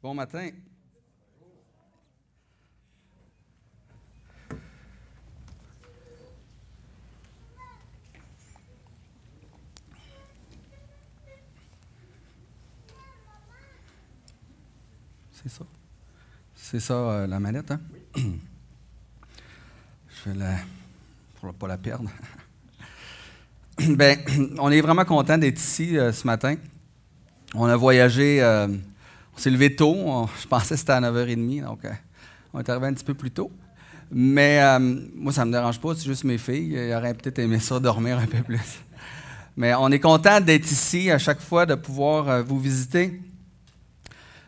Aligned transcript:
Bon 0.00 0.14
matin. 0.14 0.50
C'est 15.32 15.48
ça. 15.48 15.64
C'est 16.54 16.78
ça 16.80 16.94
euh, 16.94 17.26
la 17.26 17.40
manette, 17.40 17.72
hein? 17.72 17.80
Je 18.16 18.22
vais 20.30 20.38
la. 20.38 20.58
pour 21.40 21.52
pas 21.54 21.66
la 21.66 21.76
perdre. 21.76 22.08
ben, 23.78 24.16
on 24.60 24.70
est 24.70 24.80
vraiment 24.80 25.04
content 25.04 25.38
d'être 25.38 25.58
ici 25.58 25.98
euh, 25.98 26.12
ce 26.12 26.24
matin. 26.24 26.54
On 27.54 27.64
a 27.64 27.74
voyagé, 27.74 28.40
euh, 28.42 28.68
on 29.38 29.40
s'est 29.40 29.50
levé 29.50 29.76
tôt. 29.76 30.28
je 30.42 30.46
pensais 30.48 30.74
que 30.74 30.80
c'était 30.80 30.92
à 30.92 31.00
9h30, 31.00 31.62
donc 31.64 31.80
on 32.52 32.58
est 32.58 32.68
arrivé 32.68 32.88
un 32.88 32.92
petit 32.92 33.04
peu 33.04 33.14
plus 33.14 33.30
tôt. 33.30 33.52
Mais 34.10 34.60
moi, 35.14 35.32
ça 35.32 35.44
ne 35.44 35.50
me 35.50 35.52
dérange 35.52 35.78
pas, 35.78 35.94
c'est 35.94 36.06
juste 36.06 36.24
mes 36.24 36.38
filles. 36.38 36.74
Ils 36.74 36.92
auraient 36.92 37.14
peut-être 37.14 37.38
aimé 37.38 37.58
ça 37.60 37.78
dormir 37.78 38.18
un 38.18 38.26
peu 38.26 38.42
plus. 38.42 38.80
Mais 39.56 39.74
on 39.74 39.90
est 39.90 40.00
content 40.00 40.40
d'être 40.40 40.70
ici 40.70 41.10
à 41.10 41.18
chaque 41.18 41.40
fois, 41.40 41.66
de 41.66 41.76
pouvoir 41.76 42.42
vous 42.42 42.58
visiter. 42.58 43.20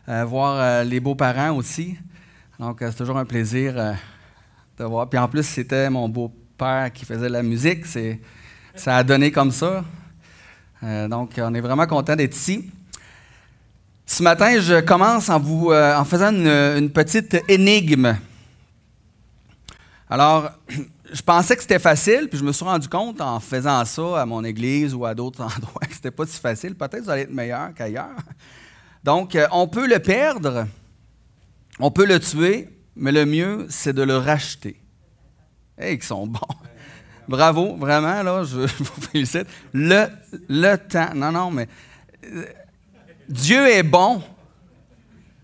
Euh, 0.09 0.25
voir 0.25 0.59
euh, 0.59 0.83
les 0.83 0.99
beaux-parents 0.99 1.55
aussi. 1.55 1.97
Donc, 2.59 2.81
euh, 2.81 2.89
c'est 2.89 2.97
toujours 2.97 3.17
un 3.17 3.25
plaisir 3.25 3.95
de 4.77 4.83
voir. 4.83 5.07
Puis 5.07 5.19
en 5.19 5.27
plus, 5.27 5.43
c'était 5.43 5.89
mon 5.89 6.09
beau-père 6.09 6.91
qui 6.91 7.05
faisait 7.05 7.29
la 7.29 7.43
musique. 7.43 7.85
ça 8.75 8.97
a 8.97 9.03
donné 9.03 9.31
comme 9.31 9.51
ça. 9.51 9.85
donc, 10.81 11.33
on 11.37 11.53
est 11.53 11.61
vraiment 11.61 11.85
content 11.85 12.15
d'être 12.15 12.35
ici. 12.35 12.71
Ce 14.11 14.21
matin, 14.21 14.59
je 14.59 14.81
commence 14.81 15.29
en, 15.29 15.39
vous, 15.39 15.71
en 15.71 16.03
faisant 16.03 16.33
une, 16.33 16.45
une, 16.45 16.89
petite 16.89 17.37
énigme. 17.47 18.17
Alors, 20.09 20.51
je 21.13 21.21
pensais 21.21 21.55
que 21.55 21.61
c'était 21.61 21.79
facile, 21.79 22.27
puis 22.27 22.37
je 22.37 22.43
me 22.43 22.51
suis 22.51 22.65
rendu 22.65 22.89
compte 22.89 23.21
en 23.21 23.39
faisant 23.39 23.85
ça 23.85 24.21
à 24.21 24.25
mon 24.25 24.43
église 24.43 24.93
ou 24.93 25.05
à 25.05 25.15
d'autres 25.15 25.41
endroits 25.57 25.87
que 25.87 25.93
c'était 25.93 26.11
pas 26.11 26.25
si 26.25 26.41
facile. 26.41 26.75
Peut-être 26.75 26.99
que 26.99 27.05
ça 27.05 27.13
allait 27.13 27.21
être 27.21 27.31
meilleur 27.31 27.73
qu'ailleurs. 27.73 28.17
Donc, 29.01 29.33
euh, 29.33 29.47
on 29.53 29.69
peut 29.69 29.87
le 29.87 29.99
perdre, 29.99 30.67
on 31.79 31.89
peut 31.89 32.05
le 32.05 32.19
tuer, 32.19 32.67
mais 32.97 33.13
le 33.13 33.25
mieux, 33.25 33.65
c'est 33.69 33.93
de 33.93 34.03
le 34.03 34.17
racheter. 34.17 34.77
Hey, 35.77 35.95
ils 35.95 36.03
sont 36.03 36.27
bons. 36.27 36.39
Bravo, 37.29 37.77
vraiment, 37.77 38.21
là, 38.23 38.43
je, 38.43 38.57
vous 38.77 39.01
félicite. 39.09 39.47
Le, 39.71 40.07
le 40.49 40.75
temps. 40.75 41.13
Non, 41.15 41.31
non, 41.31 41.49
mais 41.49 41.69
euh, 42.25 42.43
Dieu 43.31 43.65
est 43.69 43.83
bon. 43.83 44.21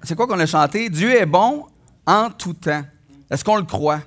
C'est 0.03 0.13
quoi 0.15 0.27
qu'on 0.27 0.39
a 0.39 0.45
chanté? 0.45 0.89
Dieu 0.89 1.09
est 1.15 1.25
bon 1.25 1.65
en 2.05 2.29
tout 2.29 2.53
temps. 2.53 2.83
Est-ce 3.29 3.45
qu'on 3.45 3.55
le 3.55 3.63
croit? 3.63 4.01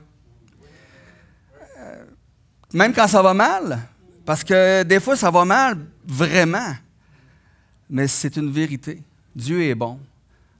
Euh, 1.79 2.05
même 2.75 2.93
quand 2.93 3.09
ça 3.09 3.23
va 3.23 3.33
mal, 3.33 3.79
parce 4.27 4.45
que 4.45 4.83
des 4.83 5.01
fois, 5.01 5.17
ça 5.17 5.31
va 5.31 5.47
mal 5.47 5.79
vraiment, 6.07 6.75
mais 7.89 8.07
c'est 8.07 8.37
une 8.37 8.51
vérité. 8.51 9.03
Dieu 9.35 9.63
est 9.63 9.75
bon 9.75 9.99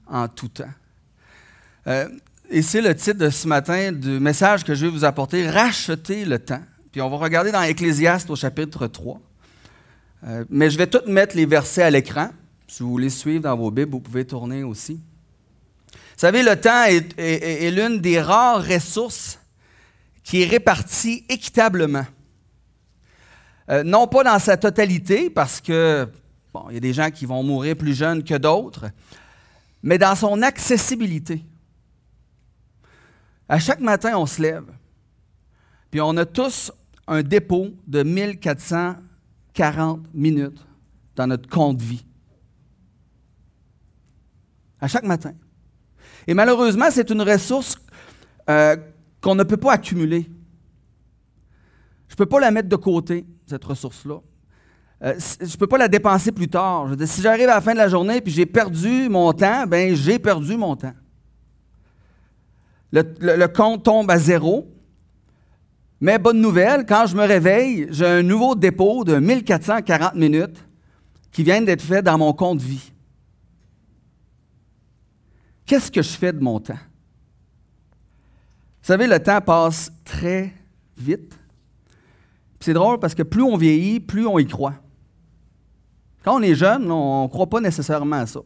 en 0.07 0.27
tout 0.27 0.47
temps. 0.47 0.73
Euh, 1.85 2.09
et 2.49 2.63
c'est 2.63 2.81
le 2.81 2.95
titre 2.95 3.19
de 3.19 3.29
ce 3.29 3.47
matin 3.47 3.91
du 3.91 4.19
message 4.19 4.63
que 4.63 4.73
je 4.73 4.87
vais 4.87 4.91
vous 4.91 5.05
apporter, 5.05 5.47
Racheter 5.47 6.25
le 6.25 6.39
temps. 6.39 6.63
Puis 6.91 7.01
on 7.01 7.09
va 7.09 7.17
regarder 7.17 7.51
dans 7.51 7.61
Ecclésiaste 7.61 8.31
au 8.31 8.35
chapitre 8.35 8.87
3. 8.87 9.21
Euh, 10.23 10.43
mais 10.49 10.71
je 10.71 10.77
vais 10.77 10.87
tout 10.87 11.01
mettre 11.07 11.35
les 11.35 11.45
versets 11.45 11.83
à 11.83 11.89
l'écran. 11.91 12.29
Si 12.71 12.81
vous 12.83 12.91
voulez 12.91 13.09
suivre 13.09 13.43
dans 13.43 13.57
vos 13.57 13.69
Bibles, 13.69 13.91
vous 13.91 13.99
pouvez 13.99 14.23
tourner 14.23 14.63
aussi. 14.63 14.93
Vous 14.93 15.01
savez, 16.15 16.41
le 16.41 16.55
temps 16.55 16.85
est, 16.85 17.69
l'une 17.69 17.99
des 17.99 18.21
rares 18.21 18.65
ressources 18.65 19.37
qui 20.23 20.43
est 20.43 20.45
répartie 20.45 21.25
équitablement. 21.27 22.05
Euh, 23.69 23.83
non 23.83 24.07
pas 24.07 24.23
dans 24.23 24.39
sa 24.39 24.55
totalité, 24.55 25.29
parce 25.29 25.59
que 25.59 26.07
Bon, 26.53 26.67
il 26.69 26.75
y 26.75 26.77
a 26.77 26.79
des 26.79 26.93
gens 26.93 27.11
qui 27.11 27.25
vont 27.25 27.43
mourir 27.43 27.75
plus 27.75 27.93
jeunes 27.93 28.23
que 28.23 28.37
d'autres, 28.37 28.85
mais 29.83 29.97
dans 29.97 30.15
son 30.15 30.41
accessibilité. 30.41 31.43
À 33.49 33.59
chaque 33.59 33.81
matin, 33.81 34.17
on 34.17 34.25
se 34.25 34.41
lève, 34.41 34.63
puis 35.89 35.99
on 35.99 36.15
a 36.15 36.25
tous 36.25 36.71
un 37.05 37.21
dépôt 37.21 37.67
de 37.85 38.03
1440 38.03 40.13
minutes 40.13 40.65
dans 41.17 41.27
notre 41.27 41.49
compte 41.49 41.81
vie. 41.81 42.05
À 44.81 44.87
chaque 44.87 45.03
matin. 45.03 45.33
Et 46.27 46.33
malheureusement, 46.33 46.87
c'est 46.89 47.09
une 47.09 47.21
ressource 47.21 47.77
euh, 48.49 48.75
qu'on 49.21 49.35
ne 49.35 49.43
peut 49.43 49.57
pas 49.57 49.73
accumuler. 49.73 50.29
Je 52.07 52.13
ne 52.13 52.17
peux 52.17 52.25
pas 52.25 52.39
la 52.39 52.51
mettre 52.51 52.67
de 52.67 52.75
côté, 52.75 53.25
cette 53.47 53.63
ressource-là. 53.63 54.19
Euh, 55.03 55.15
je 55.39 55.45
ne 55.45 55.57
peux 55.57 55.67
pas 55.67 55.77
la 55.77 55.87
dépenser 55.87 56.31
plus 56.31 56.47
tard. 56.47 56.89
si 57.05 57.21
j'arrive 57.21 57.49
à 57.49 57.55
la 57.55 57.61
fin 57.61 57.73
de 57.73 57.77
la 57.77 57.87
journée 57.87 58.17
et 58.17 58.29
j'ai 58.29 58.45
perdu 58.45 59.07
mon 59.09 59.31
temps, 59.33 59.65
ben 59.65 59.95
j'ai 59.95 60.19
perdu 60.19 60.57
mon 60.57 60.75
temps. 60.75 60.93
Le, 62.91 63.47
compte 63.47 63.83
tombe 63.83 64.11
à 64.11 64.19
zéro. 64.19 64.69
Mais 66.01 66.17
bonne 66.17 66.41
nouvelle, 66.41 66.85
quand 66.85 67.05
je 67.05 67.15
me 67.15 67.23
réveille, 67.23 67.87
j'ai 67.91 68.05
un 68.05 68.23
nouveau 68.23 68.55
dépôt 68.55 69.03
de 69.03 69.17
1440 69.17 70.15
minutes 70.15 70.65
qui 71.31 71.43
vient 71.43 71.61
d'être 71.61 71.81
fait 71.81 72.01
dans 72.01 72.17
mon 72.17 72.33
compte 72.33 72.61
vie. 72.61 72.90
Qu'est-ce 75.71 75.89
que 75.89 76.01
je 76.01 76.09
fais 76.09 76.33
de 76.33 76.43
mon 76.43 76.59
temps? 76.59 76.73
Vous 76.73 78.87
savez, 78.87 79.07
le 79.07 79.23
temps 79.23 79.39
passe 79.39 79.89
très 80.03 80.53
vite. 80.97 81.39
C'est 82.59 82.73
drôle 82.73 82.99
parce 82.99 83.15
que 83.15 83.23
plus 83.23 83.41
on 83.41 83.55
vieillit, 83.55 84.01
plus 84.01 84.27
on 84.27 84.37
y 84.37 84.45
croit. 84.45 84.73
Quand 86.25 86.37
on 86.37 86.41
est 86.41 86.55
jeune, 86.55 86.91
on 86.91 87.23
ne 87.23 87.29
croit 87.29 87.47
pas 87.47 87.61
nécessairement 87.61 88.17
à 88.17 88.25
ça. 88.25 88.41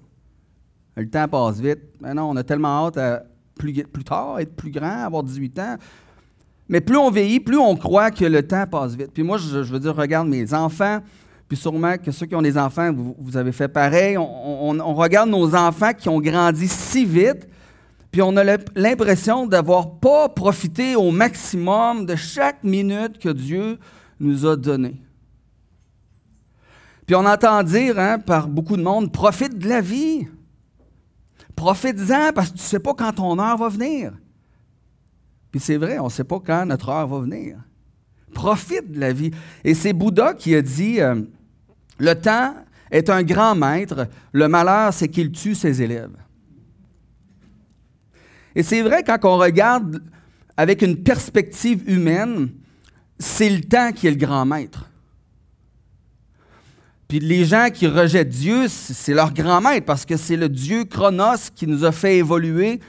Le 0.95 1.09
temps 1.09 1.27
passe 1.27 1.59
vite. 1.59 1.99
Maintenant, 1.99 2.29
on 2.29 2.35
a 2.35 2.43
tellement 2.43 2.85
hâte 2.85 2.97
à 2.97 3.23
plus, 3.57 3.73
plus 3.73 4.03
tard, 4.03 4.39
être 4.39 4.55
plus 4.55 4.69
grand, 4.69 5.05
avoir 5.05 5.23
18 5.23 5.57
ans. 5.57 5.77
Mais 6.69 6.79
plus 6.79 6.97
on 6.97 7.09
vieillit, 7.09 7.39
plus 7.39 7.57
on 7.57 7.75
croit 7.75 8.11
que 8.11 8.25
le 8.25 8.45
temps 8.45 8.67
passe 8.67 8.93
vite. 8.93 9.09
Puis 9.11 9.23
moi, 9.23 9.39
je, 9.39 9.61
veux 9.61 9.79
dire, 9.79 9.95
regarde 9.95 10.27
mes 10.27 10.53
enfants, 10.53 10.99
puis 11.47 11.57
sûrement 11.57 11.97
que 11.97 12.11
ceux 12.11 12.25
qui 12.25 12.35
ont 12.35 12.41
des 12.41 12.57
enfants, 12.57 12.91
vous, 12.93 13.37
avez 13.37 13.51
fait 13.51 13.67
pareil. 13.67 14.17
On, 14.17 14.95
regarde 14.95 15.29
nos 15.29 15.55
enfants 15.55 15.93
qui 15.93 16.09
ont 16.09 16.19
grandi 16.19 16.67
si 16.67 17.05
vite, 17.05 17.47
puis 18.11 18.21
on 18.21 18.35
a 18.37 18.43
l'impression 18.75 19.45
d'avoir 19.45 19.99
pas 19.99 20.29
profité 20.29 20.95
au 20.95 21.11
maximum 21.11 22.05
de 22.05 22.15
chaque 22.15 22.63
minute 22.63 23.19
que 23.19 23.29
Dieu 23.29 23.77
nous 24.19 24.45
a 24.45 24.55
donnée. 24.55 25.01
Puis 27.05 27.15
on 27.15 27.25
entend 27.25 27.61
dire 27.61 27.99
hein, 27.99 28.17
par 28.17 28.47
beaucoup 28.47 28.77
de 28.77 28.81
monde, 28.81 29.11
profite 29.11 29.59
de 29.59 29.69
la 29.69 29.81
vie. 29.81 30.27
Profite-en 31.55 32.33
parce 32.33 32.49
que 32.49 32.55
tu 32.55 32.63
ne 32.63 32.67
sais 32.67 32.79
pas 32.79 32.93
quand 32.95 33.13
ton 33.13 33.37
heure 33.37 33.57
va 33.57 33.69
venir. 33.69 34.13
Puis 35.51 35.59
c'est 35.59 35.77
vrai, 35.77 35.99
on 35.99 36.05
ne 36.05 36.09
sait 36.09 36.23
pas 36.23 36.39
quand 36.39 36.65
notre 36.65 36.89
heure 36.89 37.07
va 37.07 37.19
venir. 37.19 37.57
Profite 38.33 38.91
de 38.91 38.99
la 38.99 39.13
vie. 39.13 39.31
Et 39.63 39.73
c'est 39.73 39.93
Bouddha 39.93 40.33
qui 40.33 40.55
a 40.55 40.61
dit, 40.61 40.99
euh, 40.99 41.21
le 41.99 42.13
temps 42.13 42.55
est 42.91 43.09
un 43.09 43.23
grand 43.23 43.55
maître, 43.55 44.07
le 44.31 44.47
malheur 44.47 44.93
c'est 44.93 45.07
qu'il 45.07 45.31
tue 45.31 45.55
ses 45.55 45.81
élèves. 45.81 46.15
Et 48.55 48.63
c'est 48.63 48.81
vrai, 48.81 49.03
quand 49.03 49.19
on 49.23 49.37
regarde 49.37 50.01
avec 50.55 50.81
une 50.81 51.03
perspective 51.03 51.83
humaine, 51.89 52.49
c'est 53.19 53.49
le 53.49 53.61
temps 53.61 53.91
qui 53.91 54.07
est 54.07 54.11
le 54.11 54.17
grand 54.17 54.45
maître. 54.45 54.89
Puis 57.07 57.19
les 57.19 57.45
gens 57.45 57.69
qui 57.71 57.87
rejettent 57.87 58.29
Dieu, 58.29 58.67
c'est 58.67 59.13
leur 59.13 59.33
grand 59.33 59.61
maître 59.61 59.85
parce 59.85 60.05
que 60.05 60.17
c'est 60.17 60.37
le 60.37 60.49
Dieu 60.49 60.85
Chronos 60.85 61.51
qui 61.53 61.67
nous 61.67 61.83
a 61.85 61.91
fait 61.91 62.17
évoluer. 62.17 62.79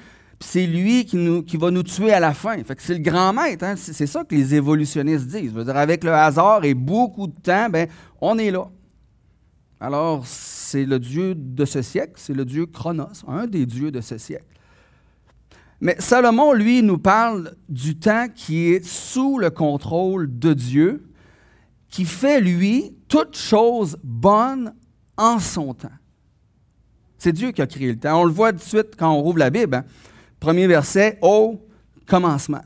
C'est 0.40 0.66
lui 0.66 1.06
qui, 1.06 1.56
va 1.56 1.70
nous 1.70 1.82
tuer 1.82 2.12
à 2.12 2.20
la 2.20 2.34
fin. 2.34 2.56
C'est 2.78 2.94
le 2.94 3.00
grand 3.00 3.32
maître. 3.32 3.64
Hein. 3.64 3.74
C'est 3.76 4.06
ça 4.06 4.24
que 4.24 4.34
les 4.34 4.54
évolutionnistes 4.54 5.26
disent. 5.26 5.56
Avec 5.68 6.04
le 6.04 6.12
hasard 6.12 6.64
et 6.64 6.74
beaucoup 6.74 7.26
de 7.26 7.40
temps, 7.40 7.70
ben, 7.70 7.88
on 8.20 8.36
est 8.38 8.50
là. 8.50 8.68
Alors, 9.80 10.26
c'est 10.26 10.84
le 10.84 10.98
Dieu 10.98 11.34
de 11.34 11.64
ce 11.64 11.82
siècle, 11.82 12.14
c'est 12.16 12.32
le 12.32 12.44
Dieu 12.44 12.66
Chronos, 12.66 13.24
un 13.28 13.46
des 13.46 13.66
dieux 13.66 13.90
de 13.90 14.00
ce 14.00 14.16
siècle. 14.16 14.46
Mais 15.80 15.96
Salomon, 15.98 16.54
lui, 16.54 16.82
nous 16.82 16.96
parle 16.96 17.54
du 17.68 17.98
temps 17.98 18.26
qui 18.34 18.68
est 18.68 18.84
sous 18.84 19.38
le 19.38 19.50
contrôle 19.50 20.38
de 20.38 20.54
Dieu, 20.54 21.10
qui 21.90 22.06
fait, 22.06 22.40
lui, 22.40 22.96
toute 23.08 23.36
chose 23.36 23.98
bonne 24.02 24.74
en 25.18 25.38
son 25.38 25.74
temps. 25.74 25.88
C'est 27.18 27.32
Dieu 27.32 27.52
qui 27.52 27.60
a 27.60 27.66
créé 27.66 27.88
le 27.88 27.98
temps. 27.98 28.20
On 28.20 28.24
le 28.24 28.32
voit 28.32 28.52
tout 28.52 28.58
de 28.58 28.62
suite 28.62 28.96
quand 28.98 29.10
on 29.12 29.20
rouvre 29.20 29.38
la 29.38 29.50
Bible. 29.50 29.74
Hein. 29.76 29.84
Premier 30.40 30.66
verset, 30.66 31.18
au 31.22 31.66
commencement. 32.06 32.64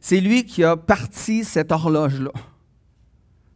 C'est 0.00 0.20
lui 0.20 0.44
qui 0.44 0.62
a 0.62 0.76
parti 0.76 1.44
cette 1.44 1.72
horloge-là. 1.72 2.32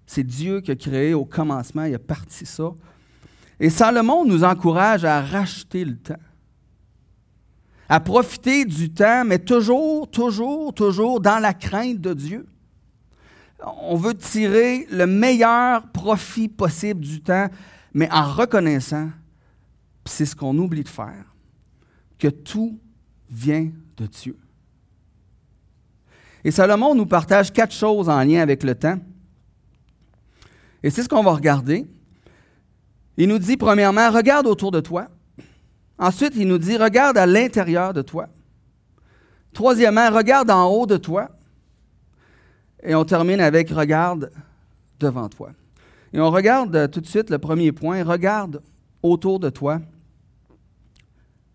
C'est 0.07 0.25
Dieu 0.25 0.61
qui 0.61 0.73
a 0.73 0.77
créé 0.77 1.15
au 1.15 1.25
commencement, 1.25 1.85
il 1.85 1.95
a 1.95 1.99
parti 1.99 2.45
ça. 2.47 2.73
Et 3.61 3.71
Salomon 3.71 4.25
nous 4.25 4.43
encourage 4.43 5.05
à 5.05 5.21
racheter 5.21 5.85
le 5.85 5.97
temps. 5.97 6.17
à 7.91 7.99
profiter 7.99 8.65
du 8.65 8.93
temps, 8.93 9.25
mais 9.25 9.41
toujours, 9.41 10.09
toujours, 10.09 10.73
toujours 10.73 11.21
dans 11.21 11.41
la 11.41 11.53
crainte 11.53 12.01
de 12.01 12.15
Dieu. 12.15 12.47
On 13.83 13.97
veut 13.97 14.15
tirer 14.15 14.87
le 14.93 15.09
meilleur 15.09 15.89
profit 15.89 16.49
possible 16.49 17.01
du 17.01 17.21
temps, 17.21 17.49
mais 17.93 18.09
en 18.13 18.33
reconnaissant, 18.33 19.11
c'est 20.07 20.25
ce 20.25 20.37
qu'on 20.37 20.57
oublie 20.57 20.85
de 20.85 20.89
faire, 20.89 21.35
que 22.17 22.29
tout 22.29 22.79
vient 23.31 23.71
de 23.97 24.07
Dieu. 24.07 24.37
Et 26.45 26.51
Salomon 26.51 26.95
nous 26.95 27.07
partage 27.07 27.53
quatre 27.53 27.75
choses 27.75 28.09
en 28.09 28.23
lien 28.23 28.41
avec 28.41 28.63
le 28.63 28.75
temps. 28.75 28.99
Et 30.83 30.91
c'est 30.91 31.03
ce 31.03 31.09
qu'on 31.09 31.23
va 31.23 31.33
regarder. 31.33 31.87
Il 33.17 33.29
nous 33.29 33.39
dit, 33.39 33.57
premièrement, 33.57 34.11
regarde 34.11 34.47
autour 34.47 34.71
de 34.71 34.81
toi. 34.81 35.09
Ensuite, 35.99 36.33
il 36.37 36.49
nous 36.49 36.59
dit, 36.59 36.79
regarde 36.79 37.19
à 37.19 37.27
l'intérieur 37.27 37.93
de 37.93 38.01
toi. 38.01 38.29
Troisièmement, 39.53 40.11
regarde 40.11 40.51
en 40.51 40.67
haut 40.67 40.87
de 40.87 40.97
toi. 40.97 41.29
Et 42.83 42.95
on 42.95 43.05
termine 43.05 43.41
avec 43.41 43.69
regarde 43.69 44.31
devant 44.99 45.29
toi. 45.29 45.51
Et 46.13 46.21
on 46.21 46.31
regarde 46.31 46.91
tout 46.91 47.01
de 47.01 47.07
suite 47.07 47.29
le 47.29 47.39
premier 47.39 47.73
point, 47.73 48.03
regarde 48.03 48.63
autour 49.03 49.39
de 49.39 49.51
toi. 49.51 49.81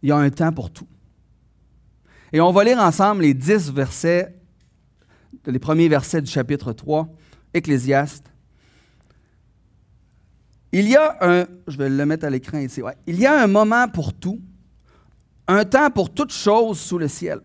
Il 0.04 0.10
y 0.10 0.12
a 0.12 0.18
un 0.18 0.30
temps 0.30 0.52
pour 0.52 0.70
tout. 0.70 0.88
Et 2.34 2.42
on 2.42 2.52
va 2.52 2.64
lire 2.64 2.80
ensemble 2.80 3.22
les 3.22 3.34
dix 3.34 3.72
versets, 3.72 4.36
les 5.46 5.60
premiers 5.60 5.88
versets 5.88 6.22
du 6.22 6.32
chapitre 6.32 6.74
3, 6.74 7.08
Ecclésiaste. 7.54 8.26
Il 10.72 10.90
y 10.90 10.96
a 10.96 11.18
un, 11.22 11.46
je 11.68 11.78
vais 11.78 11.90
le 11.90 12.06
mettre 12.06 12.26
à 12.26 12.30
l'écran 12.30 12.58
ici, 12.58 12.82
il 13.08 13.20
y 13.20 13.26
a 13.26 13.42
un 13.42 13.48
moment 13.48 13.88
pour 13.88 14.14
tout, 14.14 14.42
un 15.48 15.64
temps 15.64 15.90
pour 15.90 16.14
toute 16.14 16.34
chose 16.34 16.80
sous 16.80 16.98
le 16.98 17.08
ciel. 17.08 17.40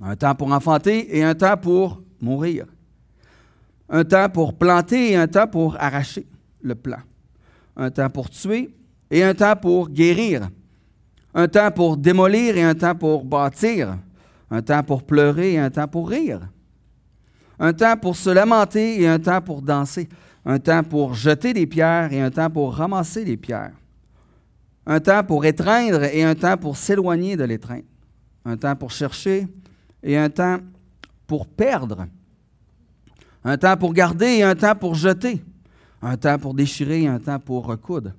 Un 0.00 0.16
temps 0.16 0.34
pour 0.34 0.50
enfanter 0.52 1.16
et 1.16 1.22
un 1.22 1.34
temps 1.34 1.56
pour 1.56 2.02
mourir. 2.20 2.66
Un 3.88 4.04
temps 4.04 4.30
pour 4.30 4.56
planter 4.56 5.12
et 5.12 5.16
un 5.16 5.26
temps 5.26 5.46
pour 5.46 5.76
arracher 5.78 6.26
le 6.62 6.74
plant. 6.74 7.02
Un 7.76 7.90
temps 7.90 8.08
pour 8.08 8.30
tuer 8.30 8.70
et 9.10 9.22
un 9.22 9.34
temps 9.34 9.56
pour 9.56 9.90
guérir. 9.90 10.48
Un 11.34 11.48
temps 11.48 11.70
pour 11.70 11.96
démolir 11.96 12.56
et 12.56 12.62
un 12.62 12.74
temps 12.74 12.94
pour 12.94 13.24
bâtir. 13.24 13.96
Un 14.50 14.62
temps 14.62 14.82
pour 14.82 15.04
pleurer 15.04 15.54
et 15.54 15.58
un 15.58 15.70
temps 15.70 15.88
pour 15.88 16.08
rire. 16.08 16.40
Un 17.58 17.72
temps 17.72 17.96
pour 17.96 18.16
se 18.16 18.30
lamenter 18.30 19.02
et 19.02 19.08
un 19.08 19.18
temps 19.18 19.40
pour 19.40 19.62
danser 19.62 20.08
un 20.44 20.58
temps 20.58 20.82
pour 20.82 21.14
jeter 21.14 21.52
des 21.52 21.66
pierres 21.66 22.12
et 22.12 22.20
un 22.20 22.30
temps 22.30 22.50
pour 22.50 22.74
ramasser 22.74 23.24
les 23.24 23.36
pierres, 23.36 23.72
un 24.86 25.00
temps 25.00 25.22
pour 25.22 25.44
étreindre 25.44 26.04
et 26.04 26.22
un 26.22 26.34
temps 26.34 26.56
pour 26.56 26.76
s'éloigner 26.76 27.36
de 27.36 27.44
l'étreinte, 27.44 27.84
un 28.44 28.56
temps 28.56 28.76
pour 28.76 28.90
chercher 28.90 29.46
et 30.02 30.16
un 30.16 30.30
temps 30.30 30.58
pour 31.26 31.46
perdre, 31.46 32.06
un 33.44 33.56
temps 33.58 33.76
pour 33.76 33.92
garder 33.92 34.38
et 34.38 34.42
un 34.42 34.54
temps 34.54 34.74
pour 34.74 34.94
jeter, 34.94 35.42
un 36.02 36.16
temps 36.16 36.38
pour 36.38 36.54
déchirer 36.54 37.02
et 37.02 37.08
un 37.08 37.18
temps 37.18 37.38
pour 37.38 37.66
recoudre, 37.66 38.12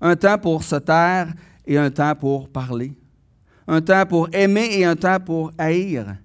un 0.00 0.16
temps 0.16 0.38
pour 0.38 0.64
se 0.64 0.76
taire 0.76 1.28
et 1.66 1.78
un 1.78 1.90
temps 1.90 2.14
pour 2.14 2.48
parler, 2.48 2.92
un 3.66 3.80
temps 3.80 4.04
pour 4.06 4.28
aimer 4.32 4.68
et 4.72 4.84
un 4.84 4.96
temps 4.96 5.20
pour 5.20 5.52
haïr, 5.58 6.16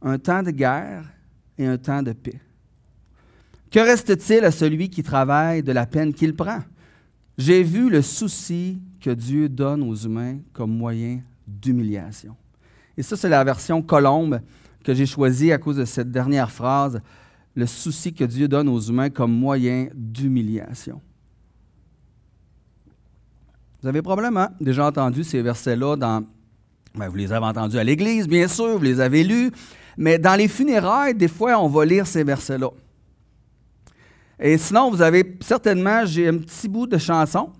un 0.00 0.18
temps 0.18 0.42
de 0.42 0.50
guerre 0.50 1.04
et 1.56 1.66
un 1.66 1.76
temps 1.76 2.02
de 2.02 2.12
paix. 2.12 2.40
Que 3.70 3.80
reste-t-il 3.80 4.44
à 4.44 4.50
celui 4.50 4.88
qui 4.88 5.02
travaille 5.02 5.62
de 5.62 5.72
la 5.72 5.86
peine 5.86 6.14
qu'il 6.14 6.34
prend? 6.34 6.60
J'ai 7.36 7.62
vu 7.62 7.90
le 7.90 8.02
souci 8.02 8.80
que 9.00 9.10
Dieu 9.10 9.48
donne 9.48 9.82
aux 9.82 9.94
humains 9.94 10.38
comme 10.52 10.76
moyen 10.76 11.20
d'humiliation. 11.46 12.34
Et 12.96 13.02
ça, 13.02 13.16
c'est 13.16 13.28
la 13.28 13.44
version 13.44 13.80
colombe 13.82 14.40
que 14.82 14.94
j'ai 14.94 15.06
choisie 15.06 15.52
à 15.52 15.58
cause 15.58 15.76
de 15.76 15.84
cette 15.84 16.10
dernière 16.10 16.50
phrase, 16.50 17.00
le 17.54 17.66
souci 17.66 18.12
que 18.12 18.24
Dieu 18.24 18.48
donne 18.48 18.68
aux 18.68 18.80
humains 18.80 19.10
comme 19.10 19.32
moyen 19.32 19.88
d'humiliation. 19.94 21.00
Vous 23.80 23.88
avez 23.88 24.02
probablement 24.02 24.48
déjà 24.60 24.86
entendu 24.86 25.22
ces 25.22 25.40
versets-là 25.40 25.96
dans... 25.96 26.24
Ben, 26.94 27.08
vous 27.08 27.16
les 27.16 27.32
avez 27.32 27.46
entendus 27.46 27.78
à 27.78 27.84
l'Église, 27.84 28.26
bien 28.26 28.48
sûr, 28.48 28.76
vous 28.76 28.82
les 28.82 29.00
avez 29.00 29.22
lus, 29.22 29.52
mais 29.96 30.18
dans 30.18 30.34
les 30.34 30.48
funérailles, 30.48 31.14
des 31.14 31.28
fois, 31.28 31.58
on 31.58 31.68
va 31.68 31.84
lire 31.84 32.06
ces 32.06 32.24
versets-là. 32.24 32.70
Et 34.40 34.58
sinon, 34.58 34.90
vous 34.90 35.02
avez 35.02 35.36
certainement, 35.40 36.04
j'ai 36.06 36.28
un 36.28 36.38
petit 36.38 36.68
bout 36.68 36.86
de 36.86 36.98
chanson, 36.98 37.50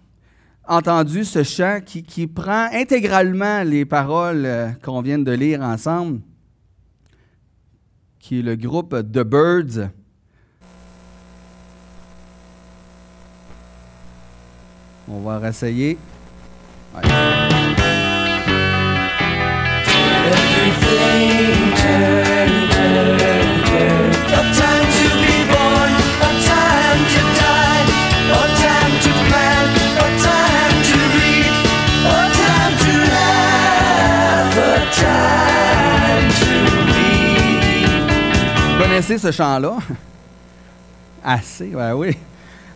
entendu 0.67 1.25
ce 1.25 1.45
chant 1.45 1.81
qui, 1.85 2.27
prend 2.27 2.69
intégralement 2.73 3.63
les 3.63 3.85
paroles 3.85 4.45
euh, 4.45 4.71
qu'on 4.83 5.01
vient 5.03 5.19
de 5.19 5.33
lire 5.33 5.63
ensemble, 5.63 6.21
qui 8.19 8.41
est 8.41 8.43
le 8.43 8.57
groupe 8.57 8.91
The 8.91 9.23
Birds. 9.23 9.89
On 15.11 15.21
va 15.21 15.39
réessayer. 15.39 15.99
connaissez 38.99 39.19
ce 39.19 39.31
chant-là? 39.31 39.77
Assez, 41.25 41.69
ben 41.69 41.95
oui. 41.95 42.17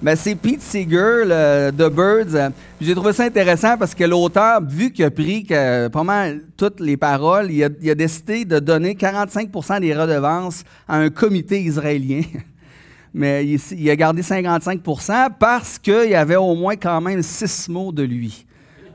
Ben, 0.03 0.17
c'est 0.17 0.35
Pete 0.35 0.61
Seeger, 0.61 1.25
le, 1.25 1.71
The 1.71 1.89
Birds. 1.89 2.53
J'ai 2.81 2.93
trouvé 2.93 3.13
ça 3.13 3.23
intéressant 3.23 3.79
parce 3.79 3.95
que 3.95 4.03
l'auteur, 4.03 4.61
vu 4.61 4.91
qu'il 4.91 5.05
a 5.05 5.13
pris 5.13 5.45
que, 5.45 5.87
pas 5.87 6.03
mal 6.03 6.43
toutes 6.57 6.81
les 6.81 6.97
paroles, 6.97 7.53
il 7.53 7.63
a, 7.63 7.95
décidé 7.95 8.45
de 8.45 8.59
donner 8.59 8.95
45% 8.95 9.79
des 9.79 9.95
redevances 9.95 10.65
à 10.89 10.97
un 10.97 11.09
comité 11.09 11.63
israélien. 11.63 12.23
Mais 13.15 13.47
il, 13.47 13.91
a 13.91 13.95
gardé 13.95 14.23
55% 14.23 15.29
parce 15.39 15.79
qu'il 15.79 16.11
y 16.11 16.17
avait 16.17 16.35
au 16.35 16.57
moins 16.57 16.75
quand 16.75 17.01
même 17.01 17.23
six 17.23 17.69
mots 17.69 17.93
de 17.93 18.03
lui. 18.03 18.45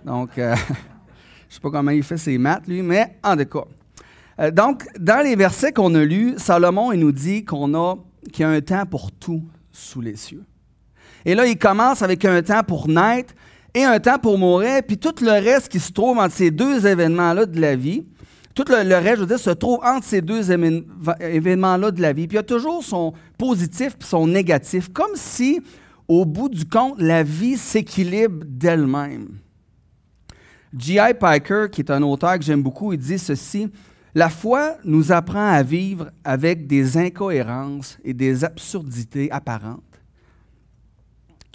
Donc, 0.04 0.38
euh, 0.38 0.56
je 0.68 0.72
ne 0.72 0.74
sais 1.48 1.60
pas 1.62 1.72
comment 1.72 1.92
il 1.92 2.04
fait 2.04 2.18
ses 2.18 2.38
maths, 2.38 2.68
lui, 2.68 2.82
mais 2.82 3.16
en 3.24 3.38
tout 3.38 3.46
cas. 3.46 3.66
Euh, 4.42 4.52
donc, 4.52 4.84
dans 5.00 5.24
les 5.24 5.38
versets 5.38 5.72
qu'on 5.72 5.96
a 5.96 6.04
lus, 6.04 6.34
Salomon 6.36 6.92
il 6.92 7.00
nous 7.00 7.14
dit 7.14 7.46
qu'on 7.46 7.74
a 7.76 7.96
qu'il 8.34 8.42
y 8.42 8.46
a 8.46 8.50
un 8.50 8.60
temps 8.60 8.86
pour 8.86 9.14
tout 9.14 9.46
sous 9.72 10.02
les 10.02 10.18
cieux. 10.18 10.44
Et 11.28 11.36
là, 11.36 11.46
il 11.46 11.58
commence 11.58 12.02
avec 12.02 12.24
un 12.24 12.42
temps 12.42 12.64
pour 12.64 12.88
naître 12.88 13.34
et 13.74 13.84
un 13.84 14.00
temps 14.00 14.18
pour 14.18 14.38
mourir, 14.38 14.82
puis 14.88 14.98
tout 14.98 15.14
le 15.22 15.32
reste 15.32 15.68
qui 15.68 15.80
se 15.80 15.92
trouve 15.92 16.18
entre 16.18 16.34
ces 16.34 16.52
deux 16.52 16.88
événements-là 16.88 17.46
de 17.46 17.60
la 17.60 17.76
vie, 17.76 18.06
tout 18.56 18.64
le, 18.70 18.96
reste, 18.96 19.18
je 19.18 19.22
veux 19.22 19.28
dire, 19.28 19.38
se 19.38 19.50
trouve 19.50 19.80
entre 19.84 20.06
ces 20.06 20.22
deux 20.22 20.50
événements-là 20.52 21.92
de 21.92 22.02
la 22.02 22.14
vie. 22.14 22.28
Puis 22.28 22.36
il 22.36 22.40
y 22.40 22.40
a 22.40 22.44
toujours 22.44 22.82
son 22.82 23.14
positif 23.38 23.98
et 24.00 24.06
son 24.06 24.26
négatif, 24.26 24.88
comme 24.94 25.16
si, 25.16 25.62
au 26.08 26.24
bout 26.24 26.48
du 26.48 26.66
compte, 26.66 26.96
la 26.98 27.24
vie 27.24 27.58
s'équilibre 27.58 28.46
d'elle-même. 28.48 29.28
G.I. 30.76 31.14
Piker, 31.14 31.70
qui 31.70 31.82
est 31.82 31.92
un 31.92 32.04
auteur 32.04 32.40
que 32.40 32.46
j'aime 32.46 32.64
beaucoup, 32.64 32.94
il 32.94 33.00
dit 33.00 33.20
ceci 33.20 33.70
la 34.16 34.30
foi 34.30 34.78
nous 34.86 35.12
apprend 35.12 35.50
à 35.50 35.62
vivre 35.62 36.10
avec 36.24 36.66
des 36.66 36.98
incohérences 36.98 38.00
et 38.04 38.14
des 38.14 38.44
absurdités 38.46 39.30
apparentes. 39.32 39.87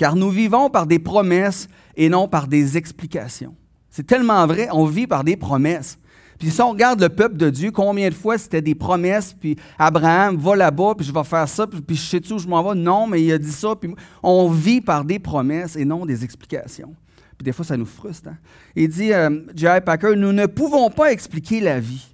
Car 0.02 0.16
nous 0.16 0.30
vivons 0.30 0.68
par 0.68 0.88
des 0.88 0.98
promesses 0.98 1.68
et 1.94 2.08
non 2.08 2.26
par 2.26 2.48
des 2.48 2.76
explications. 2.76 3.54
C'est 3.88 4.04
tellement 4.04 4.44
vrai, 4.48 4.66
on 4.72 4.84
vit 4.84 5.06
par 5.06 5.22
des 5.22 5.36
promesses. 5.36 5.96
Puis 6.40 6.50
si 6.50 6.60
on 6.60 6.70
regarde 6.70 7.00
le 7.00 7.08
peuple 7.08 7.36
de 7.36 7.48
Dieu, 7.50 7.70
combien 7.70 8.08
de 8.08 8.14
fois 8.14 8.36
c'était 8.36 8.60
des 8.60 8.74
promesses, 8.74 9.32
puis 9.32 9.54
Abraham 9.78 10.38
va 10.38 10.56
là-bas, 10.56 10.94
puis 10.96 11.06
je 11.06 11.12
vais 11.12 11.22
faire 11.22 11.48
ça, 11.48 11.68
puis 11.68 11.94
je 11.94 12.02
sais 12.02 12.32
où 12.32 12.38
je 12.40 12.48
m'en 12.48 12.64
vais? 12.64 12.74
Non, 12.74 13.06
mais 13.06 13.22
il 13.22 13.30
a 13.30 13.38
dit 13.38 13.52
ça. 13.52 13.76
Puis 13.76 13.94
on 14.24 14.48
vit 14.48 14.80
par 14.80 15.04
des 15.04 15.20
promesses 15.20 15.76
et 15.76 15.84
non 15.84 16.04
des 16.04 16.24
explications. 16.24 16.96
Puis 17.38 17.44
des 17.44 17.52
fois, 17.52 17.64
ça 17.64 17.76
nous 17.76 17.86
frustre. 17.86 18.30
Hein. 18.30 18.38
Il 18.74 18.88
dit, 18.88 19.12
euh, 19.12 19.30
J.I. 19.54 19.80
Packer, 19.86 20.16
nous 20.16 20.32
ne 20.32 20.46
pouvons 20.46 20.90
pas 20.90 21.12
expliquer 21.12 21.60
la 21.60 21.78
vie 21.78 22.08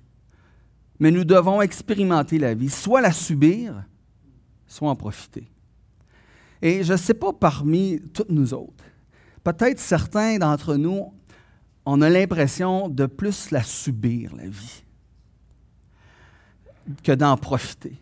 mais 1.00 1.12
nous 1.12 1.24
devons 1.24 1.62
expérimenter 1.62 2.38
la 2.38 2.54
vie, 2.54 2.68
soit 2.68 3.00
la 3.00 3.12
subir, 3.12 3.84
soit 4.66 4.90
en 4.90 4.96
profiter. 4.96 5.48
Et 6.62 6.82
je 6.82 6.92
ne 6.92 6.98
sais 6.98 7.14
pas 7.14 7.32
parmi 7.32 8.00
toutes 8.12 8.30
nous 8.30 8.52
autres, 8.54 8.84
peut-être 9.44 9.78
certains 9.78 10.38
d'entre 10.38 10.76
nous, 10.76 11.12
on 11.86 12.02
a 12.02 12.10
l'impression 12.10 12.88
de 12.88 13.06
plus 13.06 13.50
la 13.50 13.62
subir, 13.62 14.34
la 14.36 14.48
vie, 14.48 14.84
que 17.02 17.12
d'en 17.12 17.36
profiter. 17.36 17.94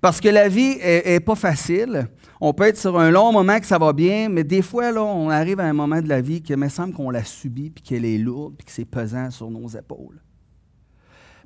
Parce 0.00 0.20
que 0.20 0.28
la 0.28 0.48
vie 0.48 0.76
n'est 0.78 1.20
pas 1.20 1.34
facile. 1.34 2.08
On 2.40 2.52
peut 2.52 2.64
être 2.64 2.76
sur 2.76 2.98
un 2.98 3.10
long 3.10 3.32
moment 3.32 3.58
que 3.58 3.66
ça 3.66 3.78
va 3.78 3.92
bien, 3.92 4.28
mais 4.28 4.44
des 4.44 4.60
fois, 4.60 4.90
là, 4.90 5.02
on 5.02 5.30
arrive 5.30 5.60
à 5.60 5.64
un 5.64 5.72
moment 5.72 6.02
de 6.02 6.08
la 6.08 6.20
vie 6.20 6.42
qui 6.42 6.54
me 6.56 6.68
semble 6.68 6.92
qu'on 6.92 7.10
l'a 7.10 7.24
subi, 7.24 7.70
puis 7.70 7.82
qu'elle 7.82 8.04
est 8.04 8.18
lourde, 8.18 8.54
puis 8.58 8.66
que 8.66 8.72
c'est 8.72 8.84
pesant 8.84 9.30
sur 9.30 9.50
nos 9.50 9.68
épaules. 9.68 10.20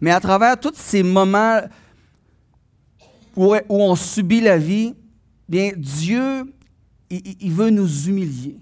Mais 0.00 0.11
à 0.11 0.21
travers 0.21 0.59
tous 0.59 0.75
ces 0.75 1.02
moments 1.02 1.61
où, 3.37 3.55
on 3.69 3.95
subit 3.95 4.40
la 4.40 4.59
vie, 4.59 4.95
bien, 5.49 5.73
Dieu, 5.76 6.52
il 7.11 7.52
veut 7.52 7.71
nous 7.71 8.09
humilier. 8.09 8.59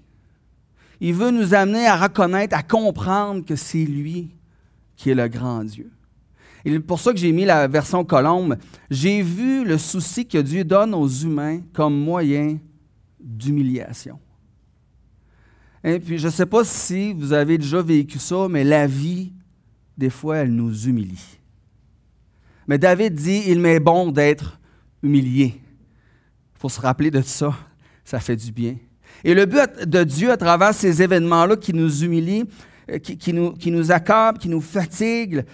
Il 1.00 1.14
veut 1.14 1.30
nous 1.30 1.54
amener 1.54 1.86
à 1.86 1.96
reconnaître, 1.96 2.56
à 2.56 2.62
comprendre 2.62 3.44
que 3.44 3.56
c'est 3.56 3.84
lui 3.84 4.30
qui 4.96 5.10
est 5.10 5.14
le 5.14 5.28
grand 5.28 5.64
Dieu. 5.64 5.90
Et 6.64 6.72
c'est 6.72 6.80
pour 6.80 6.98
ça 6.98 7.12
que 7.12 7.18
j'ai 7.18 7.32
mis 7.32 7.44
la 7.44 7.68
version 7.68 8.04
colombe. 8.04 8.56
J'ai 8.90 9.22
vu 9.22 9.64
le 9.64 9.78
souci 9.78 10.26
que 10.26 10.38
Dieu 10.38 10.64
donne 10.64 10.94
aux 10.94 11.08
humains 11.08 11.60
comme 11.72 11.96
moyen 11.96 12.58
d'humiliation. 13.20 14.18
Et 15.84 16.00
puis, 16.00 16.18
je 16.18 16.26
ne 16.26 16.32
sais 16.32 16.46
pas 16.46 16.64
si 16.64 17.12
vous 17.12 17.32
avez 17.32 17.58
déjà 17.58 17.80
vécu 17.80 18.18
ça, 18.18 18.48
mais 18.50 18.64
la 18.64 18.88
vie, 18.88 19.32
des 19.96 20.10
fois, 20.10 20.38
elle 20.38 20.52
nous 20.52 20.88
humilie. 20.88 21.38
Mais 22.66 22.78
David 22.78 23.14
dit, 23.14 23.44
il 23.46 23.60
m'est 23.60 23.78
bon 23.78 24.10
d'être 24.10 24.58
humilié. 25.04 25.60
Il 26.56 26.60
faut 26.60 26.68
se 26.68 26.80
rappeler 26.80 27.10
de 27.10 27.20
ça. 27.20 27.54
Ça 28.04 28.18
fait 28.18 28.36
du 28.36 28.50
bien. 28.50 28.76
Et 29.24 29.34
le 29.34 29.46
but 29.46 29.84
de 29.84 30.04
Dieu 30.04 30.30
à 30.30 30.36
travers 30.36 30.72
ces 30.72 31.02
événements-là 31.02 31.56
qui 31.56 31.74
nous 31.74 32.04
humilient, 32.04 32.44
euh, 32.90 32.98
qui, 32.98 33.32
nous, 33.32 33.52
qui 33.52 33.92
accablent, 33.92 34.38
qui 34.38 34.48
nous 34.48 34.60
fatiguent, 34.60 35.44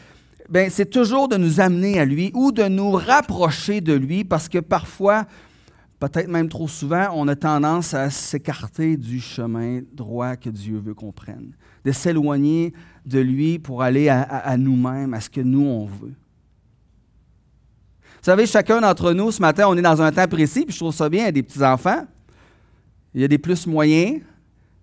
ben, 0.49 0.69
c'est 0.71 0.91
toujours 0.91 1.29
de 1.29 1.37
nous 1.37 1.61
amener 1.61 1.99
à 1.99 2.05
lui 2.05 2.31
ou 2.35 2.53
de 2.53 2.65
nous 2.65 2.93
rapprocher 2.93 3.81
de 3.81 3.95
lui 3.95 4.23
parce 4.25 4.49
que 4.49 4.59
parfois, 4.59 5.25
peut-être 5.99 6.29
même 6.29 6.49
trop 6.49 6.69
souvent, 6.69 7.09
on 7.15 7.27
a 7.29 7.37
tendance 7.37 7.95
à 7.95 8.11
s'écarter 8.11 8.97
du 8.97 9.21
chemin 9.21 9.81
droit 9.93 10.37
que 10.37 10.51
Dieu 10.51 10.79
veut 10.79 10.95
qu'on 10.95 11.13
prenne, 11.13 11.53
de 11.85 11.93
s'éloigner 11.93 12.75
de 13.07 13.21
lui 13.21 13.59
pour 13.59 13.83
aller 13.83 14.09
à 14.09 14.57
nous-mêmes, 14.57 15.15
à 15.15 15.21
ce 15.21 15.31
que 15.31 15.41
nous, 15.41 15.65
on 15.65 15.87
veut. 15.87 16.15
Vous 18.23 18.27
savez, 18.27 18.47
chacun 18.47 18.81
d'entre 18.81 19.13
nous, 19.15 19.33
ce 19.33 19.41
matin, 19.43 19.67
on 19.67 19.77
est 19.77 19.83
dans 19.83 20.01
un 20.01 20.13
temps 20.13 20.29
précis, 20.29 20.65
puis 20.65 20.73
je 20.73 20.79
trouve 20.79 20.95
ça 20.95 21.09
bien, 21.09 21.23
il 21.23 21.25
y 21.25 21.29
a 21.29 21.33
des 21.33 21.43
petits-enfants. 21.43 22.07
Il 23.13 23.21
y 23.21 23.25
a 23.25 23.29
des 23.29 23.37
plus 23.37 23.67
moyens, 23.67 24.23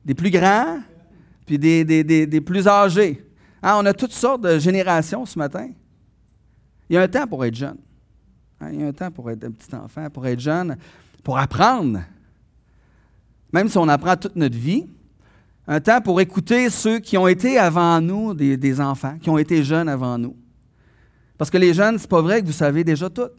des 0.03 0.13
plus 0.13 0.29
grands, 0.29 0.79
puis 1.45 1.57
des, 1.57 2.41
plus 2.45 2.67
âgés. 2.67 3.25
Hein, 3.63 3.75
on 3.77 3.85
a 3.85 3.93
toutes 3.93 4.11
sortes 4.11 4.41
de 4.41 4.59
générations 4.59 5.25
ce 5.25 5.39
matin. 5.39 5.69
Il 6.89 6.95
y 6.95 6.97
a 6.97 7.01
un 7.01 7.07
temps 7.07 7.25
pour 7.27 7.45
être 7.45 7.55
jeune. 7.55 7.77
Hein, 8.59 8.71
il 8.73 8.81
y 8.81 8.83
a 8.83 8.87
un 8.87 8.91
temps 8.91 9.09
pour 9.09 9.31
être 9.31 9.45
un 9.45 9.51
petit 9.51 9.73
enfant, 9.73 10.09
pour 10.09 10.27
être 10.27 10.41
jeune, 10.41 10.75
pour 11.23 11.37
apprendre. 11.37 12.01
Même 13.53 13.69
si 13.69 13.77
on 13.77 13.87
apprend 13.87 14.17
toute 14.17 14.35
notre 14.35 14.57
vie, 14.57 14.85
un 15.65 15.79
temps 15.79 16.01
pour 16.01 16.19
écouter 16.19 16.69
ceux 16.69 16.99
qui 16.99 17.17
ont 17.17 17.27
été 17.29 17.57
avant 17.57 18.01
nous, 18.01 18.33
des, 18.33 18.57
des 18.57 18.81
enfants, 18.81 19.17
qui 19.17 19.29
ont 19.29 19.37
été 19.37 19.63
jeunes 19.63 19.87
avant 19.87 20.17
nous. 20.17 20.35
Parce 21.39 21.49
que 21.49 21.57
les 21.57 21.73
jeunes, 21.73 21.97
c'est 21.97 22.09
pas 22.09 22.21
vrai 22.21 22.41
que 22.41 22.47
vous 22.47 22.51
savez 22.51 22.83
déjà 22.83 23.09
tout. 23.09 23.29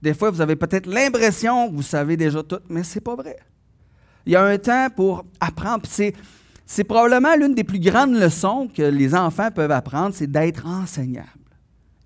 Des 0.00 0.14
fois, 0.14 0.30
vous 0.30 0.40
avez 0.40 0.54
peut-être 0.54 0.86
l'impression 0.86 1.68
que 1.68 1.74
vous 1.74 1.82
savez 1.82 2.16
déjà 2.16 2.44
tout, 2.44 2.60
mais 2.68 2.84
ce 2.84 2.94
n'est 2.94 3.00
pas 3.00 3.16
vrai. 3.16 3.40
Il 4.24 4.34
y 4.34 4.36
a 4.36 4.44
un 4.44 4.56
temps 4.56 4.86
pour 4.94 5.24
apprendre. 5.40 5.82
C'est, 5.88 6.84
probablement 6.84 7.34
l'une 7.34 7.56
des 7.56 7.64
plus 7.64 7.80
grandes 7.80 8.14
leçons 8.14 8.68
que 8.72 8.82
les 8.82 9.16
enfants 9.16 9.50
peuvent 9.50 9.72
apprendre, 9.72 10.14
c'est 10.14 10.28
d'être 10.28 10.64
enseignable. 10.64 11.28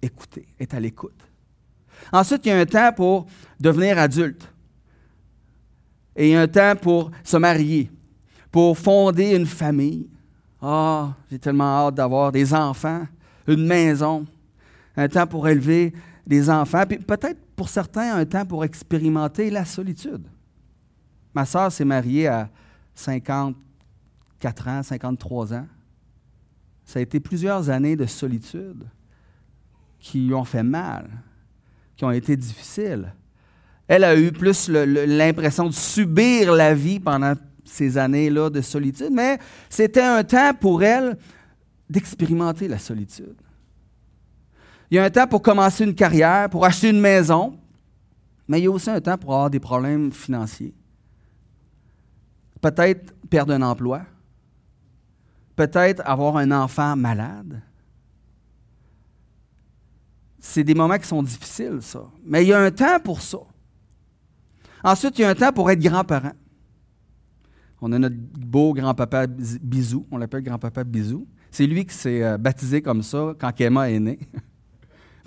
Écouter, 0.01 0.49
être 0.59 0.73
à 0.73 0.81
l'écoute. 0.81 1.21
Ensuite, 2.11 2.47
il 2.47 2.49
y 2.49 2.53
a 2.53 2.59
un 2.59 2.65
temps 2.65 2.93
pour 2.97 3.27
devenir 3.61 3.99
adulte. 3.99 4.51
Et 6.17 6.29
il 6.29 6.33
y 6.33 6.37
a 6.37 6.41
un 6.41 6.49
temps 6.49 6.75
pour 6.75 7.11
se 7.23 7.37
marier, 7.37 7.91
pour 8.51 8.79
fonder 8.79 9.37
une 9.37 9.45
famille. 9.45 10.09
Ah, 10.63 11.13
j'ai 11.31 11.39
tellement 11.39 11.89
hâte 11.89 11.97
d'avoir 11.97 12.33
des 12.33 12.55
enfants, 12.55 13.07
une 13.47 13.67
maison, 13.67 14.25
un 14.99 15.09
temps 15.09 15.29
pour 15.29 15.47
élever 15.49 15.93
des 16.27 16.51
enfants, 16.51 16.83
puis 16.87 16.99
peut-être 16.99 17.39
pour 17.55 17.69
certains 17.69 18.17
un 18.17 18.27
temps 18.27 18.45
pour 18.45 18.65
expérimenter 18.65 19.49
la 19.49 19.65
solitude. 19.65 20.27
Ma 21.33 21.47
sœur 21.47 21.71
s'est 21.71 21.85
mariée 21.85 22.27
à 22.27 22.51
54 22.95 24.69
ans, 24.69 24.83
53 24.83 25.55
ans. 25.55 25.67
Ça 26.85 26.99
a 26.99 27.03
été 27.03 27.21
plusieurs 27.21 27.71
années 27.71 27.95
de 27.95 28.07
solitude 28.07 28.85
qui 30.01 30.27
lui 30.27 30.35
ont 30.35 30.45
fait 30.45 30.65
mal, 30.65 31.09
qui 31.97 32.05
ont 32.05 32.11
été 32.11 32.37
difficiles. 32.37 33.13
Elle 33.87 34.03
a 34.03 34.19
eu 34.19 34.33
plus 34.33 34.69
l'impression 34.69 35.67
de 35.67 35.75
subir 35.75 36.53
la 36.53 36.75
vie 36.75 36.99
pendant 36.99 37.35
ces 37.65 37.97
années-là 37.99 38.51
de 38.51 38.63
solitude, 38.63 39.13
mais 39.13 39.39
c'était 39.71 40.03
un 40.03 40.25
temps 40.25 40.55
pour 40.55 40.83
elle 40.83 41.17
d'expérimenter 41.89 42.67
la 42.67 42.79
solitude. 42.79 43.37
Il 44.91 44.97
y 44.97 44.99
a 44.99 45.05
un 45.05 45.11
temps 45.11 45.27
pour 45.27 45.43
commencer 45.43 45.85
une 45.85 45.95
carrière, 45.95 46.49
pour 46.49 46.65
acheter 46.65 46.91
une 46.91 47.01
maison, 47.01 47.59
mais 48.47 48.61
il 48.61 48.65
y 48.65 48.67
a 48.67 48.71
aussi 48.71 48.89
un 48.89 49.01
temps 49.01 49.19
pour 49.19 49.35
avoir 49.35 49.51
des 49.51 49.61
problèmes 49.61 50.11
financiers. 50.11 50.75
Peut-être 52.61 53.15
perdre 53.29 53.53
un 53.53 53.63
emploi, 53.63 54.03
peut-être 55.55 56.03
avoir 56.05 56.39
un 56.39 56.51
enfant 56.51 56.97
malade. 56.97 57.61
C'est 60.41 60.65
des 60.65 60.75
moments 60.75 60.99
qui 60.99 61.07
sont 61.07 61.23
difficiles, 61.23 61.79
ça. 61.83 62.05
Mais 62.25 62.45
il 62.45 62.49
y 62.49 62.53
a 62.53 62.61
un 62.61 62.71
temps 62.71 62.99
pour 63.05 63.21
ça. 63.21 63.39
Ensuite, 64.83 65.19
il 65.19 65.23
y 65.23 65.25
a 65.25 65.31
un 65.31 65.35
temps 65.35 65.53
pour 65.53 65.71
être 65.71 65.81
grand-parent. 65.81 66.33
On 67.81 67.93
a 67.93 67.99
notre 67.99 68.17
beau 68.17 68.73
grand-papa 68.73 69.27
Bisou, 69.27 70.07
on 70.11 70.17
l'appelle 70.17 70.43
grand-papa 70.43 70.85
Bisou. 70.85 71.27
C'est 71.51 71.67
lui 71.67 71.85
qui 71.85 71.95
s'est 71.95 72.23
euh, 72.23 72.39
baptisé 72.39 72.83
comme 72.83 73.03
ça 73.03 73.35
quand 73.39 73.61
Emma 73.61 73.91
est 73.91 74.01
née. 74.01 74.19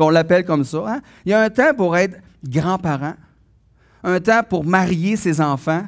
on 0.01 0.09
l'appelle 0.09 0.45
comme 0.45 0.63
ça. 0.63 0.83
Hein? 0.87 1.01
Il 1.25 1.31
y 1.31 1.33
a 1.33 1.41
un 1.41 1.49
temps 1.49 1.73
pour 1.75 1.95
être 1.97 2.17
grand-parent, 2.43 3.15
un 4.03 4.19
temps 4.19 4.43
pour 4.47 4.65
marier 4.65 5.15
ses 5.15 5.39
enfants, 5.41 5.85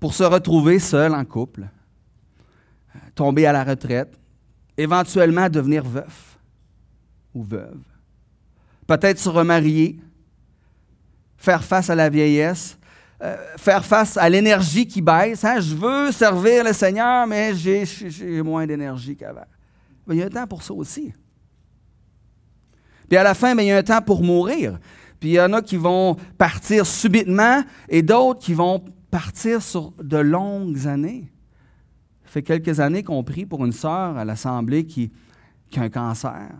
pour 0.00 0.14
se 0.14 0.24
retrouver 0.24 0.78
seul 0.78 1.14
en 1.14 1.24
couple, 1.24 1.66
tomber 3.14 3.46
à 3.46 3.52
la 3.52 3.64
retraite, 3.64 4.18
éventuellement 4.76 5.48
devenir 5.48 5.84
veuf 5.84 6.38
ou 7.34 7.42
veuve, 7.42 7.80
peut-être 8.86 9.18
se 9.18 9.28
remarier, 9.28 9.98
faire 11.36 11.64
face 11.64 11.90
à 11.90 11.94
la 11.94 12.08
vieillesse, 12.08 12.78
euh, 13.22 13.36
faire 13.56 13.84
face 13.84 14.16
à 14.18 14.28
l'énergie 14.28 14.86
qui 14.86 15.00
baisse. 15.00 15.42
Hein? 15.44 15.60
Je 15.60 15.74
veux 15.74 16.12
servir 16.12 16.64
le 16.64 16.72
Seigneur, 16.72 17.26
mais 17.26 17.54
j'ai 17.54 18.42
moins 18.42 18.66
d'énergie 18.66 19.16
qu'avant. 19.16 19.46
Il 20.10 20.16
y 20.16 20.22
a 20.22 20.26
un 20.26 20.30
temps 20.30 20.46
pour 20.46 20.62
ça 20.62 20.74
aussi. 20.74 21.12
Puis 23.08 23.16
à 23.16 23.22
la 23.22 23.34
fin, 23.34 23.54
ben, 23.54 23.62
il 23.62 23.68
y 23.68 23.70
a 23.70 23.78
un 23.78 23.82
temps 23.82 24.02
pour 24.02 24.22
mourir. 24.22 24.78
Puis 25.20 25.30
il 25.30 25.32
y 25.32 25.40
en 25.40 25.52
a 25.52 25.62
qui 25.62 25.76
vont 25.76 26.16
partir 26.38 26.86
subitement 26.86 27.62
et 27.88 28.02
d'autres 28.02 28.40
qui 28.40 28.54
vont 28.54 28.84
partir 29.10 29.62
sur 29.62 29.92
de 30.02 30.18
longues 30.18 30.86
années. 30.86 31.30
Ça 32.24 32.30
fait 32.32 32.42
quelques 32.42 32.80
années 32.80 33.02
qu'on 33.02 33.24
prie 33.24 33.46
pour 33.46 33.64
une 33.64 33.72
sœur 33.72 34.16
à 34.16 34.24
l'Assemblée 34.24 34.84
qui, 34.84 35.10
a 35.76 35.82
un 35.82 35.88
cancer. 35.88 36.50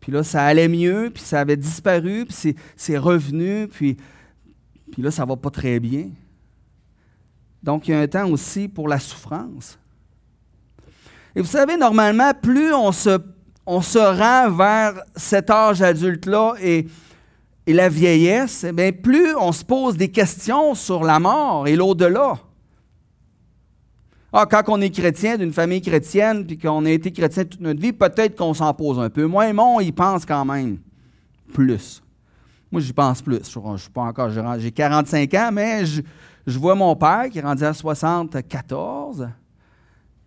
Puis 0.00 0.10
là, 0.12 0.24
ça 0.24 0.44
allait 0.44 0.68
mieux, 0.68 1.10
puis 1.14 1.22
ça 1.22 1.40
avait 1.40 1.56
disparu, 1.56 2.26
puis 2.26 2.56
c'est 2.76 2.98
revenu, 2.98 3.68
puis, 3.68 3.96
puis 4.90 5.02
là, 5.02 5.10
ça 5.10 5.24
va 5.24 5.36
pas 5.36 5.50
très 5.50 5.78
bien. 5.78 6.10
Donc, 7.62 7.86
il 7.86 7.92
y 7.92 7.94
a 7.94 8.00
un 8.00 8.08
temps 8.08 8.28
aussi 8.28 8.66
pour 8.66 8.88
la 8.88 8.98
souffrance. 8.98 9.78
Et 11.34 11.40
vous 11.40 11.46
savez, 11.46 11.76
normalement, 11.76 12.32
plus 12.34 12.74
on 12.74 12.92
se 12.92 13.18
on 13.66 13.80
se 13.80 13.98
rend 13.98 14.50
vers 14.50 15.02
cet 15.16 15.50
âge 15.50 15.82
adulte-là 15.82 16.54
et, 16.60 16.86
la 17.66 17.88
vieillesse, 17.88 18.64
eh 18.68 18.72
bien, 18.72 18.90
plus 18.90 19.36
on 19.36 19.52
se 19.52 19.64
pose 19.64 19.96
des 19.96 20.10
questions 20.10 20.74
sur 20.74 21.04
la 21.04 21.20
mort 21.20 21.68
et 21.68 21.76
l'au-delà. 21.76 22.34
Ah, 24.32 24.46
quand 24.46 24.64
on 24.68 24.80
est 24.80 24.90
chrétien 24.90 25.38
d'une 25.38 25.52
famille 25.52 25.80
chrétienne, 25.80 26.44
puis 26.44 26.58
qu'on 26.58 26.84
a 26.86 26.90
été 26.90 27.12
chrétien 27.12 27.44
toute 27.44 27.60
notre 27.60 27.80
vie, 27.80 27.92
peut-être 27.92 28.36
qu'on 28.36 28.52
s'en 28.52 28.74
pose 28.74 28.98
un 28.98 29.10
peu 29.10 29.26
moins, 29.26 29.52
mais 29.52 29.62
on 29.62 29.78
y 29.78 29.92
pense 29.92 30.26
quand 30.26 30.44
même 30.44 30.78
plus. 31.52 32.02
Moi, 32.72 32.80
j'y 32.80 32.92
pense 32.92 33.22
plus. 33.22 33.40
Je 33.44 33.76
suis 33.76 33.90
pas 33.90 34.02
encore, 34.02 34.30
j'ai 34.58 34.72
45 34.72 35.34
ans, 35.34 35.50
mais 35.52 35.86
je, 35.86 36.02
je, 36.46 36.58
vois 36.58 36.74
mon 36.74 36.96
père 36.96 37.28
qui 37.30 37.38
est 37.38 37.42
rendu 37.42 37.62
à 37.62 37.74
74. 37.74 39.28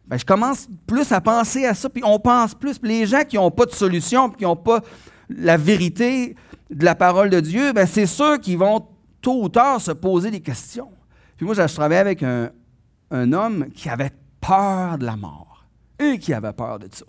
Ben, 0.08 0.18
je 0.18 0.26
commence 0.26 0.68
plus 0.86 1.12
à 1.12 1.20
penser 1.20 1.66
à 1.66 1.74
ça, 1.74 1.90
puis 1.90 2.04
on 2.06 2.20
pense 2.20 2.54
plus. 2.54 2.80
les 2.84 3.06
gens 3.06 3.24
qui 3.24 3.38
n'ont 3.38 3.52
pas 3.52 3.66
de 3.66 3.72
solution, 3.72 4.30
puis 4.30 4.40
qui 4.40 4.44
n'ont 4.44 4.56
pas 4.56 4.82
la 5.30 5.58
vérité 5.58 6.36
de 6.70 6.86
la 6.86 6.96
parole 6.96 7.30
de 7.30 7.40
Dieu, 7.40 7.74
ben 7.74 7.86
c'est 7.86 8.06
sûr 8.06 8.40
qu'ils 8.40 8.58
vont 8.58 8.88
tôt 9.22 9.44
ou 9.44 9.50
tard 9.50 9.82
se 9.82 9.92
poser 9.92 10.30
des 10.30 10.42
questions. 10.42 10.92
Puis 11.38 11.46
moi, 11.46 11.56
je 11.56 11.74
travaillais 11.74 12.00
avec 12.00 12.24
un, 12.24 12.52
homme 13.12 13.70
qui 13.74 13.90
avait 13.90 14.12
peur 14.42 14.98
de 14.98 15.06
la 15.06 15.16
mort 15.16 15.66
et 16.00 16.20
qui 16.20 16.34
avait 16.34 16.54
peur 16.54 16.80
de 16.80 16.88
ça. 16.92 17.06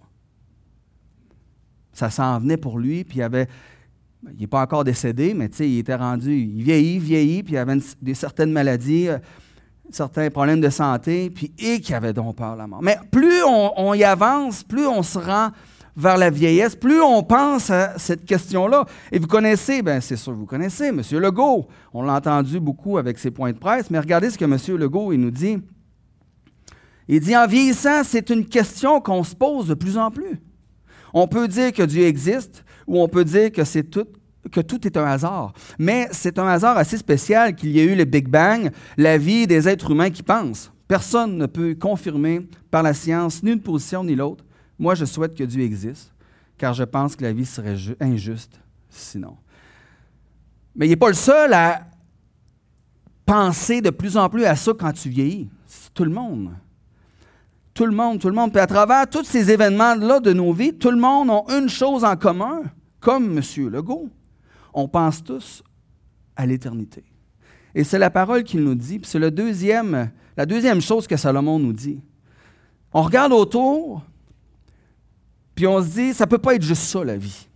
Ça 1.93 2.11
s'en 2.11 2.39
venait 2.39 2.57
pour 2.57 2.79
lui, 2.79 3.05
puis 3.05 3.19
il 3.19 3.23
avait, 3.23 3.49
il 4.33 4.41
n'est 4.41 4.47
pas 4.47 4.63
encore 4.63 4.85
décédé, 4.85 5.35
mais 5.35 5.47
il 5.47 5.79
était 5.79 5.95
rendu, 5.95 6.35
il 6.35 6.63
vieillit, 6.63 6.99
vieillit, 6.99 7.43
puis 7.43 7.55
il 7.55 7.59
avait 7.59 7.79
des, 8.01 8.15
certaines 8.15 8.53
maladies, 8.53 9.09
euh, 9.09 9.19
certains 9.91 10.31
problèmes 10.31 10.61
de 10.61 10.69
santé, 10.69 11.31
puis 11.31 11.53
et 11.59 11.81
qui 11.81 11.95
avait 11.95 12.13
donc 12.13 12.37
peur 12.37 12.55
de 12.55 12.59
la 12.59 12.67
mort. 12.67 12.83
Mais 12.83 12.99
plus 13.11 13.43
on, 13.45 13.95
y 13.95 14.05
avance, 14.05 14.63
plus 14.63 14.87
on 14.87 15.03
se 15.03 15.19
rend 15.19 15.51
vers 15.97 16.19
la 16.19 16.31
vieillesse, 16.31 16.77
plus 16.77 17.01
on 17.01 17.23
pense 17.23 17.71
à 17.71 17.99
cette 17.99 18.25
question-là. 18.25 18.85
Et 19.13 19.19
vous 19.19 19.27
connaissez, 19.27 19.83
bien 19.83 20.01
c'est 20.01 20.17
sûr, 20.17 20.35
vous 20.35 20.47
connaissez 20.47 20.87
M. 20.89 21.03
Legault. 21.13 21.67
On 21.95 22.03
l'a 22.03 22.15
entendu 22.15 22.61
beaucoup 22.61 22.99
avec 22.99 23.19
ses 23.19 23.31
points 23.31 23.53
de 23.53 23.59
presse, 23.59 23.91
mais 23.91 23.99
regardez 23.99 24.31
ce 24.31 24.39
que 24.39 24.45
M. 24.45 24.59
Legault 24.79 25.13
il 25.13 25.21
nous 25.21 25.31
dit. 25.31 25.59
Il 27.09 27.21
dit, 27.21 27.37
en 27.37 27.47
vieillissant, 27.47 28.03
c'est 28.03 28.31
une 28.31 28.47
question 28.47 29.01
qu'on 29.01 29.23
se 29.23 29.35
pose 29.35 29.69
de 29.69 29.75
plus 29.75 29.97
en 29.97 30.11
plus. 30.11 30.41
On 31.15 31.29
peut 31.29 31.47
dire 31.47 31.73
que 31.73 31.85
Dieu 31.85 32.05
existe 32.05 32.65
ou 32.87 33.01
on 33.01 33.09
peut 33.09 33.25
dire 33.25 33.53
que 33.53 33.65
c'est 33.65 33.85
tout 33.85 34.09
que 34.51 34.61
tout 34.61 34.87
est 34.87 34.97
un 34.97 35.05
hasard. 35.05 35.53
Mais 35.79 36.09
c'est 36.13 36.39
un 36.39 36.47
hasard 36.47 36.77
assez 36.77 36.97
spécial 36.97 37.55
qu'il 37.55 37.71
y 37.71 37.81
ait 37.81 37.85
eu 37.85 37.95
le 37.95 38.05
Big 38.05 38.29
Bang, 38.29 38.71
la 38.97 39.19
vie 39.19 39.47
des 39.47 39.69
êtres 39.69 39.91
humains 39.91 40.11
qui 40.11 40.23
pensent. 40.23 40.73
Personne 40.89 41.37
ne 41.37 41.47
peut 41.47 41.75
confirmer 41.75 42.47
par 42.71 42.83
la 42.83 42.95
science 42.95 43.43
ni 43.43 43.53
une 43.53 43.61
position 43.61 44.05
ni 44.05 44.15
l'autre. 44.15 44.45
Moi, 44.79 44.95
je 44.95 45.05
souhaite 45.05 45.35
que 45.35 45.45
Dieu 45.45 45.63
existe, 45.63 46.13
car 46.59 46.75
je 46.75 46.85
pense 46.85 47.17
que 47.17 47.25
la 47.25 47.33
vie 47.33 47.47
serait 47.47 47.77
injuste 48.01 48.61
sinon. 48.89 49.37
Mais 50.75 50.87
il 50.87 50.91
n'est 50.91 50.97
pas 50.97 51.09
le 51.09 51.15
seul 51.15 51.53
à 51.53 51.83
penser 53.25 53.81
de 53.81 53.91
plus 53.91 54.17
en 54.17 54.29
plus 54.29 54.45
à 54.45 54.55
ça 54.55 54.73
quand 54.79 54.93
tu 54.93 55.09
vieillis. 55.09 55.51
C'est 55.67 55.93
tout 55.93 56.05
le 56.05 56.11
monde. 56.11 56.51
Tout 57.75 57.87
le 57.87 57.93
monde, 57.93 58.21
tout 58.21 58.29
le 58.29 58.35
monde. 58.35 58.53
Puis 58.53 58.61
à 58.61 58.67
travers 58.67 59.09
tous 59.09 59.25
ces 59.25 59.51
événements-là 59.51 60.21
de 60.21 60.33
nos 60.33 60.53
vies, 60.53 60.73
tout 60.73 60.91
le 60.91 60.97
monde 60.97 61.31
a 61.31 61.59
une 61.59 61.69
chose 61.69 62.05
en 62.05 62.17
commun, 62.17 62.63
comme 63.01 63.37
M. 63.37 63.69
Legault. 63.69 64.09
On 64.79 64.87
pense 64.87 65.25
tous 65.25 65.65
à 66.37 66.45
l'éternité. 66.45 67.03
Et 67.75 67.83
c'est 67.83 67.99
la 67.99 68.11
parole 68.11 68.45
qu'il 68.45 68.63
nous 68.63 68.75
dit. 68.75 68.99
Puis 68.99 69.11
c'est 69.11 69.19
le 69.19 69.31
deuxième, 69.31 70.11
la 70.37 70.45
deuxième 70.45 70.83
chose 70.83 71.07
que 71.07 71.17
Salomon 71.17 71.59
nous 71.59 71.73
dit. 71.73 71.99
On 72.93 73.01
regarde 73.01 73.33
autour, 73.33 74.05
puis 75.55 75.67
on 75.67 75.83
se 75.83 75.89
dit, 75.89 76.15
ça 76.15 76.27
ne 76.27 76.31
peut 76.31 76.39
pas 76.39 76.55
être 76.55 76.63
juste 76.63 76.83
ça, 76.83 77.03
la 77.03 77.17
vie. 77.17 77.49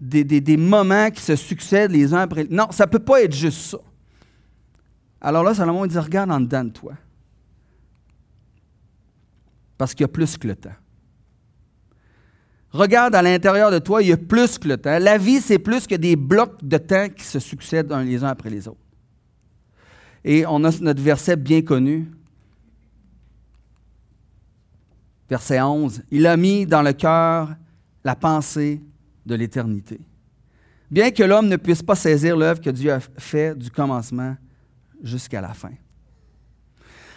Des, 0.00 0.24
des, 0.24 0.56
moments 0.56 1.10
qui 1.10 1.20
se 1.20 1.34
succèdent 1.34 1.90
les 1.90 2.14
uns 2.14 2.20
après 2.20 2.42
les 2.42 2.46
autres. 2.46 2.56
Non, 2.56 2.70
ça 2.70 2.86
ne 2.86 2.90
peut 2.90 3.00
pas 3.00 3.22
être 3.22 3.34
juste 3.34 3.70
ça. 3.70 3.78
Alors 5.20 5.42
là, 5.42 5.54
Salomon 5.54 5.86
dit, 5.86 5.98
regarde 5.98 6.30
en 6.30 6.40
dedans 6.40 6.64
de 6.64 6.70
toi. 6.70 6.94
Parce 9.76 9.94
qu'il 9.94 10.02
y 10.02 10.04
a 10.04 10.08
plus 10.08 10.36
que 10.36 10.46
le 10.46 10.54
temps. 10.54 10.74
Regarde 12.74 13.14
à 13.14 13.22
l'intérieur 13.22 13.70
de 13.70 13.78
toi, 13.78 14.02
il 14.02 14.08
y 14.08 14.12
a 14.12 14.16
plus 14.16 14.58
que 14.58 14.66
le 14.66 14.76
temps. 14.76 14.98
La 14.98 15.16
vie, 15.16 15.40
c'est 15.40 15.60
plus 15.60 15.86
que 15.86 15.94
des 15.94 16.16
blocs 16.16 16.58
de 16.60 16.76
temps 16.76 17.08
qui 17.08 17.22
se 17.22 17.38
succèdent 17.38 17.92
les 18.04 18.24
uns 18.24 18.28
après 18.28 18.50
les 18.50 18.66
autres. 18.66 18.80
Et 20.24 20.44
on 20.44 20.64
a 20.64 20.70
notre 20.80 21.00
verset 21.00 21.36
bien 21.36 21.62
connu. 21.62 22.10
Verset 25.30 25.60
11. 25.60 26.02
Il 26.10 26.26
a 26.26 26.36
mis 26.36 26.66
dans 26.66 26.82
le 26.82 26.92
cœur 26.92 27.54
la 28.02 28.16
pensée 28.16 28.80
de 29.24 29.36
l'éternité. 29.36 30.00
Bien 30.90 31.12
que 31.12 31.22
l'homme 31.22 31.46
ne 31.46 31.56
puisse 31.56 31.82
pas 31.82 31.94
saisir 31.94 32.36
l'œuvre 32.36 32.60
que 32.60 32.70
Dieu 32.70 32.92
a 32.92 32.98
faite 32.98 33.56
du 33.56 33.70
commencement 33.70 34.36
jusqu'à 35.00 35.40
la 35.40 35.54
fin. 35.54 35.74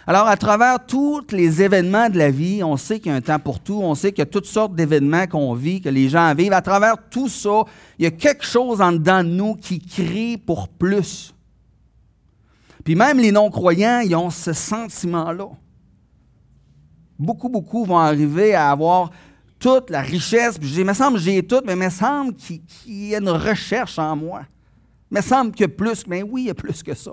Alors, 0.08 0.26
à 0.26 0.38
travers 0.38 0.86
tous 0.86 1.20
les 1.32 1.60
événements 1.60 2.08
de 2.08 2.16
la 2.16 2.30
vie, 2.30 2.64
on 2.64 2.78
sait 2.78 2.98
qu'il 2.98 3.12
y 3.12 3.14
a 3.14 3.18
un 3.18 3.20
temps 3.20 3.38
pour 3.38 3.60
tout, 3.60 3.78
on 3.82 3.94
sait 3.94 4.10
qu'il 4.10 4.20
y 4.20 4.22
a 4.22 4.26
toutes 4.26 4.46
sortes 4.46 4.74
d'événements 4.74 5.26
qu'on 5.26 5.52
vit, 5.52 5.82
que 5.82 5.90
les 5.90 6.08
gens 6.08 6.34
vivent. 6.34 6.54
À 6.54 6.62
travers 6.62 6.94
tout 7.10 7.28
ça, 7.28 7.64
il 7.98 8.04
y 8.04 8.06
a 8.06 8.10
quelque 8.10 8.46
chose 8.46 8.80
en 8.80 8.92
dedans 8.92 9.22
de 9.22 9.28
nous 9.28 9.54
qui 9.54 9.78
crie 9.78 10.38
pour 10.38 10.70
plus. 10.70 11.34
Puis 12.84 12.94
même 12.94 13.18
les 13.18 13.30
non-croyants, 13.30 14.00
ils 14.00 14.16
ont 14.16 14.30
ce 14.30 14.54
sentiment-là. 14.54 15.50
Beaucoup, 17.18 17.50
beaucoup 17.50 17.84
vont 17.84 17.98
arriver 17.98 18.54
à 18.54 18.70
avoir 18.70 19.10
toute 19.58 19.90
la 19.90 20.00
richesse. 20.00 20.56
Puis, 20.56 20.72
il 20.74 20.86
me 20.86 20.94
semble 20.94 21.18
que 21.18 21.22
j'ai 21.22 21.42
tout, 21.42 21.60
mais 21.66 21.74
il 21.74 21.80
me 21.80 21.90
semble 21.90 22.32
qu'il 22.32 22.62
y 22.86 23.14
a 23.14 23.18
une 23.18 23.28
recherche 23.28 23.98
en 23.98 24.16
moi. 24.16 24.40
Il 25.10 25.18
me 25.18 25.20
semble 25.20 25.52
qu'il 25.52 25.68
plus. 25.68 26.06
Mais 26.06 26.22
oui, 26.22 26.44
il 26.44 26.46
y 26.46 26.50
a 26.50 26.54
plus 26.54 26.82
que 26.82 26.94
ça. 26.94 27.12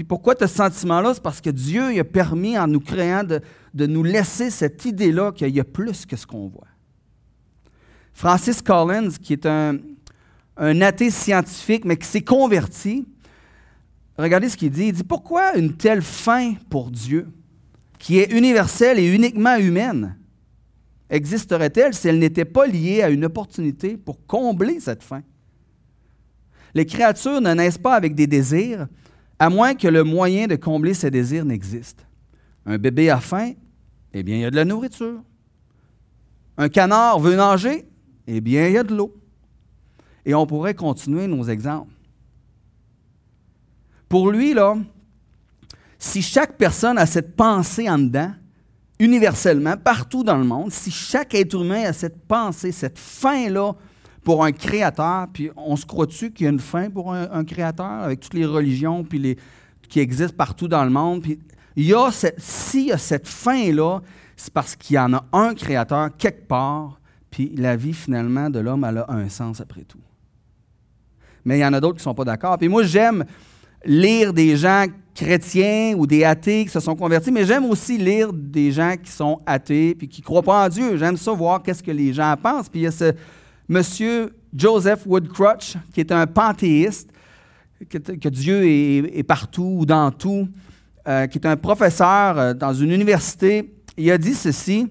Puis 0.00 0.06
pourquoi 0.06 0.34
ce 0.40 0.46
sentiment-là? 0.46 1.12
C'est 1.12 1.22
parce 1.22 1.42
que 1.42 1.50
Dieu 1.50 2.00
a 2.00 2.04
permis, 2.04 2.58
en 2.58 2.66
nous 2.66 2.80
créant, 2.80 3.22
de, 3.22 3.86
nous 3.86 4.02
laisser 4.02 4.48
cette 4.48 4.86
idée-là 4.86 5.30
qu'il 5.30 5.54
y 5.54 5.60
a 5.60 5.64
plus 5.64 6.06
que 6.06 6.16
ce 6.16 6.26
qu'on 6.26 6.48
voit. 6.48 6.68
Francis 8.14 8.62
Collins, 8.62 9.10
qui 9.22 9.34
est 9.34 9.44
un, 9.44 9.76
un 10.56 10.80
athée 10.80 11.10
scientifique, 11.10 11.84
mais 11.84 11.98
qui 11.98 12.06
s'est 12.06 12.22
converti, 12.22 13.06
regardez 14.16 14.48
ce 14.48 14.56
qu'il 14.56 14.70
dit. 14.70 14.86
Il 14.86 14.92
dit 14.94 15.04
Pourquoi 15.04 15.54
une 15.58 15.76
telle 15.76 16.00
fin 16.00 16.54
pour 16.70 16.90
Dieu, 16.90 17.28
qui 17.98 18.20
est 18.20 18.32
universelle 18.32 18.98
et 18.98 19.14
uniquement 19.14 19.56
humaine, 19.56 20.16
existerait-elle 21.10 21.92
si 21.92 22.08
elle 22.08 22.18
n'était 22.18 22.46
pas 22.46 22.66
liée 22.66 23.02
à 23.02 23.10
une 23.10 23.26
opportunité 23.26 23.98
pour 23.98 24.24
combler 24.26 24.80
cette 24.80 25.02
fin? 25.02 25.20
Les 26.72 26.86
créatures 26.86 27.42
ne 27.42 27.52
naissent 27.52 27.76
pas 27.76 27.96
avec 27.96 28.14
des 28.14 28.26
désirs, 28.26 28.86
à 29.40 29.48
moins 29.48 29.74
que 29.74 29.88
le 29.88 30.04
moyen 30.04 30.46
de 30.46 30.54
combler 30.54 30.92
ses 30.92 31.10
désirs 31.10 31.46
n'existe. 31.46 32.06
Un 32.66 32.76
bébé 32.76 33.08
a 33.08 33.20
faim, 33.20 33.54
eh 34.12 34.22
bien, 34.22 34.36
il 34.36 34.40
y 34.42 34.44
a 34.44 34.50
de 34.50 34.56
la 34.56 34.66
nourriture. 34.66 35.22
Un 36.58 36.68
canard 36.68 37.18
veut 37.18 37.34
nager, 37.34 37.88
eh 38.26 38.42
bien, 38.42 38.66
il 38.66 38.74
y 38.74 38.78
a 38.78 38.82
de 38.82 38.94
l'eau. 38.94 39.16
Et 40.26 40.34
on 40.34 40.46
pourrait 40.46 40.74
continuer 40.74 41.26
nos 41.26 41.44
exemples. 41.44 41.94
Pour 44.10 44.30
lui, 44.30 44.52
là, 44.52 44.76
si 45.98 46.20
chaque 46.20 46.58
personne 46.58 46.98
a 46.98 47.06
cette 47.06 47.34
pensée 47.34 47.88
en 47.88 47.98
dedans, 47.98 48.32
universellement, 48.98 49.78
partout 49.78 50.22
dans 50.22 50.36
le 50.36 50.44
monde, 50.44 50.70
si 50.70 50.90
chaque 50.90 51.34
être 51.34 51.54
humain 51.54 51.84
a 51.84 51.94
cette 51.94 52.26
pensée, 52.26 52.72
cette 52.72 52.98
faim-là 52.98 53.72
pour 54.22 54.44
un 54.44 54.52
créateur, 54.52 55.28
puis 55.32 55.50
on 55.56 55.76
se 55.76 55.86
croit-tu 55.86 56.30
qu'il 56.30 56.44
y 56.44 56.46
a 56.46 56.52
une 56.52 56.60
fin 56.60 56.90
pour 56.90 57.12
un, 57.12 57.44
créateur 57.44 57.86
avec 57.86 58.20
toutes 58.20 58.34
les 58.34 58.44
religions 58.44 59.02
puis 59.02 59.18
les, 59.18 59.38
qui 59.88 60.00
existent 60.00 60.36
partout 60.36 60.68
dans 60.68 60.84
le 60.84 60.90
monde? 60.90 61.22
Puis 61.22 61.38
il 61.76 61.86
y 61.86 61.94
a 61.94 62.10
s'il 62.38 62.86
y 62.86 62.92
a 62.92 62.98
cette 62.98 63.26
fin-là, 63.26 64.00
c'est 64.36 64.52
parce 64.52 64.76
qu'il 64.76 64.96
y 64.96 64.98
en 64.98 65.14
a 65.14 65.24
un 65.32 65.54
créateur 65.54 66.10
quelque 66.16 66.46
part, 66.46 67.00
puis 67.30 67.52
la 67.56 67.76
vie 67.76 67.94
finalement 67.94 68.50
de 68.50 68.58
l'homme, 68.58 68.84
elle 68.88 68.98
a 68.98 69.10
un 69.10 69.28
sens 69.28 69.60
après 69.60 69.82
tout. 69.82 70.00
Mais 71.44 71.58
il 71.58 71.60
y 71.60 71.64
en 71.64 71.72
a 71.72 71.80
d'autres 71.80 71.94
qui 71.94 72.00
ne 72.00 72.10
sont 72.10 72.14
pas 72.14 72.24
d'accord. 72.24 72.58
Puis 72.58 72.68
moi, 72.68 72.82
j'aime 72.82 73.24
lire 73.84 74.34
des 74.34 74.56
gens 74.56 74.84
chrétiens 75.14 75.94
ou 75.96 76.06
des 76.06 76.24
athées 76.24 76.64
qui 76.64 76.70
se 76.70 76.80
sont 76.80 76.94
convertis, 76.94 77.30
mais 77.30 77.44
j'aime 77.44 77.64
aussi 77.64 77.96
lire 77.96 78.32
des 78.32 78.72
gens 78.72 78.94
qui 79.02 79.10
sont 79.10 79.40
athées 79.46 79.94
puis 79.94 80.08
qui 80.08 80.20
ne 80.20 80.24
croient 80.24 80.42
pas 80.42 80.66
en 80.66 80.68
Dieu. 80.68 80.96
J'aime 80.96 81.16
ça 81.16 81.32
voir 81.32 81.62
qu'est-ce 81.62 81.82
que 81.82 81.90
les 81.90 82.12
gens 82.12 82.34
pensent. 82.42 82.68
Puis 82.68 82.80
il 82.80 82.84
y 82.84 82.86
a 82.86 82.90
ce, 82.90 83.12
Monsieur 83.70 84.34
Joseph 84.52 85.06
Woodcrutch, 85.06 85.76
qui 85.94 86.00
est 86.00 86.10
un 86.10 86.26
panthéiste, 86.26 87.12
que, 87.88 88.28
Dieu 88.28 88.66
est, 88.66 89.22
partout 89.22 89.76
ou 89.78 89.86
dans 89.86 90.10
tout, 90.10 90.48
euh, 91.06 91.28
qui 91.28 91.38
est 91.38 91.46
un 91.46 91.56
professeur 91.56 92.36
euh, 92.36 92.52
dans 92.52 92.74
une 92.74 92.90
université, 92.90 93.72
il 93.96 94.10
a 94.10 94.18
dit 94.18 94.34
ceci 94.34 94.88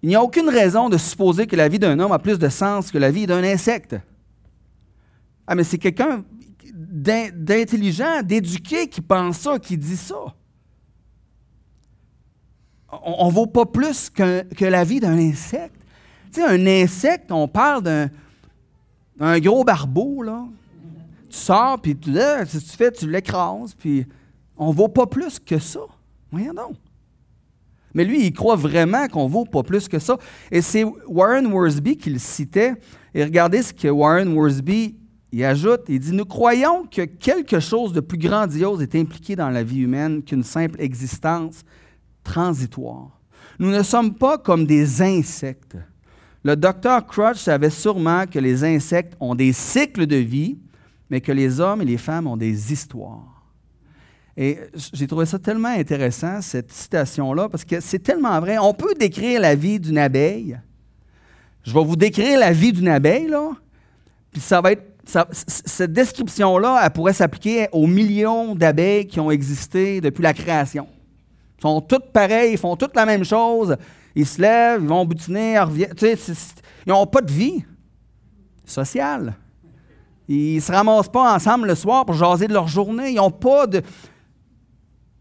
Il 0.00 0.08
n'y 0.08 0.14
a 0.14 0.22
aucune 0.22 0.48
raison 0.48 0.88
de 0.88 0.96
supposer 0.96 1.48
que 1.48 1.56
la 1.56 1.66
vie 1.68 1.80
d'un 1.80 1.98
homme 1.98 2.12
a 2.12 2.20
plus 2.20 2.38
de 2.38 2.48
sens 2.48 2.92
que 2.92 2.98
la 2.98 3.10
vie 3.10 3.26
d'un 3.26 3.42
insecte. 3.42 3.96
Ah, 5.48 5.56
mais 5.56 5.64
c'est 5.64 5.78
quelqu'un 5.78 6.24
d'intelligent, 6.72 8.22
d'éduqué 8.22 8.86
qui 8.86 9.00
pense 9.00 9.38
ça, 9.38 9.58
qui 9.58 9.76
dit 9.76 9.96
ça. 9.96 10.36
On 12.92 13.26
ne 13.26 13.32
vaut 13.32 13.48
pas 13.48 13.66
plus 13.66 14.08
que 14.08 14.64
la 14.64 14.84
vie 14.84 15.00
d'un 15.00 15.18
insecte. 15.18 15.77
Un 16.42 16.66
insecte, 16.66 17.30
on 17.32 17.48
parle 17.48 17.82
d'un 17.82 19.40
gros 19.40 19.64
barbeau, 19.64 20.22
là. 20.22 20.44
Tu 21.28 21.36
sors, 21.36 21.80
puis 21.80 21.96
tu, 21.96 22.10
tu 22.10 22.76
fais, 22.76 22.90
tu 22.90 23.10
l'écrases, 23.10 23.74
puis 23.74 24.06
on 24.56 24.72
vaut 24.72 24.88
pas 24.88 25.06
plus 25.06 25.38
que 25.38 25.58
ça. 25.58 25.80
Voyons 26.30 26.54
donc. 26.54 26.76
Mais 27.94 28.04
lui, 28.04 28.26
il 28.26 28.32
croit 28.32 28.56
vraiment 28.56 29.08
qu'on 29.08 29.26
vaut 29.26 29.44
pas 29.44 29.62
plus 29.62 29.88
que 29.88 29.98
ça. 29.98 30.18
Et 30.50 30.62
c'est 30.62 30.84
Warren 31.06 31.46
Worsby 31.46 31.96
qui 31.96 32.10
le 32.10 32.18
citait. 32.18 32.74
Et 33.14 33.24
regardez 33.24 33.62
ce 33.62 33.72
que 33.72 33.88
Warren 33.88 34.32
Worsby 34.34 34.96
y 35.32 35.44
ajoute. 35.44 35.82
Il 35.88 35.98
dit 35.98 36.12
Nous 36.12 36.24
croyons 36.24 36.84
que 36.84 37.02
quelque 37.02 37.60
chose 37.60 37.92
de 37.92 38.00
plus 38.00 38.18
grandiose 38.18 38.82
est 38.82 38.94
impliqué 38.94 39.36
dans 39.36 39.50
la 39.50 39.62
vie 39.62 39.80
humaine 39.80 40.22
qu'une 40.22 40.44
simple 40.44 40.80
existence 40.80 41.62
transitoire. 42.22 43.18
Nous 43.58 43.70
ne 43.70 43.82
sommes 43.82 44.14
pas 44.14 44.38
comme 44.38 44.66
des 44.66 45.02
insectes 45.02 45.76
le 46.44 46.56
docteur 46.56 47.06
Crutch 47.06 47.38
savait 47.38 47.70
sûrement 47.70 48.26
que 48.26 48.38
les 48.38 48.64
insectes 48.64 49.14
ont 49.20 49.34
des 49.34 49.52
cycles 49.52 50.06
de 50.06 50.16
vie, 50.16 50.58
mais 51.10 51.20
que 51.20 51.32
les 51.32 51.60
hommes 51.60 51.82
et 51.82 51.84
les 51.84 51.96
femmes 51.96 52.26
ont 52.26 52.36
des 52.36 52.72
histoires. 52.72 53.38
Et 54.36 54.58
j'ai 54.92 55.08
trouvé 55.08 55.26
ça 55.26 55.38
tellement 55.38 55.68
intéressant, 55.68 56.40
cette 56.40 56.70
citation-là, 56.70 57.48
parce 57.48 57.64
que 57.64 57.80
c'est 57.80 57.98
tellement 57.98 58.38
vrai. 58.38 58.56
On 58.58 58.72
peut 58.72 58.94
décrire 58.94 59.40
la 59.40 59.56
vie 59.56 59.80
d'une 59.80 59.98
abeille. 59.98 60.60
Je 61.64 61.74
vais 61.74 61.82
vous 61.82 61.96
décrire 61.96 62.38
la 62.38 62.52
vie 62.52 62.72
d'une 62.72 62.88
abeille, 62.88 63.26
là. 63.26 63.50
Puis 64.30 64.40
ça 64.40 64.60
va 64.60 64.72
être, 64.72 64.84
cette 65.32 65.92
description-là, 65.92 66.80
elle 66.84 66.90
pourrait 66.90 67.14
s'appliquer 67.14 67.66
aux 67.72 67.88
millions 67.88 68.54
d'abeilles 68.54 69.08
qui 69.08 69.18
ont 69.18 69.32
existé 69.32 70.00
depuis 70.00 70.22
la 70.22 70.32
création. 70.32 70.86
Ils 71.58 71.62
sont 71.62 71.80
toutes 71.80 72.12
pareilles, 72.12 72.52
ils 72.52 72.58
font 72.58 72.76
toutes 72.76 72.94
la 72.94 73.06
même 73.06 73.24
chose. 73.24 73.76
Ils 74.14 74.26
se 74.26 74.40
lèvent, 74.40 74.82
ils 74.82 74.88
vont 74.88 75.04
butiner, 75.04 75.54
ils 75.54 75.58
reviennent. 75.58 75.94
ils 76.02 76.88
n'ont 76.88 77.06
pas 77.06 77.20
de 77.20 77.30
vie 77.30 77.64
sociale. 78.64 79.34
Ils 80.28 80.56
ne 80.56 80.60
se 80.60 80.70
ramassent 80.70 81.08
pas 81.08 81.34
ensemble 81.34 81.68
le 81.68 81.74
soir 81.74 82.04
pour 82.04 82.14
jaser 82.14 82.48
de 82.48 82.52
leur 82.52 82.68
journée. 82.68 83.10
Ils 83.10 83.16
n'ont 83.16 83.30
pas 83.30 83.66
de. 83.66 83.82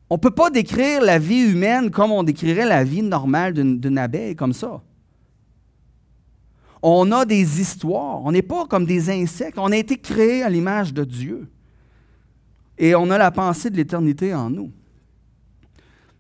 On 0.09 0.15
ne 0.15 0.19
peut 0.19 0.31
pas 0.31 0.49
décrire 0.49 1.01
la 1.01 1.19
vie 1.19 1.51
humaine 1.51 1.89
comme 1.89 2.11
on 2.11 2.23
décrirait 2.23 2.65
la 2.65 2.83
vie 2.83 3.01
normale 3.01 3.53
d'une 3.53 3.97
abeille, 3.97 4.35
comme 4.35 4.53
ça. 4.53 4.81
On 6.81 7.11
a 7.11 7.25
des 7.25 7.61
histoires. 7.61 8.21
On 8.23 8.31
n'est 8.31 8.41
pas 8.41 8.65
comme 8.65 8.85
des 8.85 9.09
insectes. 9.09 9.57
On 9.57 9.71
a 9.71 9.77
été 9.77 9.97
créés 9.97 10.43
à 10.43 10.49
l'image 10.49 10.93
de 10.93 11.03
Dieu. 11.03 11.49
Et 12.77 12.95
on 12.95 13.09
a 13.09 13.17
la 13.17 13.31
pensée 13.31 13.69
de 13.69 13.75
l'éternité 13.75 14.33
en 14.33 14.49
nous. 14.49 14.71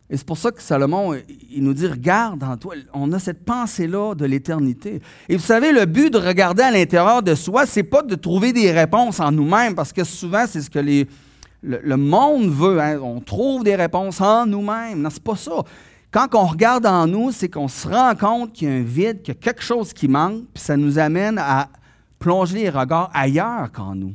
Et 0.09 0.15
c'est 0.15 0.25
pour 0.25 0.37
ça 0.37 0.51
que 0.51 0.61
Salomon, 0.61 1.15
il 1.51 1.63
nous 1.63 1.73
dit, 1.73 1.85
regarde 1.85 2.41
en 2.41 2.55
toi, 2.55 2.75
on 2.93 3.11
a 3.11 3.19
cette 3.19 3.43
pensée-là 3.43 4.15
de 4.15 4.25
l'éternité. 4.25 5.01
Et 5.27 5.35
vous 5.35 5.43
savez, 5.43 5.73
le 5.73 5.85
but 5.85 6.11
de 6.11 6.17
regarder 6.17 6.63
à 6.63 6.71
l'intérieur 6.71 7.21
de 7.21 7.35
soi, 7.35 7.65
c'est 7.65 7.83
pas 7.83 8.03
de 8.03 8.15
trouver 8.15 8.53
des 8.53 8.71
réponses 8.71 9.19
en 9.19 9.33
nous-mêmes, 9.33 9.75
parce 9.75 9.91
que 9.91 10.05
souvent, 10.05 10.45
c'est 10.47 10.61
ce 10.61 10.69
que 10.69 10.79
le, 10.79 11.97
monde 11.97 12.49
veut. 12.49 12.79
Hein. 12.79 12.99
On 13.03 13.19
trouve 13.19 13.65
des 13.65 13.75
réponses 13.75 14.21
en 14.21 14.45
nous-mêmes. 14.45 15.01
Non, 15.01 15.09
c'est 15.09 15.23
pas 15.23 15.35
ça. 15.35 15.61
Quand 16.09 16.27
on 16.35 16.45
regarde 16.45 16.85
en 16.85 17.05
nous, 17.05 17.33
c'est 17.33 17.49
qu'on 17.49 17.67
se 17.67 17.85
rend 17.85 18.15
compte 18.15 18.53
qu'il 18.53 18.69
y 18.69 18.71
a 18.71 18.75
un 18.75 18.83
vide, 18.83 19.21
qu'il 19.21 19.33
y 19.33 19.37
a 19.37 19.39
quelque 19.41 19.61
chose 19.61 19.91
qui 19.91 20.07
manque, 20.07 20.45
puis 20.53 20.63
ça 20.63 20.77
nous 20.77 20.99
amène 20.99 21.37
à 21.37 21.67
plonger 22.17 22.59
les 22.59 22.69
regards 22.69 23.11
ailleurs 23.13 23.69
qu'en 23.73 23.93
nous. 23.93 24.13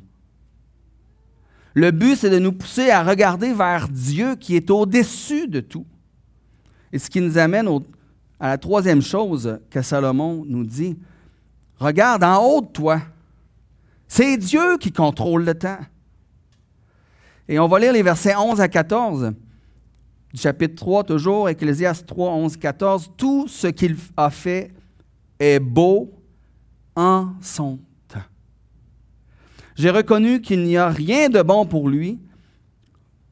Le 1.75 1.91
but, 1.91 2.17
c'est 2.17 2.31
de 2.31 2.39
nous 2.39 2.53
pousser 2.53 2.91
à 2.91 3.03
regarder 3.03 3.53
vers 3.53 3.89
Dieu 3.89 4.37
qui 4.37 4.57
est 4.57 4.71
au-dessus 4.71 5.49
de 5.49 5.61
tout. 5.61 5.87
Et 6.93 6.99
ce 6.99 7.09
qui 7.09 7.21
nous 7.21 7.39
amène 7.39 7.69
à 8.39 8.49
la 8.49 8.59
troisième 8.59 9.01
chose 9.01 9.59
que 9.71 9.81
Salomon 9.81 10.45
nous 10.47 10.65
dit. 10.65 10.97
Regarde 11.79 12.23
en 12.25 12.45
haut 12.45 12.61
de 12.61 12.67
toi. 12.67 13.01
C'est 14.07 14.37
Dieu 14.37 14.77
qui 14.79 14.93
contrôle 14.93 15.45
le 15.45 15.55
temps. 15.55 15.79
Et 17.49 17.59
on 17.59 17.67
va 17.67 17.79
lire 17.79 17.93
les 17.93 18.03
versets 18.03 18.37
11 18.37 18.61
à 18.61 18.69
14 18.69 19.33
du 20.33 20.41
chapitre 20.41 20.75
3, 20.77 21.05
toujours, 21.05 21.49
Ecclésiaste 21.49 22.07
3, 22.07 22.33
11, 22.33 22.57
14. 22.57 23.11
Tout 23.17 23.49
ce 23.49 23.67
qu'il 23.67 23.97
a 24.17 24.31
fait 24.31 24.73
est 25.39 25.61
beau 25.61 26.13
en 26.97 27.33
son 27.41 27.79
j'ai 29.75 29.91
reconnu 29.91 30.41
qu'il 30.41 30.63
n'y 30.63 30.77
a 30.77 30.89
rien 30.89 31.29
de 31.29 31.43
bon 31.43 31.67
pour 31.67 31.89
lui, 31.89 32.19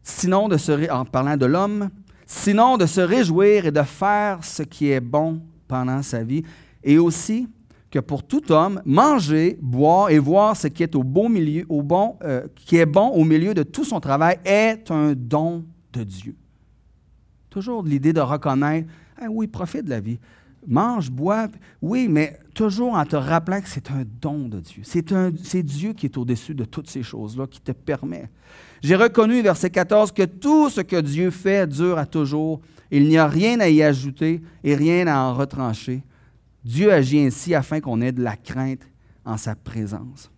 sinon 0.02 0.48
de 0.48 0.56
se, 0.56 0.90
en 0.90 1.04
parlant 1.04 1.36
de 1.36 1.46
l'homme, 1.46 1.90
sinon 2.26 2.76
de 2.76 2.86
se 2.86 3.00
réjouir 3.00 3.66
et 3.66 3.70
de 3.70 3.82
faire 3.82 4.42
ce 4.42 4.62
qui 4.62 4.90
est 4.90 5.00
bon 5.00 5.40
pendant 5.68 6.02
sa 6.02 6.22
vie, 6.22 6.42
et 6.82 6.98
aussi 6.98 7.48
que 7.90 7.98
pour 7.98 8.22
tout 8.22 8.52
homme, 8.52 8.80
manger, 8.84 9.58
boire 9.60 10.10
et 10.10 10.18
voir 10.18 10.56
ce 10.56 10.68
qui 10.68 10.82
est 10.82 10.94
au 10.94 11.02
beau 11.02 11.28
milieu, 11.28 11.66
au 11.68 11.82
bon, 11.82 12.16
euh, 12.22 12.46
qui 12.54 12.76
est 12.76 12.86
bon 12.86 13.08
au 13.08 13.24
milieu 13.24 13.52
de 13.52 13.64
tout 13.64 13.84
son 13.84 14.00
travail 14.00 14.38
est 14.44 14.90
un 14.90 15.12
don 15.16 15.64
de 15.92 16.04
Dieu. 16.04 16.36
Toujours 17.50 17.82
l'idée 17.82 18.12
de 18.12 18.20
reconnaître, 18.20 18.88
ah 19.20 19.26
oui, 19.28 19.48
profite 19.48 19.84
de 19.84 19.90
la 19.90 20.00
vie 20.00 20.20
mange, 20.66 21.10
bois. 21.10 21.48
Oui, 21.82 22.08
mais 22.08 22.38
toujours 22.54 22.94
en 22.94 23.04
te 23.04 23.16
rappelant 23.16 23.60
que 23.60 23.68
c'est 23.68 23.90
un 23.90 24.04
don 24.20 24.48
de 24.48 24.60
Dieu. 24.60 24.82
C'est 24.84 25.62
Dieu 25.62 25.92
qui 25.92 26.06
est 26.06 26.16
au-dessus 26.16 26.54
de 26.54 26.64
toutes 26.64 26.88
ces 26.88 27.02
choses-là, 27.02 27.46
qui 27.46 27.60
te 27.60 27.72
permet. 27.72 28.28
J'ai 28.82 28.96
reconnu, 28.96 29.42
verset 29.42 29.70
14, 29.70 30.12
que 30.12 30.24
tout 30.24 30.70
ce 30.70 30.80
que 30.80 31.00
Dieu 31.00 31.30
fait 31.30 31.66
dure 31.66 31.98
à 31.98 32.06
toujours. 32.06 32.60
Il 32.90 33.08
n'y 33.08 33.18
a 33.18 33.28
rien 33.28 33.60
à 33.60 33.68
y 33.68 33.82
ajouter 33.82 34.42
et 34.64 34.74
rien 34.74 35.06
à 35.06 35.18
en 35.20 35.34
retrancher. 35.34 36.02
Dieu 36.64 36.92
agit 36.92 37.20
ainsi 37.20 37.54
afin 37.54 37.80
qu'on 37.80 38.00
ait 38.00 38.12
de 38.12 38.22
la 38.22 38.36
crainte 38.36 38.82
en 39.24 39.36
sa 39.36 39.54
présence. 39.54 40.30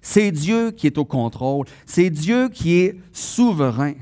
C'est 0.00 0.30
Dieu 0.30 0.70
qui 0.70 0.86
est 0.86 0.98
au 0.98 1.04
contrôle. 1.04 1.66
C'est 1.86 2.10
Dieu 2.10 2.48
qui 2.48 2.78
est 2.78 2.96
souverain. 3.12 3.94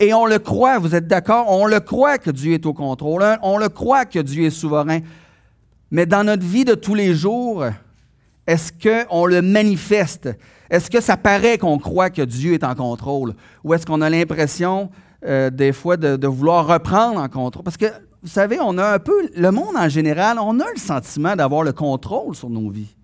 Et 0.00 0.14
on 0.14 0.26
le 0.26 0.38
croit, 0.38 0.78
vous 0.78 0.94
êtes 0.94 1.08
d'accord? 1.08 1.46
On 1.48 1.66
le 1.66 1.80
croit 1.80 2.18
que 2.18 2.30
Dieu 2.30 2.54
est 2.54 2.66
au 2.66 2.72
contrôle. 2.72 3.22
Hein? 3.22 3.38
On 3.42 3.58
le 3.58 3.68
croit 3.68 4.04
que 4.04 4.20
Dieu 4.20 4.44
est 4.44 4.50
souverain. 4.50 5.00
Mais 5.90 6.06
dans 6.06 6.24
notre 6.24 6.44
vie 6.44 6.64
de 6.64 6.74
tous 6.74 6.94
les 6.94 7.14
jours, 7.14 7.64
est-ce 8.46 8.72
qu'on 8.72 9.26
le 9.26 9.42
manifeste? 9.42 10.28
Est-ce 10.70 10.90
que 10.90 11.00
ça 11.00 11.16
paraît 11.16 11.58
qu'on 11.58 11.78
croit 11.78 12.10
que 12.10 12.22
Dieu 12.22 12.54
est 12.54 12.62
en 12.62 12.74
contrôle? 12.74 13.34
Ou 13.64 13.74
est-ce 13.74 13.86
qu'on 13.86 14.00
a 14.00 14.08
l'impression, 14.08 14.90
euh, 15.26 15.50
des 15.50 15.72
fois, 15.72 15.96
de, 15.96 16.16
de, 16.16 16.26
vouloir 16.28 16.66
reprendre 16.66 17.18
en 17.20 17.28
contrôle? 17.28 17.64
Parce 17.64 17.76
que, 17.76 17.86
vous 18.22 18.28
savez, 18.28 18.58
on 18.60 18.78
a 18.78 18.94
un 18.94 18.98
peu, 18.98 19.28
le 19.34 19.50
monde 19.50 19.76
en 19.76 19.88
général, 19.88 20.38
on 20.38 20.60
a 20.60 20.70
le 20.70 20.78
sentiment 20.78 21.34
d'avoir 21.34 21.62
le 21.64 21.72
contrôle 21.72 22.36
sur 22.36 22.50
nos 22.50 22.70
vies. 22.70 22.94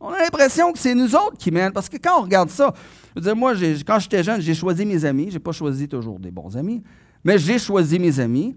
On 0.00 0.10
a 0.10 0.18
l'impression 0.18 0.72
que 0.72 0.78
c'est 0.78 0.94
nous 0.94 1.14
autres 1.14 1.38
qui 1.38 1.50
mènent. 1.50 1.72
Parce 1.72 1.88
que 1.88 1.96
quand 1.96 2.18
on 2.18 2.22
regarde 2.22 2.50
ça, 2.50 2.74
je 3.14 3.20
veux 3.20 3.24
dire, 3.26 3.36
moi, 3.36 3.54
quand 3.86 3.98
j'étais 4.00 4.24
jeune, 4.24 4.40
j'ai 4.40 4.54
choisi 4.54 4.84
mes 4.84 5.04
amis. 5.04 5.26
Je 5.28 5.34
n'ai 5.34 5.38
pas 5.38 5.52
choisi 5.52 5.88
toujours 5.88 6.18
des 6.18 6.32
bons 6.32 6.56
amis, 6.56 6.82
mais 7.22 7.38
j'ai 7.38 7.60
choisi 7.60 7.98
mes 7.98 8.18
amis. 8.18 8.56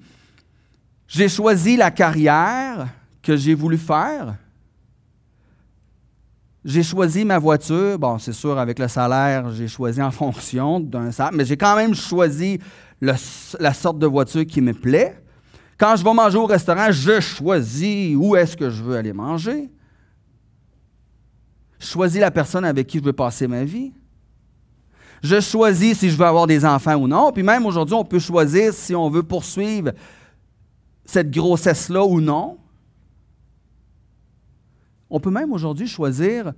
J'ai 1.08 1.30
choisi 1.30 1.78
la 1.78 1.92
carrière 1.92 2.88
que 3.22 3.38
j'ai 3.38 3.54
voulu 3.54 3.78
faire. 3.78 4.36
J'ai 6.66 6.82
choisi 6.82 7.24
ma 7.24 7.38
voiture. 7.38 8.00
Bon, 8.00 8.18
c'est 8.18 8.34
sûr, 8.34 8.58
avec 8.58 8.80
le 8.80 8.88
salaire, 8.88 9.52
j'ai 9.52 9.68
choisi 9.68 10.02
en 10.02 10.12
fonction 10.12 10.80
d'un 10.80 11.12
salaire, 11.12 11.34
mais 11.34 11.46
j'ai 11.46 11.56
quand 11.56 11.76
même 11.76 11.94
choisi 11.94 12.60
la 13.00 13.74
sorte 13.74 14.00
de 14.00 14.08
voiture 14.08 14.46
qui 14.46 14.60
me 14.60 14.74
plaît. 14.74 15.22
Quand 15.78 15.96
je 15.96 16.04
vais 16.04 16.14
manger 16.14 16.38
au 16.40 16.48
restaurant, 16.48 16.92
je 16.92 17.20
choisis 17.20 18.16
où 18.18 18.36
est-ce 18.36 18.58
que 18.58 18.72
je 18.72 18.82
veux 18.82 18.98
aller 18.98 19.14
manger. 19.14 19.70
Je 21.80 21.86
choisis 21.86 22.20
la 22.20 22.32
personne 22.32 22.66
avec 22.66 22.88
qui 22.88 22.98
je 22.98 23.04
veux 23.04 23.14
passer 23.14 23.48
ma 23.48 23.64
vie. 23.64 23.94
Je 25.24 25.40
choisis 25.40 26.00
si 26.00 26.10
je 26.10 26.18
veux 26.18 26.26
avoir 26.26 26.48
des 26.48 26.66
enfants 26.66 26.96
ou 26.96 27.08
non. 27.08 27.32
Puis 27.32 27.44
même 27.44 27.66
aujourd'hui, 27.66 27.96
on 27.96 28.06
peut 28.06 28.20
choisir 28.20 28.74
si 28.74 28.96
on 28.96 29.10
veut 29.10 29.24
poursuivre 29.24 29.92
cette 31.06 31.32
grossesse-là 31.32 32.04
ou 32.04 32.22
non. 32.22 32.58
On 35.10 35.20
peut 35.20 35.32
même 35.32 35.52
aujourd'hui 35.52 35.88
choisir 35.88 36.54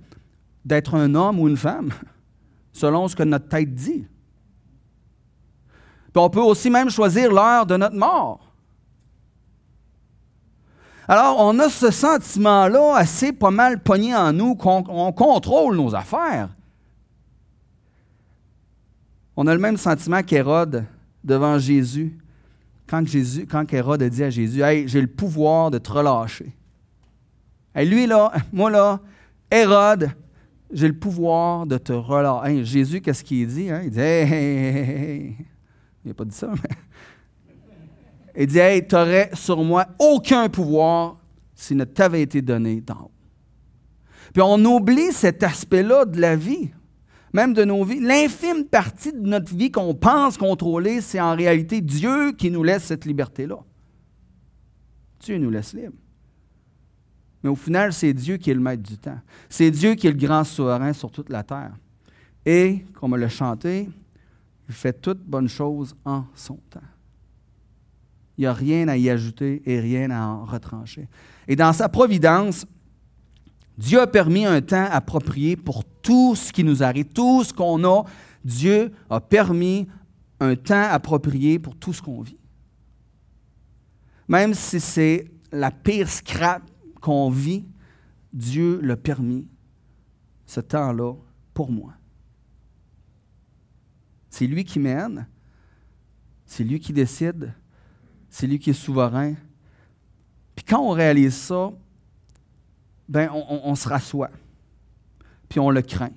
d'être 0.64 0.94
un 0.94 1.14
homme 1.14 1.38
ou 1.40 1.48
une 1.48 1.56
femme, 1.56 1.90
selon 2.72 3.08
ce 3.08 3.16
que 3.16 3.22
notre 3.22 3.48
tête 3.48 3.74
dit. 3.74 4.06
Puis 6.12 6.22
on 6.22 6.28
peut 6.28 6.40
aussi 6.40 6.70
même 6.70 6.90
choisir 6.90 7.32
l'heure 7.32 7.64
de 7.66 7.76
notre 7.76 7.96
mort. 7.96 8.40
Alors, 11.06 11.36
on 11.40 11.58
a 11.58 11.68
ce 11.68 11.90
sentiment-là 11.90 12.94
assez 12.96 13.32
pas 13.32 13.50
mal 13.50 13.82
pogné 13.82 14.14
en 14.14 14.32
nous 14.32 14.54
qu'on 14.54 15.12
contrôle 15.12 15.76
nos 15.76 15.94
affaires. 15.94 16.50
On 19.42 19.46
a 19.46 19.54
le 19.54 19.58
même 19.58 19.78
sentiment 19.78 20.22
qu'Hérode 20.22 20.84
devant 21.24 21.58
Jésus, 21.58 22.14
quand, 22.86 23.06
Jésus, 23.06 23.46
quand 23.46 23.72
Hérode 23.72 24.02
a 24.02 24.08
dit 24.10 24.22
à 24.22 24.28
Jésus 24.28 24.60
Hey, 24.60 24.86
j'ai 24.86 25.00
le 25.00 25.06
pouvoir 25.06 25.70
de 25.70 25.78
te 25.78 25.90
relâcher. 25.90 26.54
Et 27.74 27.86
lui, 27.86 28.06
là, 28.06 28.30
moi, 28.52 28.70
là, 28.70 29.00
Hérode, 29.50 30.10
j'ai 30.70 30.88
le 30.88 30.98
pouvoir 30.98 31.64
de 31.66 31.78
te 31.78 31.90
relâcher. 31.90 32.66
Jésus, 32.66 33.00
qu'est-ce 33.00 33.24
qu'il 33.24 33.46
dit 33.46 33.70
hein? 33.70 33.80
Il 33.82 33.88
dit 33.88 33.98
Hey, 33.98 34.30
hey, 34.30 34.76
hey, 34.76 35.36
Il 36.04 36.08
n'a 36.08 36.14
pas 36.14 36.26
dit 36.26 36.36
ça, 36.36 36.48
mais. 36.48 36.76
Il 38.42 38.46
dit 38.46 38.58
Hey, 38.58 38.86
tu 38.86 38.94
n'aurais 38.94 39.30
sur 39.32 39.64
moi 39.64 39.86
aucun 39.98 40.50
pouvoir 40.50 41.16
s'il 41.54 41.78
ne 41.78 41.84
t'avait 41.84 42.20
été 42.20 42.42
donné 42.42 42.82
d'en 42.82 43.04
haut. 43.04 43.10
Puis 44.34 44.42
on 44.42 44.62
oublie 44.66 45.12
cet 45.12 45.42
aspect-là 45.42 46.04
de 46.04 46.20
la 46.20 46.36
vie, 46.36 46.72
même 47.32 47.54
de 47.54 47.64
nos 47.64 47.84
vies. 47.84 48.00
L'infime 48.00 48.64
partie 48.64 49.12
de 49.12 49.20
notre 49.20 49.54
vie 49.54 49.70
qu'on 49.70 49.94
pense 49.94 50.36
contrôler, 50.36 51.00
c'est 51.00 51.20
en 51.20 51.34
réalité 51.34 51.80
Dieu 51.80 52.32
qui 52.32 52.50
nous 52.50 52.62
laisse 52.62 52.84
cette 52.84 53.04
liberté-là. 53.04 53.58
Dieu 55.20 55.38
nous 55.38 55.50
laisse 55.50 55.74
libre. 55.74 55.96
Mais 57.42 57.50
au 57.50 57.56
final, 57.56 57.92
c'est 57.92 58.12
Dieu 58.12 58.36
qui 58.36 58.50
est 58.50 58.54
le 58.54 58.60
maître 58.60 58.82
du 58.82 58.98
temps. 58.98 59.18
C'est 59.48 59.70
Dieu 59.70 59.94
qui 59.94 60.06
est 60.06 60.12
le 60.12 60.18
grand 60.18 60.44
souverain 60.44 60.92
sur 60.92 61.10
toute 61.10 61.30
la 61.30 61.42
terre. 61.42 61.72
Et, 62.44 62.84
comme 62.94 63.12
on 63.12 63.16
l'a 63.16 63.28
chanté, 63.28 63.88
il 64.68 64.74
fait 64.74 65.00
toutes 65.00 65.22
bonnes 65.22 65.48
choses 65.48 65.94
en 66.04 66.24
son 66.34 66.58
temps. 66.70 66.80
Il 68.36 68.42
n'y 68.42 68.46
a 68.46 68.52
rien 68.52 68.88
à 68.88 68.96
y 68.96 69.10
ajouter 69.10 69.62
et 69.66 69.80
rien 69.80 70.10
à 70.10 70.26
en 70.26 70.44
retrancher. 70.44 71.08
Et 71.46 71.56
dans 71.56 71.72
sa 71.72 71.88
providence, 71.88 72.66
Dieu 73.80 73.98
a 73.98 74.06
permis 74.06 74.44
un 74.44 74.60
temps 74.60 74.88
approprié 74.90 75.56
pour 75.56 75.84
tout 75.86 76.36
ce 76.36 76.52
qui 76.52 76.64
nous 76.64 76.82
arrive, 76.82 77.06
tout 77.06 77.44
ce 77.44 77.54
qu'on 77.54 77.82
a. 77.84 78.04
Dieu 78.44 78.92
a 79.08 79.22
permis 79.22 79.88
un 80.38 80.54
temps 80.54 80.82
approprié 80.82 81.58
pour 81.58 81.74
tout 81.76 81.94
ce 81.94 82.02
qu'on 82.02 82.20
vit. 82.20 82.36
Même 84.28 84.52
si 84.52 84.80
c'est 84.80 85.30
la 85.50 85.70
pire 85.70 86.10
scrap 86.10 86.62
qu'on 87.00 87.30
vit, 87.30 87.70
Dieu 88.34 88.82
l'a 88.82 88.98
permis, 88.98 89.48
ce 90.44 90.60
temps-là, 90.60 91.14
pour 91.54 91.72
moi. 91.72 91.94
C'est 94.28 94.46
lui 94.46 94.64
qui 94.64 94.78
mène, 94.78 95.26
c'est 96.44 96.64
lui 96.64 96.80
qui 96.80 96.92
décide, 96.92 97.54
c'est 98.28 98.46
lui 98.46 98.58
qui 98.58 98.70
est 98.70 98.74
souverain. 98.74 99.36
Puis 100.54 100.66
quand 100.66 100.82
on 100.82 100.90
réalise 100.90 101.34
ça, 101.34 101.72
ben 103.10 103.28
on, 103.32 103.74
se 103.74 103.88
rassoit, 103.88 104.30
puis 105.48 105.58
on 105.58 105.70
le 105.70 105.82
craint, 105.82 106.12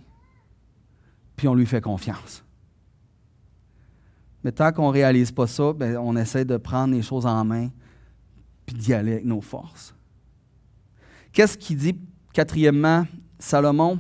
puis 1.35 1.47
on 1.47 1.55
lui 1.55 1.65
fait 1.65 1.81
confiance. 1.81 2.43
Mais 4.43 4.51
tant 4.51 4.71
qu'on 4.71 4.89
ne 4.89 4.93
réalise 4.93 5.31
pas 5.31 5.47
ça, 5.47 5.73
ben, 5.73 5.97
on 5.97 6.15
essaie 6.15 6.45
de 6.45 6.55
prendre 6.55 6.93
les 6.93 7.01
choses 7.01 7.25
en 7.25 7.43
main 7.43 7.69
puis 8.67 8.75
d'y 8.75 8.93
aller 8.93 9.13
avec 9.13 9.25
nos 9.25 9.41
forces. 9.41 9.95
Qu'est-ce 11.31 11.57
qu'il 11.57 11.77
dit, 11.77 11.99
quatrièmement, 12.31 13.07
Salomon? 13.39 13.99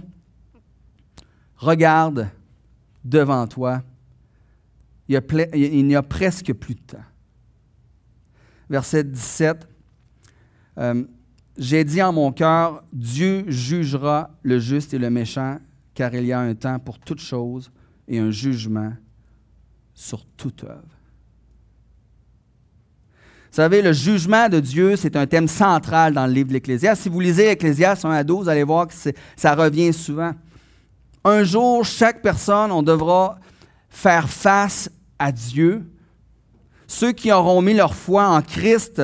Regarde 1.55 2.29
devant 3.03 3.47
toi, 3.47 3.81
il 5.07 5.85
n'y 5.87 5.95
a, 5.95 6.03
presque 6.03 6.53
plus 6.53 6.75
de 6.75 6.81
temps. 6.81 7.03
Verset 8.69 9.03
17, 9.03 9.67
euh, 10.77 11.03
J'ai 11.57 11.83
dit 11.83 12.01
en 12.01 12.11
mon 12.11 12.31
cœur, 12.31 12.83
Dieu 12.91 13.45
jugera 13.47 14.31
le 14.41 14.59
juste 14.59 14.93
et 14.93 14.97
le 14.97 15.09
méchant, 15.09 15.59
car 15.93 16.13
il 16.15 16.25
y 16.25 16.33
a 16.33 16.39
un 16.39 16.55
temps 16.55 16.79
pour 16.79 16.99
toute 16.99 17.19
chose 17.19 17.71
et 18.07 18.17
un 18.17 18.31
jugement 18.31 18.93
sur 19.93 20.25
toute 20.25 20.63
œuvre. 20.63 20.81
Vous 23.51 23.57
savez, 23.57 23.83
le 23.83 23.93
jugement 23.93 24.49
de 24.49 24.59
Dieu, 24.59 24.95
c'est 24.95 25.15
un 25.15 25.27
thème 25.27 25.47
central 25.47 26.13
dans 26.13 26.25
le 26.25 26.33
livre 26.33 26.47
de 26.47 26.53
l'Ecclésiaste. 26.53 27.03
Si 27.03 27.09
vous 27.09 27.19
lisez 27.19 27.45
l'Ecclésiaste 27.45 28.03
1 28.03 28.09
à 28.09 28.23
12, 28.23 28.45
vous 28.45 28.49
allez 28.49 28.63
voir 28.63 28.87
que 28.87 28.93
ça 29.35 29.53
revient 29.53 29.93
souvent. 29.93 30.31
Un 31.23 31.43
jour, 31.43 31.85
chaque 31.85 32.23
personne, 32.23 32.71
on 32.71 32.81
devra 32.81 33.37
faire 33.91 34.27
face 34.27 34.89
à 35.19 35.31
Dieu. 35.31 35.85
Ceux 36.87 37.11
qui 37.11 37.31
auront 37.31 37.61
mis 37.61 37.75
leur 37.75 37.93
foi 37.93 38.27
en 38.27 38.41
Christ, 38.41 39.03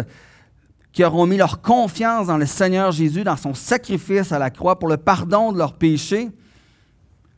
qui 0.91 1.04
auront 1.04 1.28
mis 1.28 1.38
leur 1.38 1.62
confiance 1.62 2.28
dans 2.28 2.38
le 2.38 2.45
Seigneur 2.45 2.91
Jésus, 2.91 3.23
dans 3.23 3.38
son 3.38 3.54
sacrifice 3.54 4.32
à 4.32 4.39
la 4.39 4.49
croix 4.49 4.80
pour 4.80 4.89
le 4.89 4.97
pardon 4.97 5.52
de 5.52 5.58
leurs 5.58 5.78
péchés, 5.78 6.30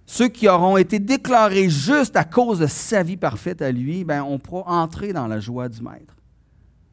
ceux 0.05 0.27
qui 0.27 0.47
auront 0.47 0.77
été 0.77 0.99
déclarés 0.99 1.69
justes 1.69 2.15
à 2.15 2.23
cause 2.23 2.59
de 2.59 2.67
sa 2.67 3.03
vie 3.03 3.17
parfaite 3.17 3.61
à 3.61 3.71
lui, 3.71 4.03
ben, 4.03 4.23
on 4.23 4.39
pourra 4.39 4.81
entrer 4.81 5.13
dans 5.13 5.27
la 5.27 5.39
joie 5.39 5.69
du 5.69 5.81
Maître, 5.81 6.15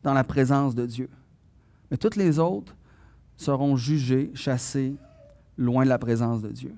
dans 0.02 0.14
la 0.14 0.24
présence 0.24 0.74
de 0.74 0.86
Dieu. 0.86 1.08
Mais 1.90 1.96
toutes 1.96 2.16
les 2.16 2.38
autres 2.38 2.76
seront 3.36 3.76
jugés, 3.76 4.30
chassés, 4.34 4.94
loin 5.56 5.84
de 5.84 5.88
la 5.88 5.98
présence 5.98 6.42
de 6.42 6.50
Dieu. 6.50 6.74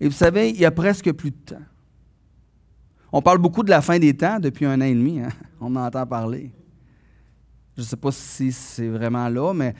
Et 0.00 0.06
vous 0.06 0.14
savez, 0.14 0.50
il 0.50 0.58
y 0.58 0.64
a 0.64 0.70
presque 0.70 1.12
plus 1.12 1.30
de 1.30 1.36
temps. 1.36 1.62
On 3.12 3.22
parle 3.22 3.38
beaucoup 3.38 3.62
de 3.62 3.70
la 3.70 3.82
fin 3.82 3.98
des 3.98 4.16
temps 4.16 4.38
depuis 4.38 4.64
un 4.64 4.80
an 4.80 4.84
et 4.84 4.94
demi. 4.94 5.20
Hein. 5.20 5.30
On 5.60 5.74
en 5.74 5.84
entend 5.84 6.06
parler. 6.06 6.52
Je 7.80 7.84
ne 7.86 7.88
sais 7.88 7.96
pas 7.96 8.12
si 8.12 8.52
c'est 8.52 8.88
vraiment 8.88 9.26
là, 9.30 9.54
mais 9.54 9.74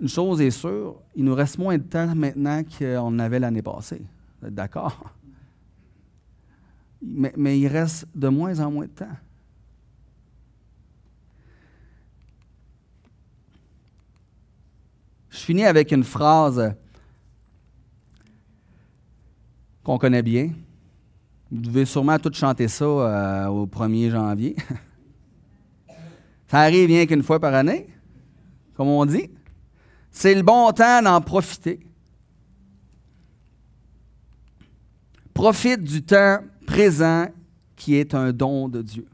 une 0.00 0.08
chose 0.08 0.40
est 0.40 0.50
sûre, 0.50 1.00
il 1.14 1.22
nous 1.24 1.36
reste 1.36 1.56
moins 1.56 1.78
de 1.78 1.84
temps 1.84 2.12
maintenant 2.12 2.64
qu'on 2.64 3.16
avait 3.20 3.38
l'année 3.38 3.62
passée. 3.62 4.02
Vous 4.40 4.48
êtes 4.48 4.54
d'accord? 4.56 5.14
Mais, 7.00 7.60
il 7.60 7.68
reste 7.68 8.08
de 8.12 8.26
moins 8.26 8.58
en 8.58 8.72
moins 8.72 8.86
de 8.86 8.90
temps. 8.90 9.16
Je 15.30 15.38
finis 15.38 15.64
avec 15.64 15.92
une 15.92 16.02
phrase 16.02 16.74
qu'on 19.84 19.96
connaît 19.96 20.22
bien. 20.24 20.50
Vous 21.52 21.60
devez 21.60 21.84
sûrement 21.84 22.18
tous 22.18 22.34
chanter 22.34 22.66
ça 22.66 22.84
euh, 22.84 23.46
au 23.46 23.66
1er 23.68 24.10
janvier. 24.10 24.56
ça 26.48 26.60
arrive 26.60 26.88
bien 26.88 27.06
qu'une 27.06 27.22
fois 27.22 27.40
par 27.40 27.54
année, 27.54 27.88
comme 28.76 28.88
on 28.88 29.04
dit. 29.04 29.30
C'est 30.10 30.34
le 30.34 30.42
bon 30.42 30.70
temps 30.72 31.02
d'en 31.02 31.20
profiter. 31.20 31.80
Profite 35.32 35.82
du 35.82 36.02
temps 36.02 36.38
présent 36.66 37.26
qui 37.74 37.96
est 37.96 38.14
un 38.14 38.32
don 38.32 38.68
de 38.68 38.82
Dieu. 38.82 39.06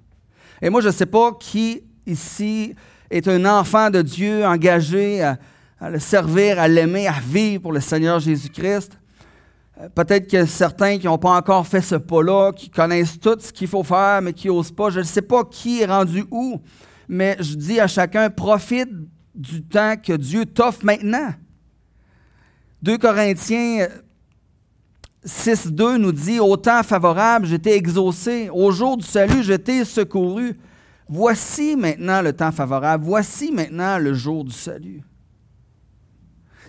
Et 0.60 0.68
moi, 0.68 0.80
je 0.80 0.88
ne 0.88 0.92
sais 0.92 1.06
pas 1.06 1.32
qui 1.32 1.82
ici 2.06 2.74
est 3.10 3.26
un 3.26 3.44
enfant 3.46 3.90
de 3.90 4.02
Dieu 4.02 4.44
engagé 4.44 5.22
à, 5.22 5.38
le 5.90 5.98
servir, 5.98 6.60
à 6.60 6.68
l'aimer, 6.68 7.08
à 7.08 7.16
vivre 7.20 7.62
pour 7.62 7.72
le 7.72 7.80
Seigneur 7.80 8.20
Jésus-Christ. 8.20 8.98
Euh, 9.80 9.88
peut-être 9.88 10.30
que 10.30 10.44
certains 10.44 10.98
qui 10.98 11.06
n'ont 11.06 11.18
pas 11.18 11.36
encore 11.36 11.66
fait 11.66 11.80
ce 11.80 11.94
pas-là, 11.94 12.52
qui 12.52 12.68
connaissent 12.68 13.18
tout 13.18 13.36
ce 13.40 13.52
qu'il 13.52 13.66
faut 13.66 13.82
faire, 13.82 14.20
mais 14.22 14.34
qui 14.34 14.48
n'osent 14.48 14.70
pas. 14.70 14.90
Je 14.90 15.00
ne 15.00 15.04
sais 15.04 15.22
pas 15.22 15.44
qui 15.44 15.80
est 15.80 15.86
rendu 15.86 16.24
où, 16.30 16.60
mais 17.10 17.36
je 17.40 17.56
dis 17.56 17.80
à 17.80 17.88
chacun, 17.88 18.30
profite 18.30 18.88
du 19.34 19.64
temps 19.64 19.96
que 19.96 20.12
Dieu 20.12 20.46
t'offre 20.46 20.84
maintenant. 20.84 21.34
2 22.82 22.98
Corinthiens 22.98 23.88
6.2 25.26 25.96
nous 25.96 26.12
dit, 26.12 26.38
au 26.38 26.56
temps 26.56 26.84
favorable, 26.84 27.46
j'étais 27.46 27.76
exaucé, 27.76 28.48
au 28.52 28.70
jour 28.70 28.96
du 28.96 29.04
salut, 29.04 29.42
j'étais 29.42 29.84
secouru. 29.84 30.56
Voici 31.08 31.74
maintenant 31.74 32.22
le 32.22 32.32
temps 32.32 32.52
favorable, 32.52 33.04
voici 33.04 33.50
maintenant 33.50 33.98
le 33.98 34.14
jour 34.14 34.44
du 34.44 34.52
salut. 34.52 35.02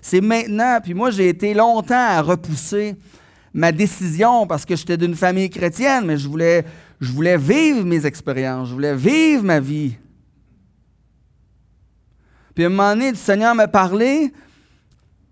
C'est 0.01 0.21
maintenant, 0.21 0.80
puis 0.82 0.95
moi 0.95 1.12
j'ai 1.12 1.30
été 1.30 1.54
longtemps 1.54 1.93
à 1.93 2.19
repousser 2.19 2.95
ma 3.54 3.71
décision 3.71 4.47
parce 4.47 4.65
que 4.65 4.75
j'étais 4.75 4.97
d'une 4.97 5.13
famille 5.13 5.51
chrétienne, 5.51 6.06
mais 6.08 6.17
je 6.17 6.27
voulais, 6.27 6.65
je 6.99 7.12
voulais 7.12 7.38
vivre 7.38 7.86
mes 7.86 8.08
expériences, 8.08 8.69
je 8.69 8.73
voulais 8.73 8.95
vivre 8.95 9.43
ma 9.43 9.60
vie. 9.60 9.97
Puis 12.54 12.64
à 12.64 12.68
un 12.68 12.70
moment 12.70 12.94
donné, 12.94 13.12
le 13.12 13.18
Seigneur 13.18 13.56
m'a 13.56 13.68
parlé, 13.68 14.34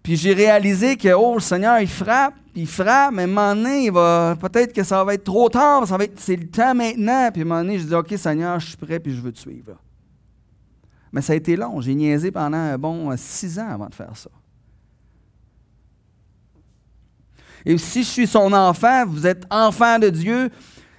puis 0.03 0.15
j'ai 0.15 0.33
réalisé 0.33 0.95
que, 0.95 1.13
oh, 1.13 1.35
le 1.35 1.41
Seigneur, 1.41 1.79
il 1.79 1.87
frappe, 1.87 2.35
il 2.55 2.67
frappe, 2.67 3.13
mais 3.13 3.23
à 3.23 3.25
un 3.25 3.27
moment 3.27 3.55
donné, 3.55 3.85
il 3.85 3.91
va, 3.91 4.35
peut-être 4.39 4.73
que 4.73 4.83
ça 4.83 5.03
va 5.03 5.13
être 5.13 5.23
trop 5.23 5.49
tard, 5.49 5.85
ça 5.87 5.97
va 5.97 6.05
être, 6.05 6.19
c'est 6.19 6.35
le 6.35 6.47
temps 6.47 6.73
maintenant. 6.73 7.29
Puis 7.31 7.41
à 7.41 7.45
un 7.45 7.47
moment 7.47 7.61
donné, 7.61 7.79
je 7.79 7.85
dis, 7.85 7.93
OK, 7.93 8.13
Seigneur, 8.17 8.59
je 8.59 8.67
suis 8.67 8.77
prêt, 8.77 8.99
puis 8.99 9.13
je 9.13 9.21
veux 9.21 9.31
te 9.31 9.39
suivre. 9.39 9.75
Mais 11.11 11.21
ça 11.21 11.33
a 11.33 11.35
été 11.35 11.55
long. 11.55 11.81
J'ai 11.81 11.95
niaisé 11.95 12.31
pendant, 12.31 12.57
un 12.57 12.77
bon, 12.77 13.15
six 13.17 13.57
ans 13.59 13.69
avant 13.69 13.87
de 13.87 13.95
faire 13.95 14.15
ça. 14.15 14.29
Et 17.65 17.77
si 17.77 18.03
je 18.03 18.07
suis 18.07 18.27
son 18.27 18.53
enfant, 18.53 19.05
vous 19.05 19.27
êtes 19.27 19.43
enfant 19.49 19.99
de 19.99 20.09
Dieu, 20.09 20.49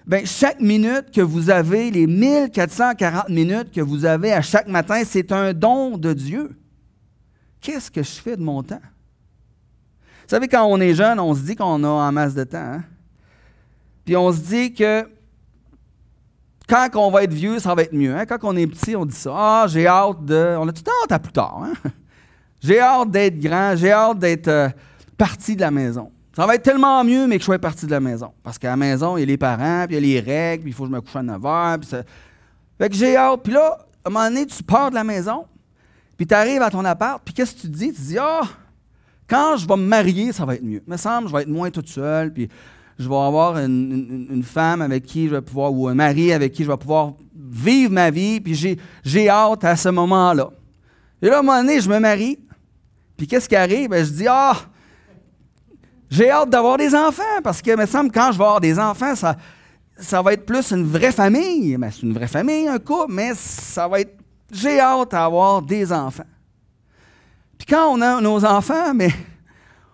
Bien, 0.07 0.25
chaque 0.25 0.61
minute 0.61 1.11
que 1.13 1.21
vous 1.21 1.51
avez, 1.51 1.91
les 1.91 2.07
1440 2.07 3.29
minutes 3.29 3.71
que 3.71 3.81
vous 3.81 4.05
avez 4.05 4.33
à 4.33 4.43
chaque 4.43 4.69
matin, 4.69 5.03
c'est 5.05 5.31
un 5.33 5.53
don 5.53 5.99
de 5.99 6.13
Dieu. 6.13 6.57
Qu'est-ce 7.61 7.91
que 7.91 8.03
je 8.03 8.11
fais 8.11 8.37
de 8.37 8.43
mon 8.43 8.63
temps? 8.63 8.81
Vous 8.83 10.37
savez, 10.37 10.49
quand 10.49 10.65
on 10.65 10.81
est 10.81 10.95
jeune, 10.95 11.21
on 11.21 11.35
se 11.35 11.41
dit 11.41 11.57
qu'on 11.57 11.85
a 11.85 11.89
en 11.89 12.13
masse 12.13 12.35
de 12.35 12.45
temps. 12.45 12.59
Hein? 12.59 12.85
Puis 14.05 14.17
on 14.17 14.33
se 14.33 14.41
dit 14.41 14.73
que 14.73 15.09
quand 16.69 16.89
on 16.95 17.11
va 17.11 17.25
être 17.25 17.35
vieux, 17.35 17.59
ça 17.59 17.75
va 17.75 17.83
être 17.83 17.93
mieux. 17.93 18.15
Hein? 18.17 18.27
Quand 18.27 18.39
on 18.43 18.57
est 18.57 18.67
petit, 18.67 18.97
on 18.97 19.05
dit 19.05 19.17
ça. 19.17 19.33
Ah, 19.35 19.67
j'ai 19.69 19.87
hâte 19.87 20.25
de. 20.25 20.57
On 20.59 20.69
a 20.69 20.73
tout 20.73 20.85
hâte 21.03 21.13
à 21.13 21.19
plus 21.19 21.33
tard. 21.33 21.65
Hein? 21.65 21.73
J'ai 22.63 22.79
hâte 22.79 23.11
d'être 23.11 23.41
grand, 23.41 23.75
j'ai 23.75 23.91
hâte 23.91 24.19
d'être 24.19 24.49
euh, 24.49 24.69
parti 25.17 25.57
de 25.57 25.63
la 25.63 25.71
maison. 25.71 26.13
Ça 26.37 26.47
va 26.47 26.55
être 26.55 26.63
tellement 26.63 27.03
mieux, 27.03 27.27
mais 27.27 27.37
que 27.37 27.41
je 27.41 27.47
sois 27.47 27.59
parti 27.59 27.87
de 27.87 27.91
la 27.91 28.01
maison. 28.01 28.33
Parce 28.43 28.59
qu'à 28.59 28.71
la 28.71 28.77
maison, 28.77 29.17
il 29.17 29.21
y 29.21 29.23
a 29.25 29.27
les 29.27 29.37
parents, 29.37 29.87
puis 29.87 29.97
il 29.97 30.05
y 30.07 30.19
a 30.19 30.21
les 30.21 30.21
règles, 30.21 30.63
puis 30.63 30.71
il 30.71 30.75
faut 30.75 30.85
que 30.85 30.91
je 30.91 30.95
me 30.95 31.01
couche 31.01 31.17
à 31.17 31.23
9 31.23 31.45
heures. 31.45 31.79
Puis 31.79 31.89
ça... 31.89 32.03
Fait 32.79 32.89
que 32.89 32.95
j'ai 32.95 33.17
hâte. 33.17 33.41
Puis 33.43 33.53
là, 33.53 33.79
à 34.05 34.09
un 34.09 34.11
moment 34.11 34.29
donné, 34.29 34.47
tu 34.47 34.63
pars 34.63 34.91
de 34.91 34.95
la 34.95 35.05
maison, 35.05 35.45
puis 36.17 36.27
tu 36.27 36.35
arrives 36.35 36.63
à 36.63 36.71
ton 36.71 36.85
appart, 36.85 37.21
puis 37.25 37.35
qu'est-ce 37.35 37.55
que 37.55 37.61
tu 37.63 37.71
te 37.71 37.77
dis? 37.77 37.89
Tu 37.89 37.95
te 37.95 38.01
dis, 38.01 38.19
ah, 38.19 38.43
quand 39.29 39.57
je 39.57 39.67
vais 39.67 39.77
me 39.77 39.87
marier, 39.87 40.33
ça 40.33 40.45
va 40.45 40.55
être 40.55 40.63
mieux. 40.65 40.83
Il 40.87 40.91
me 40.91 40.97
semble, 40.97 41.29
je 41.29 41.33
vais 41.33 41.43
être 41.43 41.49
moins 41.49 41.71
toute 41.71 41.89
seule, 41.89 42.33
puis 42.33 42.49
je 42.99 43.09
vais 43.09 43.17
avoir 43.17 43.59
une, 43.59 44.43
femme 44.45 44.83
avec 44.83 45.05
qui 45.05 45.29
je 45.29 45.35
vais 45.35 45.41
pouvoir, 45.41 45.73
ou 45.73 45.89
un 45.89 45.95
mari 45.95 46.33
avec 46.33 46.53
qui 46.53 46.65
je 46.65 46.71
vais 46.71 46.77
pouvoir 46.77 47.15
vivre 47.35 47.93
ma 47.93 48.11
vie, 48.11 48.41
puis 48.41 48.79
j'ai 49.05 49.29
hâte 49.29 49.65
à 49.65 49.77
ce 49.77 49.89
moment-là. 49.89 50.51
Et 51.23 51.29
là, 51.29 51.37
à 51.37 51.39
un 51.41 51.43
moment 51.43 51.61
donné, 51.61 51.81
je 51.81 51.89
me 51.89 51.99
marie, 51.99 52.39
puis 53.17 53.27
qu'est-ce 53.27 53.49
qui 53.49 53.57
arrive? 53.57 53.91
Ben, 53.91 54.05
je 54.05 54.11
dis, 54.11 54.27
ah, 54.29 54.57
j'ai 56.11 56.29
hâte 56.29 56.51
d'avoir 56.51 56.77
des 56.77 56.95
enfants 56.95 57.23
parce 57.45 57.63
que, 57.63 57.77
me 57.77 57.87
semble, 57.87 58.11
quand 58.11 58.33
je 58.33 58.39
vais 58.39 58.45
avoir 58.45 58.61
des 58.61 58.79
enfants, 58.79 59.15
ça, 59.15 59.37
ça 59.97 60.21
va 60.21 60.33
être 60.33 60.45
plus 60.45 60.73
une 60.73 60.85
vraie 60.85 61.13
famille. 61.13 61.77
Mais 61.79 61.91
c'est 61.93 62.03
une 62.03 62.13
vraie 62.13 62.27
famille, 62.27 62.67
un 62.67 62.79
couple, 62.79 63.13
mais 63.13 63.33
ça 63.35 63.87
va 63.87 64.01
être. 64.01 64.17
J'ai 64.51 64.81
hâte 64.81 65.13
d'avoir 65.13 65.63
des 65.63 65.93
enfants. 65.93 66.25
Puis 67.57 67.67
quand 67.67 67.95
on 67.95 68.01
a 68.01 68.21
nos 68.21 68.45
enfants, 68.45 68.93
mais 68.93 69.11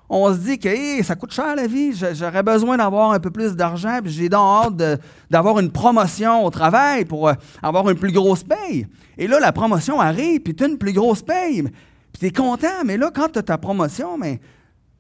on 0.09 0.33
se 0.33 0.38
dit 0.38 0.59
que 0.59 1.02
ça 1.02 1.16
coûte 1.16 1.33
cher 1.33 1.55
la 1.55 1.66
vie, 1.66 1.92
j'aurais 2.14 2.42
besoin 2.42 2.79
d'avoir 2.79 3.11
un 3.11 3.20
peu 3.20 3.31
plus 3.31 3.55
d'argent, 3.55 3.98
puis 4.02 4.12
j'ai 4.12 4.29
donc 4.29 4.66
hâte 4.66 5.00
d'avoir 5.29 5.59
une 5.59 5.70
promotion 5.70 6.44
au 6.44 6.50
travail 6.50 7.05
pour 7.05 7.29
euh, 7.29 7.35
avoir 7.62 7.90
une 7.90 7.98
plus 7.98 8.12
grosse 8.12 8.44
paye. 8.44 8.87
Et 9.18 9.26
là, 9.26 9.40
la 9.40 9.52
promotion 9.52 10.00
arrive, 10.00 10.40
puis 10.40 10.55
tu 10.55 10.64
as 10.64 10.68
une 10.68 10.79
plus 10.79 10.92
grosse 10.92 11.22
paye. 11.22 11.62
Puis 11.62 12.20
tu 12.20 12.26
es 12.26 12.31
content, 12.31 12.85
mais 12.85 12.96
là, 12.96 13.11
quand 13.12 13.33
tu 13.33 13.40
as 13.40 13.42
ta 13.42 13.59
promotion, 13.59 14.16
mais 14.16 14.40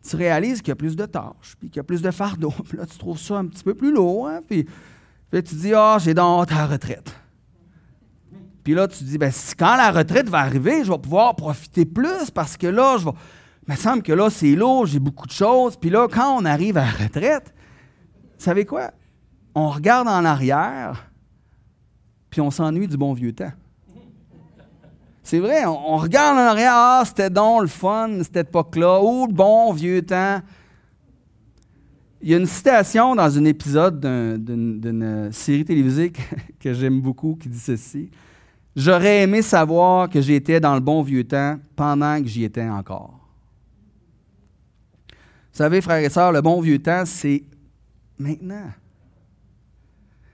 tu 0.06 0.16
réalises 0.16 0.60
qu'il 0.60 0.68
y 0.68 0.72
a 0.72 0.76
plus 0.76 0.96
de 0.96 1.06
tâches, 1.06 1.56
puis 1.58 1.68
qu'il 1.68 1.76
y 1.76 1.80
a 1.80 1.84
plus 1.84 2.02
de 2.02 2.10
fardeaux. 2.10 2.54
Puis 2.68 2.78
là, 2.78 2.86
tu 2.86 2.98
trouves 2.98 3.18
ça 3.18 3.38
un 3.38 3.46
petit 3.46 3.64
peu 3.64 3.74
plus 3.74 3.92
lourd. 3.92 4.28
Hein? 4.28 4.40
Puis, 4.46 4.66
puis 5.30 5.42
tu 5.42 5.54
dis, 5.56 5.74
ah, 5.74 5.98
j'ai 6.00 6.14
donc 6.14 6.46
ta 6.46 6.66
retraite. 6.66 7.14
Puis 8.62 8.74
là, 8.74 8.88
tu 8.88 9.04
dis, 9.04 9.18
ben, 9.18 9.32
quand 9.56 9.76
la 9.76 9.90
retraite 9.90 10.28
va 10.28 10.38
arriver, 10.38 10.84
je 10.84 10.90
vais 10.90 10.98
pouvoir 10.98 11.36
profiter 11.36 11.84
plus 11.84 12.30
parce 12.32 12.56
que 12.56 12.66
là, 12.66 12.96
je 12.98 13.04
vais. 13.04 13.12
Il 13.68 13.72
me 13.72 13.76
semble 13.76 14.02
que 14.02 14.12
là, 14.12 14.30
c'est 14.30 14.54
lourd, 14.54 14.86
j'ai 14.86 15.00
beaucoup 15.00 15.26
de 15.26 15.32
choses. 15.32 15.76
Puis 15.76 15.90
là, 15.90 16.06
quand 16.08 16.36
on 16.36 16.44
arrive 16.44 16.76
à 16.76 16.84
la 16.84 16.90
retraite, 16.90 17.52
vous 18.38 18.44
savez 18.44 18.64
quoi? 18.64 18.92
On 19.54 19.68
regarde 19.70 20.06
en 20.06 20.24
arrière, 20.24 21.10
puis 22.30 22.40
on 22.40 22.50
s'ennuie 22.50 22.86
du 22.86 22.96
bon 22.96 23.12
vieux 23.12 23.32
temps. 23.32 23.52
C'est 25.26 25.40
vrai, 25.40 25.66
on, 25.66 25.96
regarde 25.96 26.38
en 26.38 26.42
arrière, 26.42 26.70
ah, 26.72 27.02
c'était 27.04 27.30
donc 27.30 27.62
le 27.62 27.66
fun, 27.66 28.22
cette 28.22 28.36
époque-là, 28.36 29.02
ou 29.02 29.26
le 29.26 29.32
bon 29.32 29.72
vieux 29.72 30.00
temps. 30.00 30.40
Il 32.22 32.30
y 32.30 32.34
a 32.34 32.36
une 32.36 32.46
citation 32.46 33.16
dans 33.16 33.36
un 33.36 33.44
épisode 33.44 33.98
d'une 33.98 35.28
série 35.32 35.64
télévisée 35.64 36.12
que 36.60 36.72
j'aime 36.72 37.00
beaucoup 37.00 37.34
qui 37.34 37.48
dit 37.48 37.58
ceci. 37.58 38.08
J'aurais 38.76 39.22
aimé 39.22 39.42
savoir 39.42 40.08
que 40.08 40.20
j'étais 40.20 40.60
dans 40.60 40.74
le 40.74 40.80
bon 40.80 41.02
vieux 41.02 41.24
temps 41.24 41.58
pendant 41.74 42.22
que 42.22 42.28
j'y 42.28 42.44
étais 42.44 42.68
encore. 42.68 43.18
Vous 45.08 45.58
savez, 45.58 45.80
frères 45.80 46.04
et 46.04 46.08
sœurs, 46.08 46.30
le 46.30 46.40
bon 46.40 46.60
vieux 46.60 46.78
temps, 46.78 47.02
c'est 47.04 47.42
maintenant. 48.16 48.70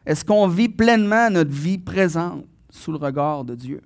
Est-ce 0.05 0.23
qu'on 0.23 0.49
vit 0.49 0.69
pleinement 0.69 1.31
notre 1.31 1.51
vie 1.51 1.79
présente 1.79 2.45
sous 2.69 2.93
le 2.93 2.99
regard 2.99 3.47
de 3.47 3.55
Dieu? 3.55 3.81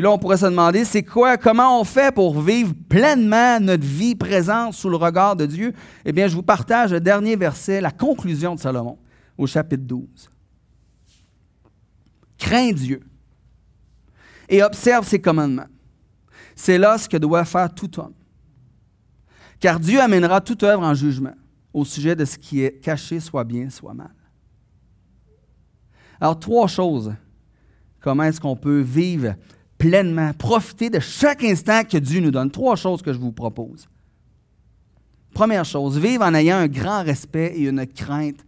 Là, 0.00 0.10
on 0.10 0.18
pourrait 0.18 0.36
se 0.36 0.46
demander, 0.46 0.84
c'est 0.84 1.02
quoi, 1.02 1.36
comment 1.36 1.80
on 1.80 1.84
fait 1.84 2.14
pour 2.14 2.40
vivre 2.40 2.74
pleinement 2.88 3.60
notre 3.60 3.84
vie 3.84 4.14
présente 4.14 4.74
sous 4.74 4.88
le 4.88 4.96
regard 4.96 5.36
de 5.36 5.46
Dieu? 5.46 5.72
Eh 6.04 6.12
bien, 6.12 6.26
je 6.28 6.34
vous 6.34 6.42
partage 6.42 6.92
le 6.92 7.00
dernier 7.00 7.36
verset, 7.36 7.80
la 7.80 7.90
conclusion 7.90 8.54
de 8.54 8.60
Salomon, 8.60 8.98
au 9.36 9.46
chapitre 9.46 9.84
12. 9.84 10.30
Crains 12.38 12.72
Dieu 12.72 13.00
et 14.48 14.62
observe 14.62 15.06
ses 15.06 15.20
commandements. 15.20 15.68
C'est 16.56 16.78
là 16.78 16.98
ce 16.98 17.08
que 17.08 17.16
doit 17.16 17.44
faire 17.44 17.72
tout 17.72 18.00
homme. 18.00 18.14
Car 19.60 19.78
Dieu 19.78 20.00
amènera 20.00 20.40
toute 20.40 20.62
œuvre 20.62 20.82
en 20.82 20.94
jugement 20.94 21.34
au 21.72 21.84
sujet 21.84 22.16
de 22.16 22.24
ce 22.24 22.36
qui 22.36 22.62
est 22.62 22.80
caché, 22.80 23.20
soit 23.20 23.44
bien, 23.44 23.70
soit 23.70 23.94
mal. 23.94 24.14
Alors, 26.20 26.38
trois 26.38 26.66
choses. 26.66 27.14
Comment 28.00 28.24
est-ce 28.24 28.40
qu'on 28.40 28.56
peut 28.56 28.80
vivre 28.80 29.34
pleinement, 29.80 30.32
profiter 30.34 30.90
de 30.90 31.00
chaque 31.00 31.42
instant 31.42 31.82
que 31.82 31.96
Dieu 31.96 32.20
nous 32.20 32.30
donne? 32.30 32.50
Trois 32.50 32.76
choses 32.76 33.02
que 33.02 33.12
je 33.12 33.18
vous 33.18 33.32
propose. 33.32 33.88
Première 35.34 35.64
chose, 35.64 35.98
vivre 35.98 36.22
en 36.22 36.34
ayant 36.34 36.58
un 36.58 36.68
grand 36.68 37.02
respect 37.02 37.54
et 37.56 37.62
une 37.62 37.86
crainte 37.86 38.44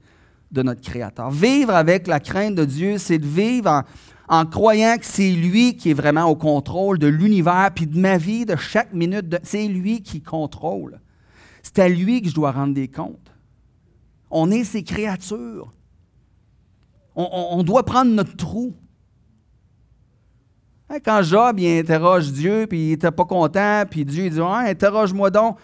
de 0.50 0.62
notre 0.62 0.82
Créateur. 0.82 1.30
Vivre 1.30 1.74
avec 1.74 2.06
la 2.06 2.20
crainte 2.20 2.54
de 2.54 2.64
Dieu, 2.64 2.98
c'est 2.98 3.18
de 3.18 3.26
vivre 3.26 3.82
en, 4.28 4.46
croyant 4.46 4.96
que 4.98 5.06
c'est 5.06 5.30
lui 5.30 5.76
qui 5.76 5.90
est 5.90 5.94
vraiment 5.94 6.26
au 6.26 6.36
contrôle 6.36 6.98
de 6.98 7.06
l'univers, 7.06 7.70
puis 7.74 7.86
de 7.86 7.98
ma 7.98 8.18
vie, 8.18 8.44
de 8.44 8.56
chaque 8.56 8.92
minute. 8.92 9.34
C'est 9.42 9.66
lui 9.66 10.02
qui 10.02 10.20
contrôle. 10.20 11.00
C'est 11.62 11.78
à 11.78 11.88
lui 11.88 12.20
que 12.20 12.28
je 12.28 12.34
dois 12.34 12.52
rendre 12.52 12.74
des 12.74 12.88
comptes. 12.88 13.32
On 14.30 14.50
est 14.50 14.64
ses 14.64 14.82
créatures. 14.82 15.72
On, 17.14 17.62
doit 17.62 17.84
prendre 17.84 18.10
notre 18.10 18.36
trou. 18.36 18.74
Hein, 20.92 20.98
quand 21.02 21.22
Job 21.22 21.58
il 21.58 21.78
interroge 21.78 22.30
Dieu, 22.32 22.66
puis 22.68 22.78
il 22.78 22.88
n'était 22.90 23.10
pas 23.10 23.24
content, 23.24 23.84
puis 23.88 24.04
Dieu 24.04 24.28
dit 24.28 24.40
ah, 24.40 24.64
Interroge-moi 24.66 25.30
donc. 25.30 25.58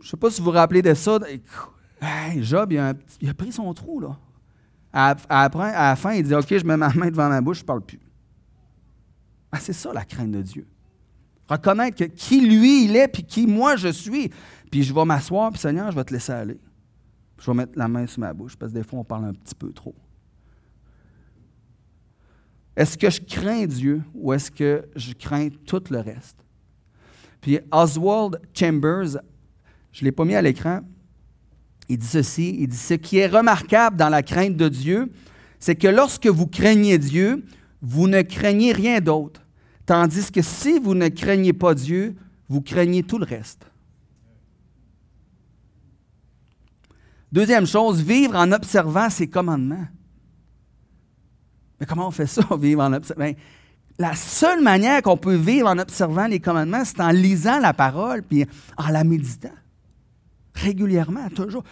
Je 0.00 0.06
ne 0.06 0.10
sais 0.10 0.16
pas 0.16 0.30
si 0.30 0.40
vous 0.40 0.46
vous 0.46 0.50
rappelez 0.52 0.82
de 0.82 0.94
ça. 0.94 1.18
Job, 2.38 2.72
il 2.72 2.78
a, 2.78 3.34
pris 3.34 3.52
son 3.52 3.72
trou, 3.74 4.00
là. 4.00 4.16
À, 4.92 5.16
la 5.28 5.96
fin, 5.96 6.12
il 6.12 6.24
dit 6.24 6.34
OK, 6.34 6.46
je 6.48 6.64
mets 6.64 6.76
ma 6.76 6.92
main 6.92 7.10
devant 7.10 7.28
ma 7.28 7.40
bouche, 7.40 7.58
je 7.58 7.62
ne 7.62 7.66
parle 7.66 7.82
plus. 7.82 8.00
Ah, 9.52 9.58
c'est 9.60 9.72
ça 9.72 9.92
la 9.92 10.04
crainte 10.04 10.32
de 10.32 10.42
Dieu. 10.42 10.66
Reconnaître 11.48 11.96
que 11.96 12.04
qui 12.04 12.40
lui 12.40 12.84
il 12.84 12.96
est, 12.96 13.08
puis 13.08 13.24
qui 13.24 13.46
moi 13.46 13.76
je 13.76 13.88
suis. 13.88 14.30
Puis 14.70 14.82
je 14.82 14.92
vais 14.92 15.04
m'asseoir, 15.04 15.50
puis 15.50 15.60
Seigneur, 15.60 15.90
je 15.90 15.96
vais 15.96 16.04
te 16.04 16.12
laisser 16.12 16.32
aller. 16.32 16.58
Je 17.38 17.50
vais 17.50 17.56
mettre 17.56 17.78
la 17.78 17.86
main 17.86 18.06
sur 18.06 18.20
ma 18.20 18.34
bouche, 18.34 18.56
parce 18.56 18.72
que 18.72 18.78
des 18.78 18.84
fois, 18.84 18.98
on 18.98 19.04
parle 19.04 19.26
un 19.26 19.32
petit 19.32 19.54
peu 19.54 19.72
trop. 19.72 19.94
Est-ce 22.78 22.96
que 22.96 23.10
je 23.10 23.20
crains 23.20 23.66
Dieu 23.66 24.02
ou 24.14 24.32
est-ce 24.32 24.52
que 24.52 24.88
je 24.94 25.12
crains 25.12 25.48
tout 25.66 25.82
le 25.90 25.98
reste? 25.98 26.36
Puis 27.40 27.58
Oswald 27.72 28.40
Chambers, 28.54 29.18
je 29.90 30.00
ne 30.00 30.04
l'ai 30.04 30.12
pas 30.12 30.24
mis 30.24 30.36
à 30.36 30.42
l'écran, 30.42 30.82
il 31.88 31.98
dit 31.98 32.06
ceci, 32.06 32.56
il 32.56 32.68
dit, 32.68 32.76
ce 32.76 32.94
qui 32.94 33.18
est 33.18 33.26
remarquable 33.26 33.96
dans 33.96 34.08
la 34.08 34.22
crainte 34.22 34.56
de 34.56 34.68
Dieu, 34.68 35.10
c'est 35.58 35.74
que 35.74 35.88
lorsque 35.88 36.28
vous 36.28 36.46
craignez 36.46 36.98
Dieu, 36.98 37.44
vous 37.82 38.06
ne 38.06 38.22
craignez 38.22 38.70
rien 38.70 39.00
d'autre. 39.00 39.42
Tandis 39.84 40.30
que 40.30 40.40
si 40.40 40.78
vous 40.78 40.94
ne 40.94 41.08
craignez 41.08 41.52
pas 41.52 41.74
Dieu, 41.74 42.14
vous 42.48 42.60
craignez 42.60 43.02
tout 43.02 43.18
le 43.18 43.24
reste. 43.24 43.66
Deuxième 47.32 47.66
chose, 47.66 48.00
vivre 48.00 48.36
en 48.36 48.52
observant 48.52 49.10
ses 49.10 49.26
commandements. 49.26 49.88
Mais 51.80 51.86
comment 51.86 52.08
on 52.08 52.12
fait 52.12 52.26
ça, 52.26 52.42
vivre 52.58 52.82
en 52.82 52.92
observant? 52.92 53.24
Ben, 53.24 53.34
la 53.98 54.14
seule 54.14 54.62
manière 54.62 55.02
qu'on 55.02 55.16
peut 55.16 55.34
vivre 55.34 55.68
en 55.68 55.78
observant 55.78 56.26
les 56.26 56.38
commandements, 56.38 56.84
c'est 56.84 57.00
en 57.00 57.10
lisant 57.10 57.58
la 57.58 57.72
parole 57.72 58.22
puis 58.22 58.46
en 58.76 58.88
la 58.88 59.02
méditant 59.02 59.50
régulièrement, 60.58 61.28
toujours. 61.30 61.64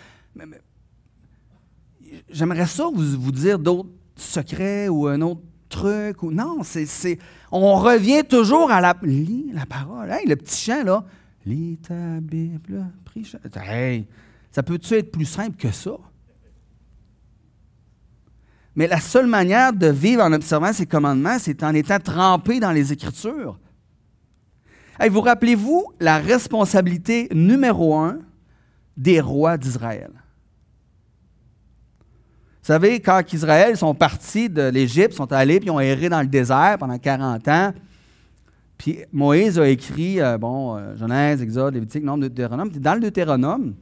J'aimerais 2.31 2.67
ça 2.67 2.85
vous, 2.93 3.21
vous 3.21 3.33
dire 3.33 3.59
d'autres 3.59 3.91
secrets 4.17 4.89
ou 4.89 5.07
un 5.07 5.21
autre 5.21 5.43
truc. 5.69 6.23
Ou, 6.23 6.31
non, 6.31 6.63
c'est, 6.63 7.19
on 7.51 7.77
revient 7.77 8.25
toujours 8.25 8.71
à 8.71 8.81
la, 8.81 8.97
lis 9.03 9.51
la 9.53 9.67
parole. 9.67 10.11
Hey, 10.11 10.27
le 10.27 10.37
petit 10.37 10.65
chant, 10.65 10.85
là. 10.85 11.05
Lis 11.45 11.79
ta 11.79 12.21
Bible, 12.21 12.87
prie. 13.05 13.31
Hey, 13.55 14.07
ça 14.51 14.63
peut-tu 14.63 14.95
être 14.95 15.13
plus 15.13 15.27
simple 15.27 15.57
que 15.57 15.71
ça? 15.71 15.97
Mais 18.77 18.87
la 18.87 19.01
seule 19.01 19.27
manière 19.27 19.73
de 19.73 19.87
vivre 19.87 20.23
en 20.23 20.33
observant 20.33 20.73
ces 20.73 20.87
commandements, 20.87 21.39
c'est 21.39 21.63
en 21.63 21.75
étant 21.75 21.99
trempé 21.99 22.61
dans 22.61 22.73
les 22.73 22.93
Écritures. 22.93 23.59
Vous 25.11 25.21
rappelez-vous 25.21 25.93
la 25.99 26.19
responsabilité 26.19 27.29
numéro 27.35 27.97
un 27.97 28.19
des 28.97 29.21
rois 29.21 29.57
d'Israël? 29.57 30.11
Vous 32.63 32.73
savez, 32.73 33.01
quand 33.01 33.23
Israël 33.33 33.77
sont 33.77 33.95
partis 33.95 34.51
de 34.51 34.69
l'Égypte, 34.69 35.15
sont 35.15 35.33
allés, 35.33 35.61
puis 35.61 35.71
ont 35.71 35.81
erré 35.81 36.09
dans 36.09 36.21
le 36.21 36.27
désert 36.27 36.77
pendant 36.79 36.99
40 36.99 37.49
ans, 37.49 37.73
puis 38.77 38.99
Moïse 39.13 39.59
a 39.59 39.69
écrit, 39.69 40.21
euh, 40.21 40.37
bon, 40.37 40.77
euh, 40.77 40.95
Genèse, 40.97 41.41
Exode, 41.41 41.75
Lévitique, 41.75 42.05
Nombre, 42.05 42.23
Deutéronome. 42.23 42.71
Puis 42.71 42.81
dans 42.81 42.95
le 42.95 43.01
Deutéronome, 43.01 43.75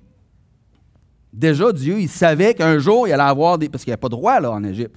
déjà, 1.34 1.72
Dieu, 1.72 2.00
il 2.00 2.08
savait 2.08 2.54
qu'un 2.54 2.78
jour, 2.78 3.08
il 3.08 3.12
allait 3.12 3.22
avoir 3.22 3.58
des... 3.58 3.68
Parce 3.68 3.84
qu'il 3.84 3.90
n'y 3.90 3.94
avait 3.94 4.00
pas 4.00 4.08
de 4.08 4.14
roi, 4.14 4.40
là, 4.40 4.52
en 4.52 4.62
Égypte. 4.64 4.96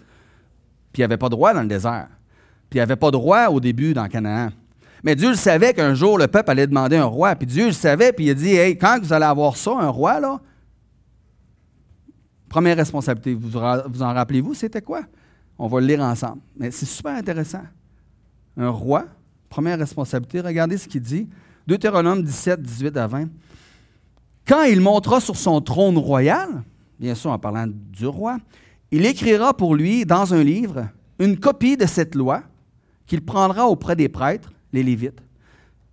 Puis 0.92 1.02
il 1.02 1.02
n'y 1.02 1.06
avait 1.06 1.18
pas 1.18 1.30
de 1.30 1.36
roi 1.36 1.54
dans 1.54 1.62
le 1.62 1.68
désert. 1.68 2.08
Puis 2.70 2.78
il 2.78 2.78
n'y 2.78 2.82
avait 2.82 2.96
pas 2.96 3.12
de 3.12 3.18
roi 3.18 3.50
au 3.50 3.60
début 3.60 3.94
dans 3.94 4.08
Canaan. 4.08 4.50
Mais 5.04 5.16
Dieu 5.16 5.30
le 5.30 5.36
savait 5.36 5.74
qu'un 5.74 5.94
jour, 5.94 6.18
le 6.18 6.28
peuple 6.28 6.52
allait 6.52 6.68
demander 6.68 6.98
un 6.98 7.06
roi. 7.06 7.36
Puis 7.36 7.48
Dieu 7.48 7.68
le 7.68 7.72
savait, 7.72 8.12
puis 8.12 8.26
il 8.26 8.30
a 8.32 8.34
dit, 8.34 8.56
hey, 8.56 8.78
quand 8.78 9.00
vous 9.02 9.14
allez 9.14 9.26
avoir 9.26 9.56
ça, 9.56 9.72
un 9.72 9.90
roi, 9.90 10.20
là, 10.20 10.40
première 12.50 12.78
responsabilité, 12.78 13.34
vous, 13.34 13.50
vous 13.50 14.02
en 14.04 14.14
rappelez-vous, 14.14 14.54
c'était 14.54 14.82
quoi? 14.82 15.02
On 15.60 15.68
va 15.68 15.80
le 15.80 15.88
lire 15.88 16.02
ensemble. 16.02 16.42
Mais 16.56 16.72
c'est 16.72 16.86
super 16.86 17.16
intéressant. 17.16 17.64
Un 18.58 18.70
roi, 18.70 19.06
première 19.50 19.78
responsabilité, 19.78 20.42
regardez 20.42 20.78
ce 20.78 20.88
qu'il 20.88 21.02
dit. 21.02 21.28
Deutéronome 21.66 22.24
17, 22.24 22.62
18 22.62 22.98
à 22.98 23.08
20. 23.08 23.28
Quand 24.48 24.64
il 24.64 24.80
montera 24.80 25.20
sur 25.20 25.36
son 25.36 25.60
trône 25.60 25.98
royal, 25.98 26.64
bien 27.00 27.16
sûr 27.16 27.32
en 27.32 27.40
parlant 27.40 27.68
du 27.68 28.08
roi, 28.08 28.38
il 28.92 29.06
écrira 29.06 29.54
pour 29.54 29.76
lui 29.76 30.06
dans 30.06 30.34
un 30.34 30.44
livre 30.44 30.88
une 31.20 31.38
copie 31.38 31.76
de 31.76 31.86
cette 31.86 32.16
loi 32.16 32.44
qu'il 33.06 33.24
prendra 33.26 33.68
auprès 33.68 33.96
des 33.96 34.08
prêtres 34.08 34.52
les 34.72 34.84
Lévites. 34.84 35.20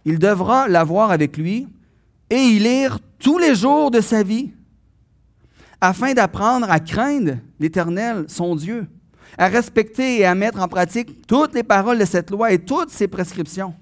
Il 0.05 0.19
devra 0.19 0.69
l'avoir 0.69 1.11
avec 1.11 1.37
lui 1.37 1.67
et 2.31 2.37
y 2.37 2.59
lire 2.59 2.99
tous 3.19 3.39
les 3.39 3.55
jours 3.55 3.91
de 3.91 4.01
sa 4.01 4.23
vie, 4.23 4.53
afin 5.81 6.15
d'apprendre 6.15 6.71
à 6.71 6.79
craindre 6.79 7.37
l'Éternel, 7.59 8.25
son 8.29 8.55
Dieu, 8.55 8.87
à 9.37 9.49
respecter 9.49 10.21
et 10.21 10.25
à 10.25 10.35
mettre 10.35 10.61
en 10.61 10.69
pratique 10.69 11.27
toutes 11.27 11.55
les 11.55 11.63
paroles 11.63 11.99
de 11.99 12.05
cette 12.05 12.31
loi 12.31 12.53
et 12.53 12.59
toutes 12.59 12.91
ses 12.91 13.09
prescriptions, 13.09 13.75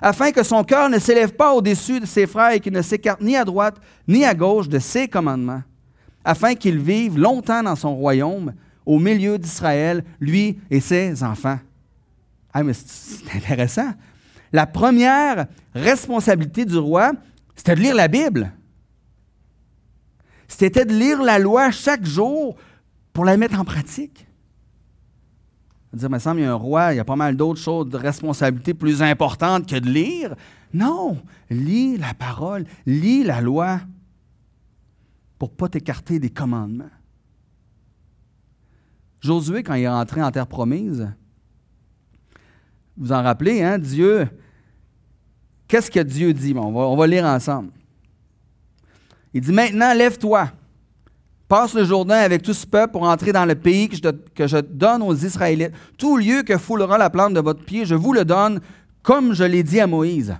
afin 0.00 0.30
que 0.32 0.42
son 0.42 0.64
cœur 0.64 0.88
ne 0.88 0.98
s'élève 0.98 1.32
pas 1.32 1.52
au-dessus 1.52 2.00
de 2.00 2.06
ses 2.06 2.26
frères 2.26 2.52
et 2.52 2.60
qu'il 2.60 2.72
ne 2.72 2.82
s'écarte 2.82 3.20
ni 3.20 3.36
à 3.36 3.44
droite 3.44 3.76
ni 4.06 4.24
à 4.24 4.34
gauche 4.34 4.68
de 4.68 4.78
ses 4.78 5.08
commandements, 5.08 5.62
afin 6.24 6.54
qu'il 6.54 6.78
vive 6.78 7.18
longtemps 7.18 7.62
dans 7.62 7.76
son 7.76 7.94
royaume, 7.96 8.54
au 8.86 8.98
milieu 8.98 9.38
d'Israël, 9.38 10.04
lui 10.20 10.58
et 10.70 10.80
ses 10.80 11.22
enfants. 11.22 11.58
Ah, 12.54 12.62
mais 12.62 12.72
c'est 12.72 13.36
intéressant. 13.36 13.92
La 14.52 14.66
première 14.66 15.46
responsabilité 15.74 16.64
du 16.64 16.78
roi, 16.78 17.12
c'était 17.54 17.74
de 17.74 17.80
lire 17.80 17.94
la 17.94 18.08
Bible. 18.08 18.52
C'était 20.48 20.86
de 20.86 20.94
lire 20.94 21.22
la 21.22 21.38
loi 21.38 21.70
chaque 21.70 22.06
jour 22.06 22.56
pour 23.12 23.24
la 23.24 23.36
mettre 23.36 23.60
en 23.60 23.64
pratique. 23.64 24.27
Dire, 25.92 26.10
me 26.10 26.18
semble, 26.18 26.40
il 26.40 26.42
y 26.44 26.46
a 26.46 26.52
un 26.52 26.54
roi, 26.54 26.92
il 26.92 26.96
y 26.96 27.00
a 27.00 27.04
pas 27.04 27.16
mal 27.16 27.36
d'autres 27.36 27.60
choses, 27.60 27.88
de 27.88 27.96
responsabilités 27.96 28.74
plus 28.74 29.02
importantes 29.02 29.66
que 29.66 29.78
de 29.78 29.88
lire. 29.88 30.34
Non, 30.74 31.18
lis 31.48 31.96
la 31.96 32.12
parole, 32.12 32.66
lis 32.84 33.24
la 33.24 33.40
loi 33.40 33.80
pour 35.38 35.50
ne 35.50 35.54
pas 35.54 35.68
t'écarter 35.68 36.18
des 36.18 36.30
commandements. 36.30 36.90
Josué, 39.20 39.62
quand 39.62 39.74
il 39.74 39.82
est 39.82 39.88
rentré 39.88 40.22
en 40.22 40.30
terre 40.30 40.46
promise, 40.46 41.10
vous 42.96 43.12
en 43.12 43.22
rappelez, 43.22 43.62
hein, 43.62 43.78
Dieu, 43.78 44.28
qu'est-ce 45.66 45.90
que 45.90 46.00
Dieu 46.00 46.34
dit? 46.34 46.54
on, 46.56 46.72
va, 46.72 46.80
on 46.80 46.96
va 46.96 47.06
lire 47.06 47.24
ensemble. 47.24 47.70
Il 49.32 49.40
dit, 49.40 49.52
maintenant, 49.52 49.94
lève-toi, 49.94 50.50
passe 51.48 51.74
le 51.74 51.84
Jourdain 51.84 52.18
avec 52.18 52.42
tout 52.42 52.52
ce 52.52 52.66
peuple 52.66 52.92
pour 52.92 53.02
entrer 53.02 53.32
dans 53.32 53.46
le 53.46 53.54
pays 53.54 53.88
que 53.88 54.46
je, 54.46 54.60
donne 54.60 55.02
aux 55.02 55.14
Israélites. 55.14 55.72
Tout 55.96 56.18
lieu 56.18 56.42
que 56.42 56.58
foulera 56.58 56.98
la 56.98 57.10
plante 57.10 57.34
de 57.34 57.40
votre 57.40 57.64
pied, 57.64 57.86
je 57.86 57.94
vous 57.94 58.12
le 58.12 58.24
donne, 58.24 58.60
comme 59.02 59.34
je 59.34 59.44
l'ai 59.44 59.62
dit 59.62 59.80
à 59.80 59.86
Moïse. 59.86 60.36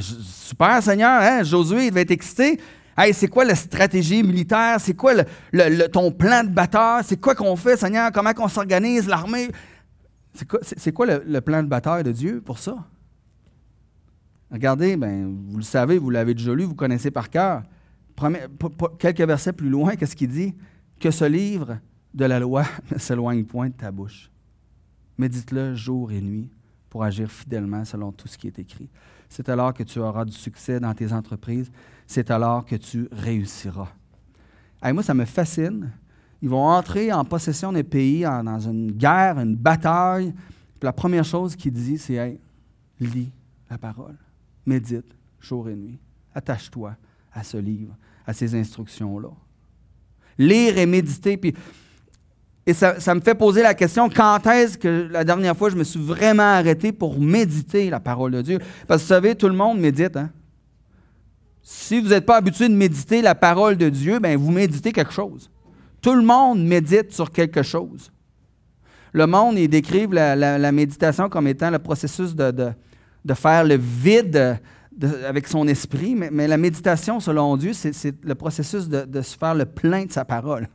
super, 0.00 0.82
Seigneur, 0.82 1.22
hein? 1.22 1.42
Josué, 1.42 1.86
il 1.86 1.92
va 1.92 2.00
être 2.00 2.10
excité. 2.10 2.60
Hey, 2.96 3.14
c'est 3.14 3.28
quoi 3.28 3.46
la 3.46 3.54
stratégie 3.54 4.22
militaire? 4.22 4.76
C'est 4.78 4.94
quoi 4.94 5.14
le, 5.14 5.86
ton 5.86 6.12
plan 6.12 6.44
de 6.44 6.50
bataille? 6.50 7.02
C'est 7.06 7.18
quoi 7.18 7.34
qu'on 7.34 7.56
fait, 7.56 7.78
Seigneur? 7.78 8.12
Comment 8.12 8.32
on 8.38 8.48
s'organise, 8.48 9.08
l'armée? 9.08 9.48
C'est 10.34 10.92
quoi, 10.92 11.06
le, 11.06 11.40
plan 11.40 11.62
de 11.62 11.68
bataille 11.68 12.04
de 12.04 12.12
Dieu 12.12 12.42
pour 12.44 12.58
ça? 12.58 12.76
Regardez, 14.50 14.96
ben, 14.96 15.34
vous 15.48 15.56
le 15.56 15.62
savez, 15.62 15.96
vous 15.96 16.10
l'avez 16.10 16.34
déjà 16.34 16.54
lu, 16.54 16.64
vous 16.64 16.74
connaissez 16.74 17.10
par 17.10 17.30
cœur. 17.30 17.62
Quelques 18.98 19.20
versets 19.20 19.52
plus 19.52 19.68
loin, 19.68 19.96
qu'est-ce 19.96 20.16
qu'il 20.16 20.30
dit? 20.30 20.54
Que 21.00 21.10
ce 21.10 21.24
livre 21.24 21.78
de 22.14 22.24
la 22.24 22.38
loi 22.38 22.64
ne 22.92 22.98
s'éloigne 22.98 23.44
point 23.44 23.68
de 23.68 23.74
ta 23.74 23.90
bouche. 23.90 24.30
Médite-le 25.18 25.74
jour 25.74 26.12
et 26.12 26.20
nuit 26.20 26.50
pour 26.88 27.04
agir 27.04 27.30
fidèlement 27.30 27.84
selon 27.84 28.12
tout 28.12 28.28
ce 28.28 28.36
qui 28.36 28.46
est 28.46 28.58
écrit. 28.58 28.88
C'est 29.28 29.48
alors 29.48 29.72
que 29.72 29.82
tu 29.82 29.98
auras 29.98 30.24
du 30.24 30.32
succès 30.32 30.78
dans 30.78 30.92
tes 30.94 31.12
entreprises. 31.12 31.70
C'est 32.06 32.30
alors 32.30 32.66
que 32.66 32.76
tu 32.76 33.08
réussiras. 33.12 33.88
moi, 34.92 35.02
ça 35.02 35.14
me 35.14 35.24
fascine. 35.24 35.90
Ils 36.42 36.48
vont 36.48 36.66
entrer 36.66 37.12
en 37.12 37.24
possession 37.24 37.72
des 37.72 37.84
pays, 37.84 38.22
dans 38.22 38.58
une 38.58 38.92
guerre, 38.92 39.38
une 39.38 39.56
bataille. 39.56 40.34
la 40.82 40.92
première 40.92 41.24
chose 41.24 41.56
qu'il 41.56 41.72
dit, 41.72 41.96
c'est 41.96 42.38
lis 43.00 43.32
la 43.70 43.78
parole 43.78 44.16
médite 44.66 45.14
jour 45.40 45.68
et 45.68 45.74
nuit. 45.74 45.98
Attache-toi 46.34 46.96
à 47.34 47.42
ce 47.42 47.56
livre, 47.56 47.96
à 48.26 48.32
ces 48.32 48.54
instructions-là. 48.54 49.30
Lire 50.38 50.78
et 50.78 50.86
méditer. 50.86 51.36
Puis, 51.36 51.54
et 52.66 52.74
ça, 52.74 53.14
me 53.14 53.20
fait 53.20 53.34
poser 53.34 53.62
la 53.62 53.74
question, 53.74 54.08
quand 54.08 54.46
est-ce 54.46 54.78
que 54.78 55.08
la 55.10 55.24
dernière 55.24 55.56
fois 55.56 55.70
je 55.70 55.76
me 55.76 55.84
suis 55.84 56.00
vraiment 56.00 56.54
arrêté 56.54 56.92
pour 56.92 57.20
méditer 57.20 57.90
la 57.90 58.00
parole 58.00 58.32
de 58.32 58.42
Dieu? 58.42 58.58
Parce 58.86 59.02
que 59.02 59.06
vous 59.06 59.08
savez, 59.08 59.34
tout 59.34 59.48
le 59.48 59.54
monde 59.54 59.80
médite. 59.80 60.16
Hein? 60.16 60.30
Si 61.62 62.00
vous 62.00 62.10
n'êtes 62.10 62.26
pas 62.26 62.36
habitué 62.36 62.68
de 62.68 62.74
méditer 62.74 63.20
la 63.20 63.34
parole 63.34 63.76
de 63.76 63.88
Dieu, 63.88 64.20
bien, 64.20 64.36
vous 64.36 64.52
méditez 64.52 64.92
quelque 64.92 65.12
chose. 65.12 65.50
Tout 66.00 66.14
le 66.14 66.22
monde 66.22 66.64
médite 66.64 67.12
sur 67.12 67.30
quelque 67.30 67.62
chose. 67.62 68.12
Le 69.12 69.26
monde, 69.26 69.58
il 69.58 69.68
décrivent 69.68 70.14
la, 70.14 70.72
méditation 70.72 71.28
comme 71.28 71.46
étant 71.46 71.70
le 71.70 71.78
processus 71.78 72.34
de 72.34 72.72
de 73.24 73.34
faire 73.34 73.64
le 73.64 73.76
vide 73.76 74.58
avec 75.26 75.48
son 75.48 75.66
esprit, 75.66 76.14
mais, 76.14 76.46
la 76.48 76.56
méditation, 76.56 77.20
selon 77.20 77.56
Dieu, 77.56 77.72
c'est 77.72 78.24
le 78.24 78.34
processus 78.34 78.88
de, 78.88 79.22
se 79.22 79.36
faire 79.36 79.54
le 79.54 79.64
plein 79.64 80.04
de 80.04 80.12
sa 80.12 80.24
parole, 80.24 80.68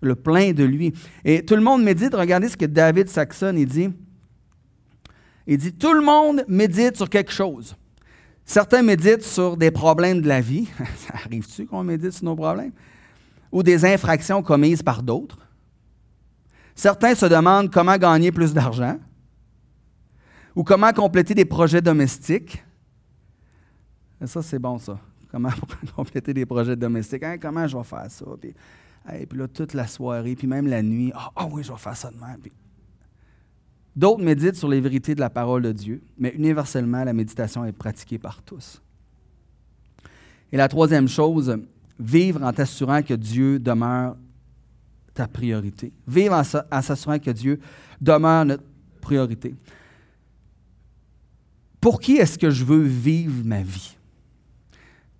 le 0.00 0.14
plein 0.14 0.52
de 0.52 0.64
lui. 0.64 0.92
Et 1.24 1.44
tout 1.44 1.56
le 1.56 1.62
monde 1.62 1.82
médite. 1.82 2.14
Regardez 2.14 2.48
ce 2.48 2.56
que 2.56 2.66
David 2.66 3.08
Saxon 3.08 3.52
dit. 3.52 3.90
Il 5.46 5.58
dit 5.58 5.72
Tout 5.72 5.92
le 5.92 6.02
monde 6.02 6.44
médite 6.46 6.96
sur 6.96 7.08
quelque 7.08 7.32
chose. 7.32 7.76
Certains 8.44 8.82
méditent 8.82 9.24
sur 9.24 9.56
des 9.56 9.70
problèmes 9.70 10.22
de 10.22 10.28
la 10.28 10.40
vie. 10.40 10.68
Ça 10.96 11.14
arrive-tu 11.24 11.66
qu'on 11.66 11.84
médite 11.84 12.12
sur 12.12 12.24
nos 12.24 12.36
problèmes? 12.36 12.72
Ou 13.52 13.62
des 13.62 13.84
infractions 13.84 14.42
commises 14.42 14.82
par 14.82 15.02
d'autres. 15.02 15.38
Certains 16.74 17.14
se 17.14 17.26
demandent 17.26 17.70
comment 17.70 17.96
gagner 17.96 18.30
plus 18.30 18.54
d'argent 18.54 18.98
ou 20.54 20.64
comment 20.64 20.92
compléter 20.92 21.34
des 21.34 21.44
projets 21.44 21.82
domestiques. 21.82 22.64
Ça, 24.26 24.42
c'est 24.42 24.58
bon, 24.58 24.78
ça. 24.78 24.98
Comment 25.30 25.50
compléter 25.96 26.34
des 26.34 26.46
projets 26.46 26.76
domestiques. 26.76 27.22
Hein, 27.22 27.36
comment 27.40 27.66
je 27.66 27.76
vais 27.76 27.84
faire 27.84 28.10
ça? 28.10 28.24
Puis, 28.40 28.54
puis 29.28 29.38
là, 29.38 29.48
toute 29.48 29.74
la 29.74 29.86
soirée, 29.86 30.34
puis 30.34 30.46
même 30.46 30.66
la 30.66 30.82
nuit, 30.82 31.12
ah 31.14 31.30
oh, 31.36 31.48
oui, 31.52 31.62
je 31.62 31.72
vais 31.72 31.78
faire 31.78 31.96
ça 31.96 32.10
demain. 32.10 32.36
D'autres 33.94 34.22
méditent 34.22 34.56
sur 34.56 34.68
les 34.68 34.80
vérités 34.80 35.14
de 35.14 35.20
la 35.20 35.30
parole 35.30 35.62
de 35.62 35.72
Dieu, 35.72 36.02
mais 36.18 36.30
universellement, 36.30 37.04
la 37.04 37.12
méditation 37.12 37.64
est 37.64 37.72
pratiquée 37.72 38.18
par 38.18 38.42
tous. 38.42 38.82
Et 40.52 40.56
la 40.56 40.68
troisième 40.68 41.08
chose, 41.08 41.58
vivre 41.98 42.42
en 42.42 42.52
t'assurant 42.52 43.02
que 43.02 43.14
Dieu 43.14 43.58
demeure 43.58 44.16
ta 45.14 45.26
priorité. 45.26 45.92
Vivre 46.06 46.34
en 46.70 46.82
s'assurant 46.82 47.18
que 47.18 47.30
Dieu 47.30 47.60
demeure 48.00 48.44
notre 48.44 48.64
priorité 49.00 49.54
pour 51.80 52.00
qui 52.00 52.16
est-ce 52.16 52.38
que 52.38 52.50
je 52.50 52.64
veux 52.64 52.82
vivre 52.82 53.44
ma 53.44 53.62
vie? 53.62 53.96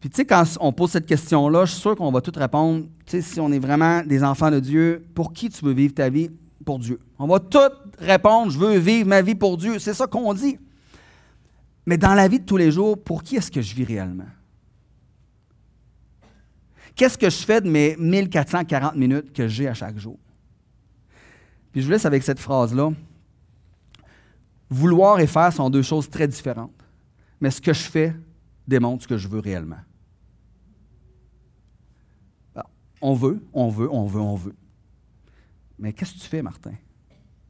Puis 0.00 0.10
tu 0.10 0.16
sais, 0.16 0.24
quand 0.24 0.44
on 0.60 0.72
pose 0.72 0.90
cette 0.90 1.06
question-là, 1.06 1.64
je 1.64 1.72
suis 1.72 1.80
sûr 1.80 1.96
qu'on 1.96 2.12
va 2.12 2.20
tout 2.20 2.32
répondre, 2.34 2.84
tu 3.04 3.10
sais, 3.10 3.22
si 3.22 3.40
on 3.40 3.50
est 3.50 3.58
vraiment 3.58 4.02
des 4.02 4.22
enfants 4.22 4.50
de 4.50 4.60
Dieu, 4.60 5.04
pour 5.14 5.32
qui 5.32 5.50
tu 5.50 5.64
veux 5.64 5.72
vivre 5.72 5.94
ta 5.94 6.08
vie? 6.08 6.30
Pour 6.64 6.78
Dieu. 6.78 7.00
On 7.18 7.26
va 7.26 7.40
tout 7.40 7.58
répondre, 7.98 8.50
je 8.52 8.58
veux 8.58 8.78
vivre 8.78 9.08
ma 9.08 9.22
vie 9.22 9.34
pour 9.34 9.56
Dieu. 9.56 9.78
C'est 9.78 9.94
ça 9.94 10.06
qu'on 10.06 10.34
dit. 10.34 10.58
Mais 11.86 11.96
dans 11.96 12.14
la 12.14 12.28
vie 12.28 12.38
de 12.38 12.44
tous 12.44 12.58
les 12.58 12.70
jours, 12.70 13.02
pour 13.02 13.22
qui 13.22 13.36
est-ce 13.36 13.50
que 13.50 13.62
je 13.62 13.74
vis 13.74 13.84
réellement? 13.84 14.26
Qu'est-ce 16.94 17.16
que 17.16 17.30
je 17.30 17.44
fais 17.44 17.60
de 17.60 17.68
mes 17.70 17.96
1440 17.96 18.94
minutes 18.94 19.32
que 19.32 19.48
j'ai 19.48 19.68
à 19.68 19.74
chaque 19.74 19.98
jour? 19.98 20.18
Puis 21.72 21.80
je 21.80 21.86
vous 21.86 21.92
laisse 21.92 22.04
avec 22.04 22.22
cette 22.22 22.40
phrase-là. 22.40 22.90
Vouloir 24.68 25.18
et 25.20 25.26
faire 25.26 25.52
sont 25.52 25.70
deux 25.70 25.82
choses 25.82 26.10
très 26.10 26.28
différentes. 26.28 26.84
Mais 27.40 27.50
ce 27.50 27.60
que 27.60 27.72
je 27.72 27.84
fais 27.84 28.14
démontre 28.66 29.04
ce 29.04 29.08
que 29.08 29.16
je 29.16 29.28
veux 29.28 29.40
réellement. 29.40 29.78
On 33.00 33.14
veut, 33.14 33.40
on 33.52 33.68
veut, 33.68 33.88
on 33.90 34.06
veut, 34.06 34.20
on 34.20 34.34
veut. 34.34 34.54
Mais 35.78 35.92
qu'est-ce 35.92 36.14
que 36.14 36.18
tu 36.18 36.28
fais, 36.28 36.42
Martin? 36.42 36.74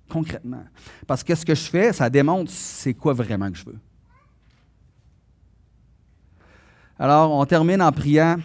Concrètement. 0.08 0.64
Parce 1.06 1.22
que 1.22 1.34
ce 1.34 1.44
que 1.44 1.54
je 1.54 1.68
fais, 1.68 1.92
ça 1.92 2.08
démontre 2.08 2.50
c'est 2.50 2.94
quoi 2.94 3.12
vraiment 3.12 3.50
que 3.50 3.58
je 3.58 3.64
veux. 3.64 3.78
Alors, 6.98 7.30
on 7.30 7.44
termine 7.46 7.80
en 7.80 7.92
priant. 7.92 8.36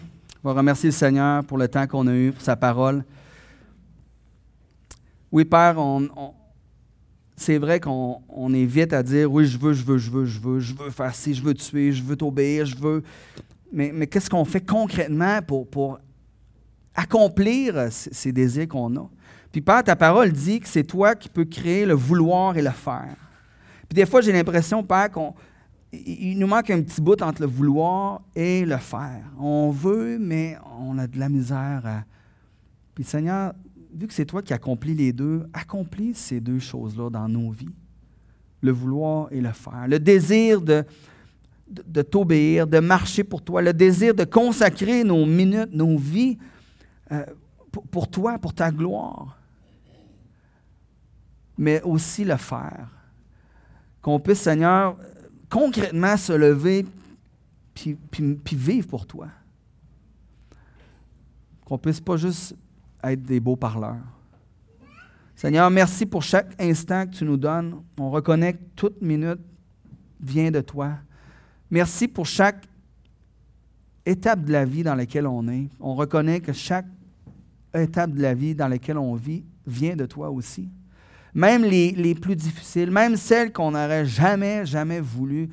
On 0.43 0.49
va 0.49 0.59
remercier 0.59 0.89
le 0.89 0.93
Seigneur 0.93 1.43
pour 1.45 1.57
le 1.57 1.67
temps 1.67 1.87
qu'on 1.87 2.05
a 2.07 2.13
eu, 2.13 2.31
pour 2.31 2.41
sa 2.41 2.55
parole. 2.55 3.03
Oui, 5.31 5.45
Père, 5.45 5.77
c'est 7.35 7.57
vrai 7.57 7.79
qu'on 7.79 8.53
est 8.53 8.65
vite 8.65 8.93
à 8.93 9.01
dire 9.01 9.31
oui, 9.31 9.45
je 9.45 9.57
veux, 9.57 9.73
je 9.73 9.83
veux, 9.83 9.97
je 9.97 10.11
veux, 10.11 10.25
je 10.25 10.39
veux, 10.39 10.59
je 10.59 10.73
veux 10.75 10.89
faire 10.91 11.15
ci, 11.15 11.33
je 11.33 11.41
veux 11.41 11.53
tuer, 11.53 11.91
je 11.91 12.03
veux 12.03 12.15
t'obéir, 12.15 12.65
je 12.65 12.77
veux. 12.77 13.03
Mais, 13.71 13.91
mais 13.91 14.05
qu'est-ce 14.05 14.29
qu'on 14.29 14.45
fait 14.45 14.61
concrètement 14.61 15.41
pour, 15.41 15.67
pour 15.67 15.99
accomplir 16.95 17.87
ces, 17.91 18.31
désirs 18.31 18.67
qu'on 18.67 18.95
a? 18.95 19.09
Puis 19.51 19.61
Père, 19.61 19.83
ta 19.83 19.95
parole 19.95 20.31
dit 20.31 20.59
que 20.59 20.67
c'est 20.67 20.83
toi 20.83 21.15
qui 21.15 21.29
peux 21.29 21.45
créer 21.45 21.85
le 21.85 21.93
vouloir 21.93 22.57
et 22.57 22.61
le 22.61 22.71
faire. 22.71 23.15
Puis 23.87 23.95
des 23.95 24.05
fois, 24.05 24.21
j'ai 24.21 24.31
l'impression, 24.31 24.83
Père, 24.83 25.09
qu'il 25.11 26.39
nous 26.39 26.47
manque 26.47 26.69
un 26.71 26.81
petit 26.81 27.01
bout 27.01 27.21
entre 27.21 27.41
le 27.41 27.47
vouloir 27.47 28.21
et 28.35 28.65
le 28.65 28.77
faire. 28.77 29.23
On 29.39 29.69
veut, 29.69 30.17
mais 30.19 30.57
on 30.79 30.97
a 30.97 31.07
de 31.07 31.19
la 31.19 31.29
misère 31.29 31.81
à. 31.85 32.03
Puis 32.95 33.03
Seigneur, 33.03 33.53
vu 33.93 34.07
que 34.07 34.13
c'est 34.13 34.25
toi 34.25 34.41
qui 34.41 34.53
accomplis 34.53 34.95
les 34.95 35.13
deux, 35.13 35.45
accomplis 35.53 36.13
ces 36.13 36.39
deux 36.39 36.59
choses-là 36.59 37.09
dans 37.09 37.27
nos 37.27 37.51
vies. 37.51 37.73
Le 38.61 38.71
vouloir 38.71 39.27
et 39.31 39.41
le 39.41 39.51
faire. 39.51 39.87
Le 39.87 39.99
désir 39.99 40.61
de, 40.61 40.83
de, 41.67 42.01
t'obéir, 42.01 42.65
de 42.65 42.79
marcher 42.79 43.23
pour 43.23 43.41
toi. 43.41 43.61
Le 43.61 43.73
désir 43.73 44.13
de 44.13 44.23
consacrer 44.23 45.03
nos 45.03 45.25
minutes, 45.25 45.73
nos 45.73 45.97
vies 45.97 46.37
euh, 47.11 47.25
pour, 47.91 48.09
toi, 48.09 48.37
pour 48.39 48.53
ta 48.53 48.71
gloire. 48.71 49.37
Mais 51.57 51.81
aussi 51.81 52.23
le 52.23 52.37
faire. 52.37 52.87
Qu'on 54.01 54.19
puisse, 54.19 54.41
Seigneur, 54.41 54.97
concrètement 55.49 56.17
se 56.17 56.33
lever 56.33 56.85
puis, 57.73 57.95
puis 57.95 58.55
vivre 58.55 58.87
pour 58.87 59.05
toi. 59.05 59.27
Qu'on 61.65 61.77
puisse 61.77 62.01
pas 62.01 62.17
juste 62.17 62.55
être 63.03 63.23
des 63.23 63.39
beaux 63.39 63.55
parleurs. 63.55 64.03
Seigneur, 65.35 65.69
merci 65.69 66.05
pour 66.05 66.23
chaque 66.23 66.53
instant 66.61 67.05
que 67.05 67.11
tu 67.11 67.25
nous 67.25 67.37
donnes. 67.37 67.81
On 67.97 68.09
reconnaît 68.11 68.53
que 68.53 68.63
toute 68.75 69.01
minute 69.01 69.39
vient 70.21 70.51
de 70.51 70.61
toi. 70.61 70.93
Merci 71.69 72.07
pour 72.07 72.25
chaque 72.25 72.65
étape 74.05 74.43
de 74.43 74.51
la 74.51 74.65
vie 74.65 74.83
dans 74.83 74.95
laquelle 74.95 75.27
on 75.27 75.47
est. 75.47 75.69
On 75.79 75.95
reconnaît 75.95 76.39
que 76.39 76.53
chaque 76.53 76.85
étape 77.73 78.11
de 78.11 78.21
la 78.21 78.33
vie 78.33 78.55
dans 78.55 78.67
laquelle 78.67 78.97
on 78.97 79.15
vit 79.15 79.43
vient 79.65 79.95
de 79.95 80.05
toi 80.05 80.29
aussi. 80.29 80.69
Même 81.33 81.63
les, 81.63 81.91
les 81.91 82.13
plus 82.13 82.35
difficiles, 82.35 82.91
même 82.91 83.15
celles 83.15 83.51
qu'on 83.51 83.71
n'aurait 83.71 84.05
jamais, 84.05 84.65
jamais 84.65 84.99
voulu 84.99 85.49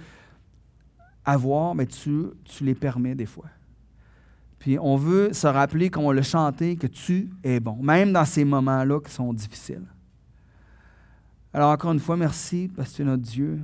avoir, 1.24 1.74
mais 1.74 1.86
tu, 1.86 2.26
tu 2.44 2.64
les 2.64 2.74
permets 2.74 3.14
des 3.14 3.26
fois. 3.26 3.46
Puis 4.58 4.78
on 4.78 4.96
veut 4.96 5.32
se 5.32 5.46
rappeler, 5.46 5.88
comme 5.88 6.04
on 6.04 6.10
l'a 6.10 6.22
chanté, 6.22 6.76
que 6.76 6.86
tu 6.86 7.30
es 7.42 7.60
bon, 7.60 7.76
même 7.76 8.12
dans 8.12 8.26
ces 8.26 8.44
moments-là 8.44 9.00
qui 9.00 9.10
sont 9.10 9.32
difficiles. 9.32 9.86
Alors 11.52 11.70
encore 11.70 11.92
une 11.92 12.00
fois, 12.00 12.16
merci 12.16 12.70
parce 12.76 12.90
que 12.90 12.96
tu 12.96 13.02
es 13.02 13.04
notre 13.06 13.22
Dieu, 13.22 13.58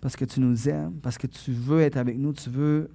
parce 0.00 0.16
que 0.16 0.24
tu 0.24 0.40
nous 0.40 0.68
aimes, 0.68 0.94
parce 1.02 1.18
que 1.18 1.26
tu 1.26 1.52
veux 1.52 1.82
être 1.82 1.98
avec 1.98 2.16
nous, 2.16 2.32
tu 2.32 2.48
veux 2.48 2.90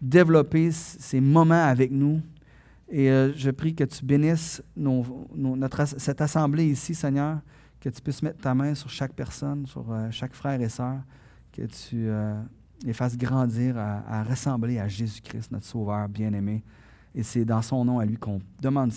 développer 0.00 0.70
ces 0.70 1.20
moments 1.20 1.64
avec 1.64 1.90
nous. 1.90 2.20
Et 2.90 3.10
euh, 3.10 3.32
je 3.34 3.50
prie 3.50 3.74
que 3.74 3.84
tu 3.84 4.04
bénisses 4.04 4.62
notre, 4.76 5.84
cette 5.86 6.20
assemblée 6.20 6.66
ici, 6.66 6.94
Seigneur, 6.94 7.40
que 7.80 7.88
tu 7.88 8.00
puisses 8.00 8.22
mettre 8.22 8.40
ta 8.40 8.54
main 8.54 8.74
sur 8.74 8.88
chaque 8.88 9.12
personne, 9.12 9.66
sur 9.66 9.84
euh, 9.90 10.08
chaque 10.10 10.34
frère 10.34 10.60
et 10.60 10.68
sœur, 10.68 10.96
que 11.52 11.62
tu 11.62 12.08
euh, 12.08 12.40
les 12.84 12.92
fasses 12.92 13.16
grandir 13.16 13.76
à, 13.76 14.20
à 14.20 14.22
ressembler 14.24 14.78
à 14.78 14.88
Jésus-Christ, 14.88 15.52
notre 15.52 15.66
Sauveur 15.66 16.08
bien-aimé. 16.08 16.62
Et 17.14 17.22
c'est 17.22 17.44
dans 17.44 17.62
son 17.62 17.84
nom 17.84 17.98
à 17.98 18.06
lui 18.06 18.16
qu'on 18.16 18.40
demande 18.60 18.92
ces 18.92 18.96